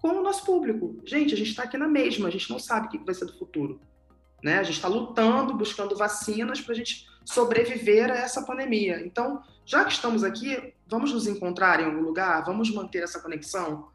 com 0.00 0.08
o 0.08 0.22
nosso 0.22 0.44
público. 0.44 1.00
Gente, 1.04 1.34
a 1.34 1.36
gente 1.36 1.50
está 1.50 1.64
aqui 1.64 1.76
na 1.76 1.88
mesma, 1.88 2.28
a 2.28 2.30
gente 2.30 2.50
não 2.50 2.58
sabe 2.58 2.86
o 2.86 2.90
que 2.90 2.98
vai 2.98 3.14
ser 3.14 3.26
do 3.26 3.38
futuro. 3.38 3.80
Né? 4.42 4.58
A 4.58 4.62
gente 4.62 4.76
está 4.76 4.88
lutando, 4.88 5.56
buscando 5.56 5.96
vacinas 5.96 6.60
para 6.60 6.72
a 6.72 6.76
gente 6.76 7.06
sobreviver 7.24 8.10
a 8.10 8.16
essa 8.16 8.42
pandemia. 8.42 9.00
Então, 9.04 9.42
já 9.64 9.84
que 9.84 9.92
estamos 9.92 10.22
aqui, 10.22 10.74
vamos 10.86 11.12
nos 11.12 11.26
encontrar 11.26 11.80
em 11.80 11.84
algum 11.86 12.02
lugar, 12.02 12.44
vamos 12.44 12.70
manter 12.70 13.02
essa 13.02 13.20
conexão. 13.20 13.88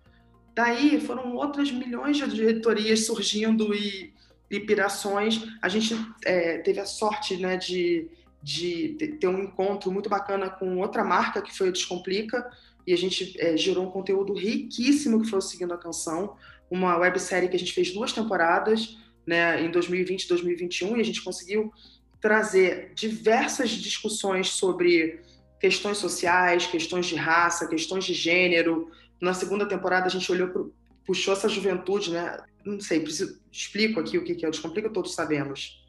Daí 0.53 0.99
foram 0.99 1.35
outras 1.35 1.71
milhões 1.71 2.17
de 2.17 2.43
editorias 2.43 3.05
surgindo 3.05 3.73
e, 3.73 4.13
inspirações. 4.51 5.47
A 5.61 5.69
gente 5.69 5.95
é, 6.25 6.57
teve 6.57 6.79
a 6.79 6.85
sorte 6.85 7.37
né, 7.37 7.55
de, 7.55 8.09
de 8.43 9.17
ter 9.19 9.27
um 9.27 9.39
encontro 9.43 9.91
muito 9.91 10.09
bacana 10.09 10.49
com 10.49 10.77
outra 10.77 11.03
marca, 11.03 11.41
que 11.41 11.55
foi 11.55 11.69
a 11.69 11.71
Descomplica, 11.71 12.51
e 12.86 12.93
a 12.93 12.97
gente 12.97 13.36
é, 13.39 13.55
gerou 13.55 13.86
um 13.86 13.91
conteúdo 13.91 14.34
riquíssimo 14.34 15.21
que 15.21 15.29
foi 15.29 15.39
o 15.39 15.41
Seguindo 15.41 15.73
a 15.73 15.77
Canção, 15.77 16.36
uma 16.69 16.97
websérie 16.97 17.49
que 17.49 17.55
a 17.55 17.59
gente 17.59 17.73
fez 17.73 17.91
duas 17.91 18.13
temporadas, 18.13 18.97
né, 19.25 19.63
em 19.63 19.69
2020 19.69 20.23
e 20.23 20.27
2021, 20.27 20.97
e 20.97 21.01
a 21.01 21.03
gente 21.03 21.21
conseguiu 21.21 21.71
trazer 22.19 22.93
diversas 22.93 23.69
discussões 23.71 24.49
sobre 24.49 25.19
questões 25.59 25.97
sociais, 25.97 26.65
questões 26.65 27.05
de 27.05 27.15
raça, 27.15 27.67
questões 27.67 28.05
de 28.05 28.13
gênero. 28.13 28.89
Na 29.19 29.34
segunda 29.34 29.67
temporada 29.67 30.07
a 30.07 30.09
gente 30.09 30.32
olhou 30.32 30.47
pro, 30.47 30.73
puxou 31.05 31.34
essa 31.34 31.49
juventude, 31.49 32.11
né? 32.11 32.38
Não 32.65 32.79
sei, 32.79 32.99
preciso, 32.99 33.39
explico 33.51 33.99
aqui 33.99 34.17
o 34.17 34.23
que 34.23 34.45
é 34.45 34.47
o 34.47 34.51
Descomplica, 34.51 34.89
todos 34.89 35.13
sabemos. 35.13 35.80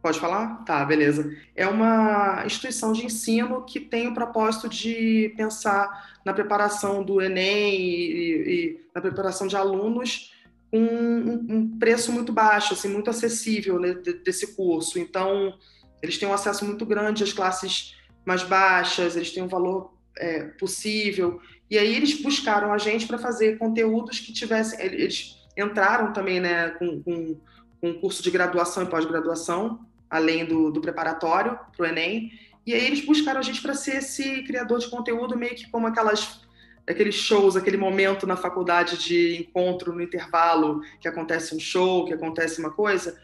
Pode 0.00 0.20
falar? 0.20 0.64
Tá, 0.64 0.84
beleza. 0.84 1.30
É 1.56 1.66
uma 1.66 2.44
instituição 2.46 2.92
de 2.92 3.04
ensino 3.04 3.64
que 3.64 3.80
tem 3.80 4.08
o 4.08 4.14
propósito 4.14 4.68
de 4.68 5.34
pensar 5.36 6.18
na 6.24 6.32
preparação 6.32 7.02
do 7.02 7.20
Enem 7.20 7.74
e, 7.80 8.32
e 8.48 8.80
na 8.94 9.00
preparação 9.00 9.46
de 9.46 9.56
alunos 9.56 10.32
com 10.70 10.78
um, 10.78 11.46
um, 11.48 11.78
preço 11.78 12.12
muito 12.12 12.32
baixo, 12.32 12.74
assim, 12.74 12.88
muito 12.88 13.10
acessível 13.10 13.80
né, 13.80 13.94
desse 14.24 14.54
curso. 14.54 14.98
Então, 14.98 15.54
eles 16.02 16.18
têm 16.18 16.28
um 16.28 16.34
acesso 16.34 16.64
muito 16.64 16.84
grande 16.84 17.24
às 17.24 17.32
classes 17.32 17.96
mais 18.24 18.42
baixas, 18.42 19.16
eles 19.16 19.32
têm 19.32 19.42
um 19.42 19.48
valor 19.48 19.94
é, 20.18 20.44
possível. 20.44 21.40
E 21.70 21.78
aí 21.78 21.94
eles 21.94 22.20
buscaram 22.20 22.72
a 22.72 22.78
gente 22.78 23.06
para 23.06 23.18
fazer 23.18 23.58
conteúdos 23.58 24.20
que 24.20 24.32
tivessem. 24.32 24.80
Eles 24.80 25.36
entraram 25.56 26.12
também 26.12 26.40
né, 26.40 26.70
com, 26.70 27.02
com, 27.02 27.40
um 27.80 28.00
curso 28.00 28.22
de 28.22 28.30
graduação 28.30 28.82
e 28.82 28.86
pós-graduação, 28.86 29.86
além 30.10 30.44
do, 30.44 30.70
do 30.70 30.80
preparatório 30.80 31.58
para 31.76 31.84
o 31.84 31.86
Enem. 31.86 32.30
E 32.66 32.74
aí 32.74 32.84
eles 32.86 33.04
buscaram 33.04 33.40
a 33.40 33.42
gente 33.42 33.62
para 33.62 33.74
ser 33.74 33.96
esse 33.96 34.42
criador 34.42 34.78
de 34.78 34.88
conteúdo, 34.88 35.36
meio 35.36 35.54
que 35.54 35.70
como 35.70 35.86
aquelas 35.86 36.46
aqueles 36.88 37.14
shows, 37.14 37.54
aquele 37.54 37.76
momento 37.76 38.26
na 38.26 38.36
faculdade 38.36 38.96
de 38.96 39.36
encontro 39.42 39.92
no 39.92 40.02
intervalo, 40.02 40.80
que 41.00 41.06
acontece 41.06 41.54
um 41.54 41.60
show, 41.60 42.06
que 42.06 42.14
acontece 42.14 42.58
uma 42.60 42.70
coisa. 42.70 43.18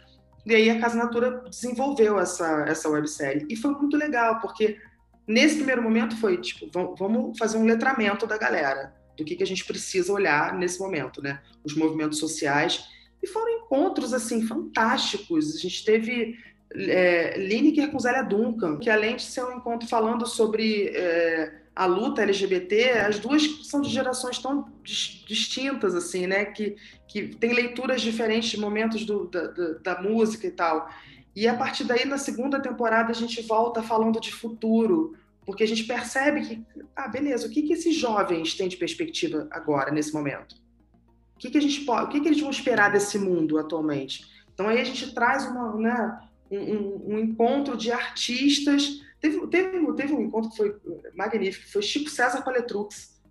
E 0.44 0.54
aí 0.54 0.68
a 0.68 0.78
Casa 0.78 0.96
Natura 0.96 1.42
desenvolveu 1.48 2.18
essa, 2.18 2.66
essa 2.68 2.88
websérie. 2.90 3.46
E 3.48 3.56
foi 3.56 3.72
muito 3.72 3.96
legal, 3.96 4.38
porque 4.40 4.78
nesse 5.26 5.56
primeiro 5.56 5.82
momento 5.82 6.16
foi, 6.18 6.36
tipo, 6.36 6.70
vamos 6.98 7.38
fazer 7.38 7.56
um 7.56 7.64
letramento 7.64 8.26
da 8.26 8.36
galera, 8.36 8.94
do 9.16 9.24
que, 9.24 9.36
que 9.36 9.42
a 9.42 9.46
gente 9.46 9.64
precisa 9.64 10.12
olhar 10.12 10.54
nesse 10.54 10.78
momento, 10.78 11.22
né? 11.22 11.40
Os 11.64 11.74
movimentos 11.74 12.18
sociais. 12.18 12.84
E 13.22 13.26
foram 13.26 13.58
encontros, 13.58 14.12
assim, 14.12 14.46
fantásticos. 14.46 15.54
A 15.54 15.58
gente 15.58 15.82
teve 15.82 16.36
é, 16.74 17.38
Lineker 17.38 17.90
com 17.90 17.98
Zélia 17.98 18.22
Duncan, 18.22 18.78
que 18.78 18.90
além 18.90 19.16
de 19.16 19.22
ser 19.22 19.44
um 19.44 19.56
encontro 19.56 19.88
falando 19.88 20.26
sobre 20.26 20.88
é, 20.88 21.52
a 21.74 21.86
luta 21.86 22.22
LGBT, 22.22 22.90
as 23.00 23.18
duas 23.18 23.42
são 23.68 23.80
de 23.80 23.90
gerações 23.90 24.38
tão 24.38 24.66
distintas, 24.82 25.94
assim, 25.94 26.26
né? 26.26 26.44
Que, 26.44 26.76
que 27.08 27.28
tem 27.28 27.52
leituras 27.52 28.00
diferentes 28.00 28.50
de 28.50 28.60
momentos 28.60 29.04
do, 29.04 29.26
da, 29.28 29.46
da, 29.46 29.68
da 29.82 30.02
música 30.02 30.46
e 30.46 30.50
tal. 30.50 30.88
E 31.34 31.48
a 31.48 31.54
partir 31.54 31.84
daí, 31.84 32.04
na 32.04 32.18
segunda 32.18 32.60
temporada, 32.60 33.10
a 33.10 33.14
gente 33.14 33.42
volta 33.42 33.82
falando 33.82 34.20
de 34.20 34.32
futuro, 34.32 35.16
porque 35.44 35.64
a 35.64 35.66
gente 35.66 35.84
percebe 35.84 36.42
que, 36.42 36.64
ah, 36.94 37.08
beleza, 37.08 37.46
o 37.46 37.50
que, 37.50 37.62
que 37.62 37.72
esses 37.72 37.94
jovens 37.94 38.54
têm 38.54 38.68
de 38.68 38.76
perspectiva 38.76 39.48
agora, 39.50 39.90
nesse 39.90 40.12
momento? 40.12 40.54
O 41.34 41.38
que, 41.38 41.50
que 41.50 41.58
a 41.58 41.62
gente 41.62 41.80
pode, 41.80 42.04
o 42.04 42.08
que, 42.08 42.20
que 42.20 42.28
eles 42.28 42.40
vão 42.40 42.50
esperar 42.50 42.92
desse 42.92 43.18
mundo 43.18 43.58
atualmente? 43.58 44.24
Então 44.54 44.68
aí 44.68 44.80
a 44.80 44.84
gente 44.84 45.12
traz 45.12 45.44
uma, 45.44 45.74
né, 45.74 46.20
um, 46.50 47.14
um, 47.14 47.18
encontro 47.18 47.76
de 47.76 47.90
artistas. 47.90 49.00
Teve, 49.20 49.46
teve, 49.48 49.92
teve 49.94 50.12
um 50.12 50.22
encontro 50.22 50.50
que 50.50 50.56
foi 50.56 50.76
magnífico, 51.14 51.70
foi 51.70 51.82
Chico 51.82 52.10
César 52.10 52.42
com 52.42 52.50
a 52.50 52.52
Letrux, 52.52 53.22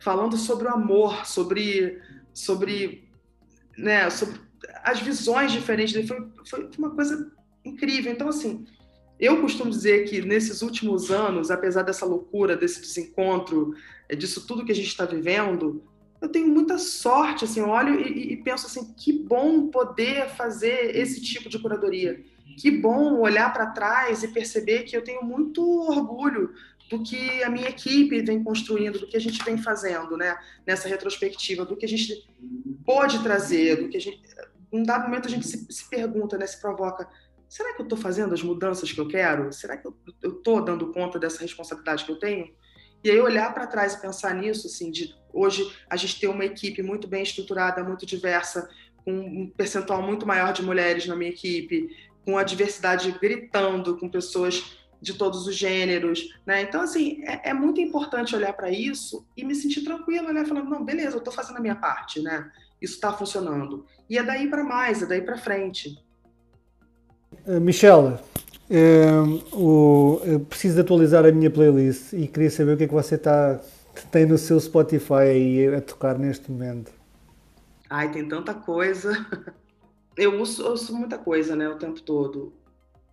falando 0.00 0.36
sobre 0.36 0.66
o 0.66 0.70
amor, 0.70 1.26
sobre, 1.26 2.00
sobre, 2.32 3.08
né, 3.76 4.08
sobre 4.10 4.40
as 4.82 5.00
visões 5.00 5.52
diferentes 5.52 5.92
dele. 5.92 6.06
Foi, 6.06 6.28
foi 6.46 6.70
uma 6.78 6.94
coisa 6.94 7.32
incrível. 7.64 8.12
Então, 8.12 8.28
assim, 8.28 8.66
eu 9.18 9.40
costumo 9.40 9.70
dizer 9.70 10.08
que 10.08 10.22
nesses 10.22 10.62
últimos 10.62 11.10
anos, 11.10 11.50
apesar 11.50 11.82
dessa 11.82 12.06
loucura, 12.06 12.56
desse 12.56 12.80
desencontro, 12.80 13.74
é, 14.08 14.14
disso 14.14 14.46
tudo 14.46 14.64
que 14.64 14.72
a 14.72 14.74
gente 14.74 14.88
está 14.88 15.04
vivendo, 15.04 15.82
eu 16.20 16.28
tenho 16.28 16.48
muita 16.48 16.78
sorte, 16.78 17.44
assim, 17.44 17.60
olho 17.60 18.00
e, 18.00 18.32
e, 18.32 18.36
penso 18.38 18.66
assim, 18.66 18.92
que 18.94 19.12
bom 19.12 19.68
poder 19.68 20.28
fazer 20.30 20.96
esse 20.96 21.20
tipo 21.20 21.48
de 21.48 21.58
curadoria. 21.58 22.22
Que 22.56 22.70
bom 22.70 23.20
olhar 23.20 23.52
para 23.52 23.70
trás 23.70 24.22
e 24.22 24.28
perceber 24.28 24.82
que 24.82 24.96
eu 24.96 25.02
tenho 25.02 25.22
muito 25.22 25.62
orgulho 25.88 26.52
do 26.90 27.02
que 27.02 27.42
a 27.42 27.50
minha 27.50 27.68
equipe 27.68 28.22
vem 28.22 28.42
construindo, 28.42 28.98
do 28.98 29.06
que 29.06 29.16
a 29.16 29.20
gente 29.20 29.44
vem 29.44 29.58
fazendo, 29.58 30.16
né, 30.16 30.36
nessa 30.66 30.88
retrospectiva, 30.88 31.64
do 31.64 31.76
que 31.76 31.84
a 31.84 31.88
gente 31.88 32.26
pode 32.84 33.22
trazer, 33.22 33.76
do 33.76 33.88
que 33.88 33.96
a 33.96 34.00
gente, 34.00 34.20
um 34.72 34.82
dado 34.82 35.04
momento 35.04 35.28
a 35.28 35.30
gente 35.30 35.46
se, 35.46 35.66
se 35.70 35.88
pergunta, 35.88 36.38
né, 36.38 36.46
se 36.46 36.60
provoca, 36.60 37.08
será 37.48 37.74
que 37.74 37.82
eu 37.82 37.84
estou 37.84 37.98
fazendo 37.98 38.34
as 38.34 38.42
mudanças 38.42 38.90
que 38.90 39.00
eu 39.00 39.06
quero? 39.06 39.52
Será 39.52 39.76
que 39.76 39.86
eu 39.86 39.94
estou 40.24 40.64
dando 40.64 40.92
conta 40.92 41.18
dessa 41.18 41.42
responsabilidade 41.42 42.04
que 42.04 42.10
eu 42.10 42.18
tenho? 42.18 42.50
E 43.02 43.10
aí 43.10 43.20
olhar 43.20 43.52
para 43.54 43.66
trás 43.66 43.94
e 43.94 44.00
pensar 44.00 44.34
nisso, 44.34 44.66
assim, 44.66 44.90
de 44.90 45.14
hoje 45.32 45.72
a 45.88 45.96
gente 45.96 46.18
ter 46.18 46.28
uma 46.28 46.44
equipe 46.44 46.82
muito 46.82 47.06
bem 47.06 47.22
estruturada, 47.22 47.84
muito 47.84 48.04
diversa, 48.04 48.68
com 49.04 49.12
um 49.12 49.50
percentual 49.56 50.02
muito 50.02 50.26
maior 50.26 50.52
de 50.52 50.62
mulheres 50.62 51.06
na 51.06 51.16
minha 51.16 51.30
equipe, 51.30 51.96
com 52.24 52.36
a 52.36 52.42
diversidade 52.42 53.10
gritando, 53.20 53.96
com 53.96 54.08
pessoas 54.08 54.76
de 55.00 55.14
todos 55.14 55.46
os 55.46 55.54
gêneros, 55.54 56.36
né? 56.44 56.62
Então, 56.62 56.80
assim, 56.80 57.22
é, 57.24 57.50
é 57.50 57.54
muito 57.54 57.80
importante 57.80 58.34
olhar 58.34 58.52
para 58.52 58.70
isso 58.70 59.26
e 59.36 59.44
me 59.44 59.54
sentir 59.54 59.82
tranquila, 59.82 60.32
né? 60.32 60.44
Falando, 60.44 60.68
não, 60.68 60.84
beleza, 60.84 61.14
eu 61.14 61.18
estou 61.18 61.32
fazendo 61.32 61.56
a 61.56 61.60
minha 61.60 61.76
parte, 61.76 62.20
né? 62.20 62.50
Isso 62.82 62.94
está 62.94 63.12
funcionando. 63.12 63.86
E 64.10 64.18
é 64.18 64.22
daí 64.22 64.48
para 64.48 64.64
mais, 64.64 65.02
é 65.02 65.06
daí 65.06 65.22
para 65.22 65.38
frente. 65.38 65.96
Uh, 67.46 67.60
Michelle, 68.68 69.42
uh, 69.52 70.40
preciso 70.48 70.80
atualizar 70.80 71.24
a 71.24 71.32
minha 71.32 71.50
playlist 71.50 72.12
e 72.12 72.26
queria 72.26 72.50
saber 72.50 72.74
o 72.74 72.76
que 72.76 72.84
é 72.84 72.88
que 72.88 72.94
você 72.94 73.16
tá, 73.16 73.60
tem 74.10 74.26
no 74.26 74.36
seu 74.36 74.60
Spotify 74.60 75.14
aí 75.14 75.74
a 75.74 75.80
tocar 75.80 76.18
neste 76.18 76.50
momento. 76.50 76.92
Ai, 77.88 78.10
tem 78.10 78.28
tanta 78.28 78.52
coisa. 78.52 79.26
Eu 80.16 80.40
uso, 80.40 80.66
ouço 80.66 80.94
muita 80.96 81.16
coisa, 81.16 81.54
né, 81.54 81.68
o 81.68 81.76
tempo 81.76 82.02
todo. 82.02 82.52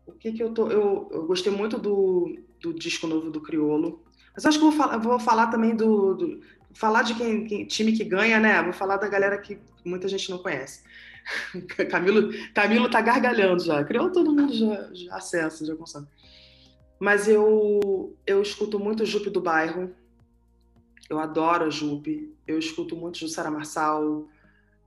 O 0.08 0.12
que 0.12 0.32
que 0.32 0.41
eu 0.41 0.51
tô... 0.51 0.72
Eu, 0.72 1.08
eu 1.12 1.28
gostei 1.28 1.51
muito 1.51 1.78
do, 1.78 2.36
do 2.60 2.74
disco 2.74 3.06
novo 3.06 3.30
do 3.30 3.39
Criolo. 3.39 4.03
Mas 4.34 4.43
acho 4.43 4.58
que 4.58 4.64
vou 4.64 4.74
falar, 4.74 4.97
vou 4.97 5.20
falar 5.20 5.47
também 5.47 5.76
do, 5.76 6.16
do 6.16 6.41
falar 6.74 7.03
de 7.03 7.14
quem, 7.14 7.45
quem, 7.45 7.66
time 7.66 7.91
que 7.91 8.03
ganha, 8.03 8.39
né? 8.39 8.62
Vou 8.64 8.74
falar 8.74 8.97
da 8.97 9.08
galera 9.08 9.38
que 9.38 9.60
muita 9.84 10.08
gente 10.08 10.32
não 10.32 10.39
conhece. 10.39 10.82
Camilo, 11.89 12.30
Camilo 12.53 12.89
tá 12.89 13.01
gargalhando 13.01 13.63
já. 13.63 13.84
Criou 13.84 14.11
todo 14.11 14.34
mundo 14.34 14.53
já, 14.53 14.89
já 14.93 15.15
acessa, 15.15 15.65
já 15.65 15.76
consegue. 15.76 16.07
Mas 16.99 17.28
eu 17.28 18.15
eu 18.26 18.41
escuto 18.41 18.80
muito 18.80 19.05
Jupe 19.05 19.30
do 19.30 19.41
bairro. 19.41 19.93
Eu 21.09 21.19
adoro 21.19 21.65
a 21.65 21.69
Jupe. 21.69 22.34
Eu 22.47 22.57
escuto 22.57 22.95
muito 22.95 23.19
Jussara 23.19 23.51
Marçal. 23.51 24.28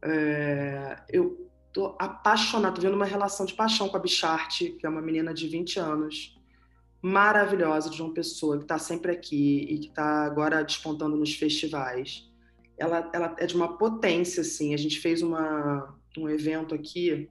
É, 0.03 1.03
eu 1.09 1.49
tô 1.73 1.97
apaixonada, 1.99 2.75
tô 2.75 2.81
vendo 2.81 2.95
uma 2.95 3.05
relação 3.05 3.45
de 3.45 3.55
paixão 3.55 3.89
com 3.89 3.97
a 3.97 4.01
Bicharte, 4.01 4.71
que 4.71 4.87
é 4.87 4.89
uma 4.89 5.03
menina 5.03 5.35
de 5.35 5.47
20 5.49 5.79
anos, 5.79 6.37
maravilhosa 7.03 7.91
de 7.91 8.01
uma 8.03 8.13
pessoa 8.13 8.57
que 8.57 8.65
está 8.65 8.79
sempre 8.79 9.13
aqui 9.13 9.67
e 9.69 9.79
que 9.79 9.89
está 9.89 10.25
agora 10.25 10.63
despontando 10.65 11.17
nos 11.17 11.35
festivais. 11.35 12.29
Ela, 12.77 13.11
ela 13.13 13.35
é 13.39 13.47
de 13.47 13.57
uma 13.57 13.77
potência, 13.77 14.41
assim. 14.41 14.73
A 14.73 14.77
gente 14.77 15.01
fez 15.01 15.21
uma, 15.21 15.98
um 16.17 16.29
evento 16.29 16.75
aqui 16.75 17.29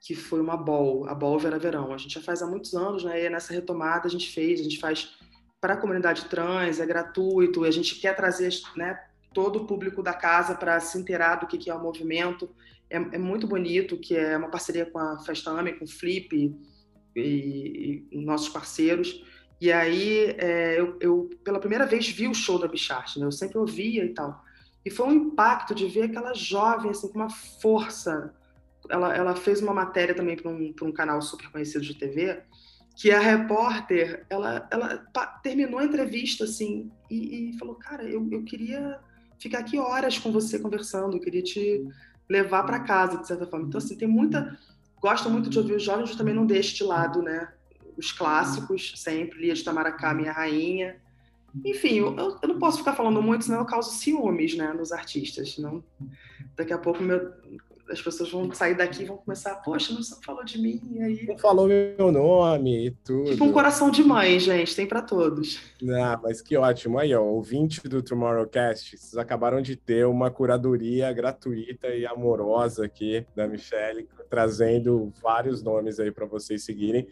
que 0.00 0.14
foi 0.14 0.40
uma 0.40 0.56
bol, 0.56 1.08
a 1.08 1.14
bol 1.14 1.38
Vera 1.38 1.58
Verão. 1.58 1.92
A 1.92 1.98
gente 1.98 2.14
já 2.14 2.20
faz 2.20 2.40
há 2.40 2.46
muitos 2.46 2.74
anos, 2.74 3.04
né? 3.04 3.24
E 3.24 3.28
nessa 3.28 3.52
retomada 3.52 4.06
a 4.06 4.10
gente 4.10 4.30
fez, 4.30 4.60
a 4.60 4.62
gente 4.62 4.78
faz 4.78 5.16
para 5.60 5.74
a 5.74 5.76
comunidade 5.76 6.26
trans, 6.26 6.80
é 6.80 6.86
gratuito, 6.86 7.64
e 7.64 7.68
a 7.68 7.70
gente 7.70 7.96
quer 7.96 8.14
trazer 8.14 8.52
né, 8.76 8.98
todo 9.34 9.56
o 9.56 9.66
público 9.66 10.02
da 10.02 10.14
casa 10.14 10.54
para 10.54 10.78
se 10.80 10.96
inteirar 10.96 11.36
do 11.36 11.46
que, 11.46 11.58
que 11.58 11.68
é 11.68 11.74
o 11.74 11.82
movimento. 11.82 12.48
É, 12.88 12.96
é, 12.96 13.18
muito 13.18 13.46
bonito, 13.46 13.98
que 13.98 14.16
é 14.16 14.36
uma 14.36 14.48
parceria 14.48 14.86
com 14.86 14.98
a 14.98 15.18
Festa 15.18 15.50
AME, 15.50 15.74
com 15.74 15.84
o 15.84 15.88
Flip 15.88 16.56
e, 17.14 18.06
e 18.10 18.20
nossos 18.20 18.48
parceiros. 18.48 19.22
E 19.60 19.72
aí 19.72 20.36
é, 20.38 20.80
eu, 20.80 20.96
eu, 21.00 21.30
pela 21.42 21.58
primeira 21.58 21.84
vez, 21.84 22.08
vi 22.08 22.28
o 22.28 22.34
show 22.34 22.58
da 22.58 22.68
Bichart, 22.68 23.16
né? 23.16 23.26
Eu 23.26 23.32
sempre 23.32 23.58
ouvia 23.58 24.04
e 24.04 24.14
tal. 24.14 24.42
E 24.88 24.90
foi 24.90 25.06
um 25.06 25.12
impacto 25.12 25.74
de 25.74 25.86
ver 25.86 26.04
aquela 26.04 26.32
jovem 26.32 26.90
assim, 26.90 27.08
com 27.08 27.18
uma 27.18 27.28
força. 27.28 28.34
Ela, 28.88 29.14
ela 29.14 29.36
fez 29.36 29.60
uma 29.60 29.74
matéria 29.74 30.14
também 30.14 30.34
para 30.34 30.50
um, 30.50 30.74
um 30.80 30.92
canal 30.92 31.20
super 31.20 31.50
conhecido 31.50 31.84
de 31.84 31.94
TV, 31.94 32.42
que 32.96 33.10
a 33.10 33.20
repórter, 33.20 34.24
ela, 34.30 34.66
ela 34.70 34.96
terminou 35.42 35.78
a 35.78 35.84
entrevista 35.84 36.44
assim 36.44 36.90
e, 37.10 37.50
e 37.50 37.58
falou, 37.58 37.74
cara, 37.74 38.02
eu, 38.02 38.26
eu 38.32 38.42
queria 38.44 38.98
ficar 39.38 39.58
aqui 39.58 39.78
horas 39.78 40.18
com 40.18 40.32
você 40.32 40.58
conversando, 40.58 41.18
eu 41.18 41.20
queria 41.20 41.42
te 41.42 41.86
levar 42.26 42.62
para 42.62 42.80
casa, 42.80 43.18
de 43.18 43.26
certa 43.26 43.46
forma. 43.46 43.66
Então, 43.66 43.76
assim, 43.76 43.94
tem 43.94 44.08
muita. 44.08 44.58
Gosto 45.02 45.28
muito 45.28 45.50
de 45.50 45.58
ouvir 45.58 45.74
os 45.74 45.82
jovens, 45.82 46.16
também 46.16 46.34
não 46.34 46.46
deixo 46.46 46.74
de 46.74 46.82
lado, 46.82 47.20
né? 47.20 47.52
Os 47.94 48.10
clássicos, 48.10 48.94
sempre, 48.96 49.38
Lia 49.38 49.52
de 49.52 49.62
Tamaracá, 49.62 50.14
Minha 50.14 50.32
Rainha. 50.32 50.96
Enfim, 51.64 51.98
eu, 51.98 52.16
eu, 52.42 52.48
não 52.48 52.58
posso 52.58 52.78
ficar 52.78 52.94
falando 52.94 53.22
muito, 53.22 53.44
senão 53.44 53.60
eu 53.60 53.64
causo 53.64 53.90
ciúmes, 53.90 54.56
né, 54.56 54.72
nos 54.72 54.92
artistas. 54.92 55.58
Não, 55.58 55.82
daqui 56.56 56.72
a 56.72 56.78
pouco 56.78 57.02
meu, 57.02 57.32
as 57.90 58.00
pessoas 58.02 58.30
vão 58.30 58.52
sair 58.52 58.74
daqui 58.74 59.02
e 59.02 59.06
vão 59.06 59.16
começar, 59.16 59.54
poxa, 59.56 59.92
não 59.92 60.02
falou 60.22 60.44
de 60.44 60.60
mim, 60.60 60.80
e 60.92 61.02
aí... 61.02 61.26
Não 61.26 61.38
falou 61.38 61.66
meu 61.66 62.12
nome 62.12 62.86
e 62.86 62.90
tudo. 62.90 63.30
Tipo 63.30 63.44
um 63.44 63.52
coração 63.52 63.90
de 63.90 64.04
mãe, 64.04 64.38
gente, 64.38 64.76
tem 64.76 64.86
para 64.86 65.02
todos. 65.02 65.60
Ah, 65.82 66.18
mas 66.22 66.42
que 66.42 66.56
ótimo. 66.56 66.98
Aí, 66.98 67.14
ó, 67.14 67.22
ouvinte 67.22 67.80
do 67.88 68.02
Tomorrowcast, 68.02 68.96
vocês 68.96 69.16
acabaram 69.16 69.62
de 69.62 69.74
ter 69.74 70.06
uma 70.06 70.30
curadoria 70.30 71.12
gratuita 71.12 71.88
e 71.88 72.06
amorosa 72.06 72.84
aqui 72.84 73.24
da 73.34 73.46
Michelle, 73.46 74.08
trazendo 74.28 75.12
vários 75.22 75.62
nomes 75.62 75.98
aí 75.98 76.10
para 76.10 76.26
vocês 76.26 76.64
seguirem. 76.64 77.08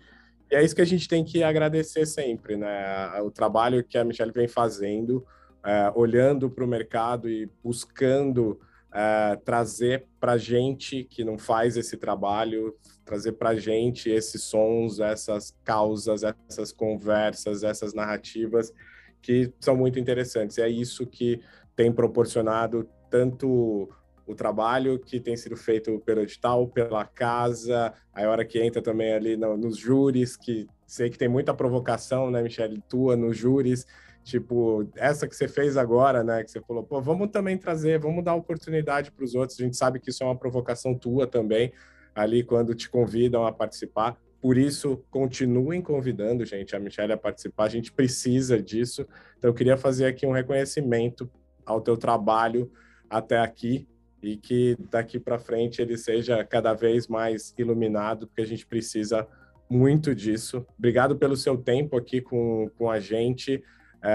E 0.51 0.55
é 0.55 0.62
isso 0.62 0.74
que 0.74 0.82
a 0.82 0.86
gente 0.86 1.09
tem 1.09 1.24
que 1.24 1.42
agradecer 1.42 2.07
sempre, 2.07 2.57
né? 2.57 3.20
O 3.20 3.30
trabalho 3.30 3.82
que 3.82 3.99
a 3.99 4.05
Michelle 4.05 4.32
vem 4.32 4.47
fazendo, 4.47 5.26
é, 5.64 5.90
olhando 5.94 6.49
para 6.49 6.64
o 6.64 6.68
mercado 6.68 7.28
e 7.28 7.51
buscando 7.62 8.61
é, 8.94 9.36
trazer 9.44 10.07
para 10.20 10.38
gente 10.38 11.05
que 11.05 11.24
não 11.24 11.36
faz 11.36 11.76
esse 11.76 11.97
trabalho, 11.97 12.74
trazer 13.05 13.32
para 13.32 13.57
gente 13.57 14.09
esses 14.09 14.42
sons, 14.44 15.01
essas 15.01 15.55
causas, 15.64 16.22
essas 16.49 16.72
conversas, 16.72 17.62
essas 17.62 17.92
narrativas 17.92 18.72
que 19.20 19.53
são 19.61 19.76
muito 19.76 19.99
interessantes. 19.99 20.57
E 20.57 20.62
é 20.62 20.68
isso 20.68 21.07
que 21.07 21.40
tem 21.74 21.92
proporcionado 21.92 22.88
tanto 23.11 23.88
o 24.27 24.35
trabalho 24.35 24.99
que 24.99 25.20
tem 25.20 25.37
sido 25.37 25.57
feito 25.57 26.01
pelo 26.01 26.22
edital, 26.22 26.66
pela 26.68 27.05
casa, 27.05 27.93
a 28.12 28.22
hora 28.29 28.45
que 28.45 28.61
entra 28.61 28.83
também 28.83 29.12
ali 29.12 29.37
no, 29.37 29.57
nos 29.57 29.77
júris, 29.77 30.37
que 30.37 30.66
sei 30.87 31.09
que 31.09 31.18
tem 31.18 31.29
muita 31.29 31.55
provocação, 31.55 32.31
né, 32.31 32.43
Michelle, 32.43 32.83
tua 32.89 33.16
nos 33.16 33.37
júris, 33.37 33.87
Tipo, 34.27 34.91
essa 34.97 35.29
que 35.29 35.37
você 35.37 35.47
fez 35.47 35.77
agora, 35.77 36.24
né? 36.24 36.43
Que 36.43 36.51
você 36.51 36.61
falou, 36.61 36.83
pô, 36.83 37.01
vamos 37.01 37.31
também 37.31 37.57
trazer, 37.57 38.01
vamos 38.01 38.24
dar 38.24 38.35
oportunidade 38.35 39.12
para 39.12 39.24
os 39.24 39.37
outros. 39.37 39.57
A 39.61 39.62
gente 39.62 39.77
sabe 39.77 40.01
que 40.01 40.11
isso 40.11 40.20
é 40.24 40.27
uma 40.27 40.37
provocação 40.37 40.99
tua 40.99 41.29
também, 41.29 41.72
ali 42.12 42.43
quando 42.43 42.74
te 42.74 42.91
convidam 42.91 43.47
a 43.47 43.53
participar. 43.53 44.18
Por 44.41 44.59
isso, 44.59 45.01
continuem 45.12 45.81
convidando, 45.81 46.45
gente, 46.45 46.74
a 46.74 46.81
Michelle 46.81 47.12
a 47.12 47.16
participar. 47.16 47.66
A 47.66 47.68
gente 47.68 47.93
precisa 47.93 48.61
disso. 48.61 49.07
Então, 49.39 49.49
eu 49.49 49.55
queria 49.55 49.77
fazer 49.77 50.07
aqui 50.07 50.27
um 50.27 50.33
reconhecimento 50.33 51.31
ao 51.64 51.81
teu 51.81 51.97
trabalho 51.97 52.68
até 53.09 53.39
aqui 53.39 53.87
e 54.27 54.37
que 54.37 54.77
daqui 54.91 55.20
para 55.20 55.39
frente 55.39 55.81
ele 55.81 55.97
seja 55.97 56.43
cada 56.45 56.74
vez 56.74 57.07
mais 57.07 57.55
iluminado, 57.57 58.27
porque 58.27 58.43
a 58.43 58.47
gente 58.47 58.66
precisa 58.66 59.24
muito 59.70 60.12
disso. 60.16 60.66
Obrigado 60.77 61.16
pelo 61.16 61.37
seu 61.37 61.57
tempo 61.57 61.97
aqui 61.97 62.20
com, 62.20 62.68
com 62.77 62.91
a 62.91 62.99
gente. 62.99 63.62
É, 64.03 64.11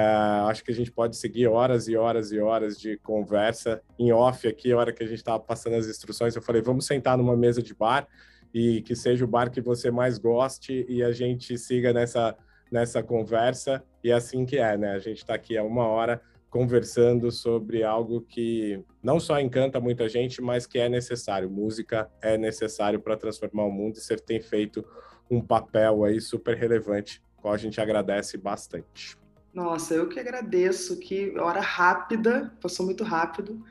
acho 0.50 0.66
que 0.66 0.72
a 0.72 0.76
gente 0.76 0.92
pode 0.92 1.16
seguir 1.16 1.48
horas 1.48 1.88
e 1.88 1.96
horas 1.96 2.34
e 2.34 2.40
horas 2.40 2.78
de 2.78 2.98
conversa 2.98 3.82
em 3.98 4.12
off 4.12 4.46
aqui, 4.46 4.74
a 4.74 4.78
hora 4.78 4.92
que 4.92 5.02
a 5.02 5.08
gente 5.08 5.20
estava 5.20 5.40
passando 5.40 5.78
as 5.78 5.88
instruções, 5.88 6.36
eu 6.36 6.42
falei, 6.42 6.62
vamos 6.62 6.86
sentar 6.86 7.18
numa 7.18 7.38
mesa 7.38 7.64
de 7.64 7.74
bar 7.74 8.06
e 8.54 8.82
que 8.82 8.96
seja 8.96 9.24
o 9.24 9.28
bar 9.28 9.50
que 9.50 9.62
você 9.62 9.90
mais 9.90 10.18
goste 10.18 10.86
e 10.90 11.02
a 11.02 11.14
gente 11.14 11.58
siga 11.58 11.94
nessa, 11.94 12.38
nessa 12.70 13.02
conversa. 13.02 13.82
E 14.04 14.12
é 14.12 14.14
assim 14.14 14.46
que 14.46 14.58
é, 14.58 14.78
né? 14.78 14.92
A 14.92 15.00
gente 15.00 15.20
está 15.20 15.36
aqui 15.36 15.58
há 15.58 15.64
uma 15.64 15.88
hora 15.88 16.22
conversando 16.52 17.32
sobre 17.32 17.82
algo 17.82 18.22
que 18.22 18.84
não 19.02 19.22
só 19.22 19.40
encanta 19.40 19.80
muita 19.80 20.10
gente, 20.10 20.42
mas 20.42 20.68
que 20.68 20.78
é 20.78 20.90
necessário. 20.90 21.50
Música 21.50 22.12
é 22.22 22.38
necessário 22.38 23.00
para 23.00 23.16
transformar 23.16 23.64
o 23.64 23.72
mundo 23.72 23.96
e 23.96 24.02
você 24.02 24.18
tem 24.18 24.42
feito 24.42 24.86
um 25.30 25.42
papel 25.42 26.04
aí 26.04 26.20
super 26.20 26.58
relevante, 26.58 27.24
qual 27.38 27.54
a 27.54 27.58
gente 27.58 27.80
agradece 27.80 28.38
bastante. 28.38 29.18
Nossa, 29.54 29.94
eu 29.94 30.10
que 30.10 30.20
agradeço, 30.20 31.00
que 31.00 31.38
hora 31.40 31.62
rápida, 31.62 32.54
passou 32.62 32.86
muito 32.86 33.06
rápido. 33.06 33.64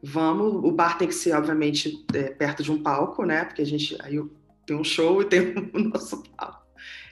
Vamos, 0.00 0.54
o 0.64 0.70
bar 0.70 0.96
tem 0.96 1.08
que 1.08 1.14
ser, 1.14 1.32
obviamente, 1.32 2.06
é, 2.14 2.30
perto 2.30 2.62
de 2.62 2.70
um 2.70 2.80
palco, 2.80 3.24
né? 3.24 3.44
Porque 3.44 3.62
a 3.62 3.66
gente 3.66 3.98
aí 4.02 4.22
tem 4.64 4.76
um 4.76 4.84
show 4.84 5.20
e 5.20 5.24
tem 5.24 5.52
o 5.74 5.78
nosso 5.80 6.22
palco. 6.36 6.59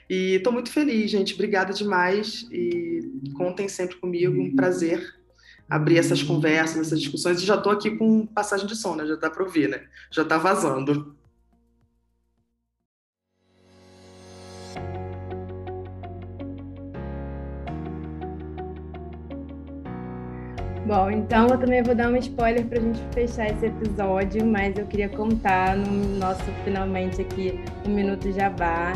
E 0.09 0.37
estou 0.37 0.53
muito 0.53 0.71
feliz, 0.71 1.11
gente. 1.11 1.35
Obrigada 1.35 1.73
demais 1.73 2.47
e 2.51 3.01
contem 3.37 3.69
sempre 3.69 3.97
comigo. 3.97 4.41
Um 4.41 4.57
prazer 4.57 5.19
abrir 5.69 5.99
essas 5.99 6.23
conversas, 6.23 6.87
essas 6.87 7.01
discussões. 7.01 7.43
E 7.43 7.47
já 7.47 7.57
estou 7.57 7.71
aqui 7.71 7.91
com 7.91 8.27
passagem 8.27 8.67
de 8.67 8.75
som, 8.75 8.97
né? 8.97 9.07
Já 9.07 9.17
dá 9.17 9.29
para 9.29 9.45
ouvir, 9.45 9.69
né? 9.69 9.83
Já 10.11 10.23
está 10.23 10.39
vazando. 10.39 11.15
Bom, 20.87 21.11
então 21.11 21.49
eu 21.49 21.59
também 21.59 21.83
vou 21.83 21.95
dar 21.95 22.09
um 22.09 22.17
spoiler 22.17 22.67
para 22.67 22.79
a 22.79 22.81
gente 22.81 22.99
fechar 23.13 23.51
esse 23.51 23.67
episódio, 23.67 24.47
mas 24.47 24.79
eu 24.79 24.87
queria 24.87 25.11
contar 25.11 25.77
no 25.77 26.17
nosso 26.17 26.43
finalmente 26.65 27.21
aqui 27.21 27.61
um 27.87 27.91
minuto 27.95 28.33
jabá 28.33 28.95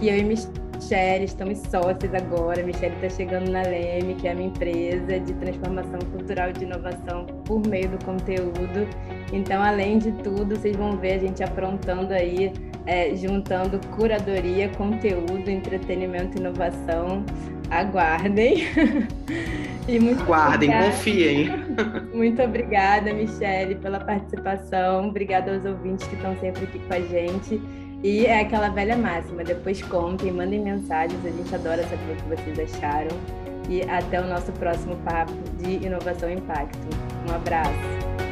que 0.00 0.08
eu 0.08 0.16
e 0.16 0.24
Michelle 0.24 1.24
estamos 1.26 1.58
sócios 1.58 2.12
agora. 2.14 2.62
Michelle 2.62 2.94
está 2.96 3.10
chegando 3.10 3.50
na 3.50 3.62
Leme, 3.62 4.14
que 4.14 4.26
é 4.26 4.32
a 4.32 4.34
minha 4.34 4.48
empresa 4.48 5.20
de 5.20 5.34
transformação 5.34 5.98
cultural 6.10 6.48
e 6.48 6.52
de 6.54 6.64
inovação 6.64 7.26
por 7.44 7.64
meio 7.66 7.90
do 7.90 8.02
conteúdo. 8.04 8.88
Então, 9.30 9.62
além 9.62 9.98
de 9.98 10.10
tudo, 10.12 10.56
vocês 10.56 10.74
vão 10.74 10.96
ver 10.96 11.12
a 11.12 11.18
gente 11.18 11.42
aprontando 11.42 12.14
aí, 12.14 12.50
é, 12.86 13.14
juntando 13.14 13.78
curadoria, 13.88 14.70
conteúdo, 14.70 15.50
entretenimento 15.50 16.38
e 16.38 16.40
inovação. 16.40 17.22
Aguardem. 17.70 18.64
E 19.88 19.98
muito 19.98 20.22
Guardem, 20.24 20.68
obrigada. 20.68 20.92
confiem. 20.92 21.48
Muito 22.14 22.40
obrigada, 22.42 23.12
Michele, 23.12 23.74
pela 23.74 23.98
participação. 23.98 25.08
Obrigada 25.08 25.52
aos 25.52 25.64
ouvintes 25.64 26.06
que 26.06 26.14
estão 26.14 26.36
sempre 26.38 26.64
aqui 26.64 26.78
com 26.78 26.94
a 26.94 27.00
gente. 27.00 27.60
E 28.02 28.24
é 28.24 28.40
aquela 28.40 28.70
velha 28.70 28.96
máxima, 28.96 29.44
depois 29.44 29.82
contem, 29.82 30.32
mandem 30.32 30.60
mensagens, 30.60 31.20
a 31.24 31.30
gente 31.30 31.54
adora 31.54 31.82
saber 31.82 32.12
o 32.12 32.16
que 32.16 32.42
vocês 32.42 32.74
acharam. 32.74 33.10
E 33.68 33.82
até 33.82 34.20
o 34.20 34.26
nosso 34.26 34.50
próximo 34.52 34.96
papo 35.04 35.32
de 35.58 35.84
inovação 35.86 36.30
e 36.30 36.34
impacto. 36.34 36.78
Um 37.28 37.34
abraço. 37.34 38.29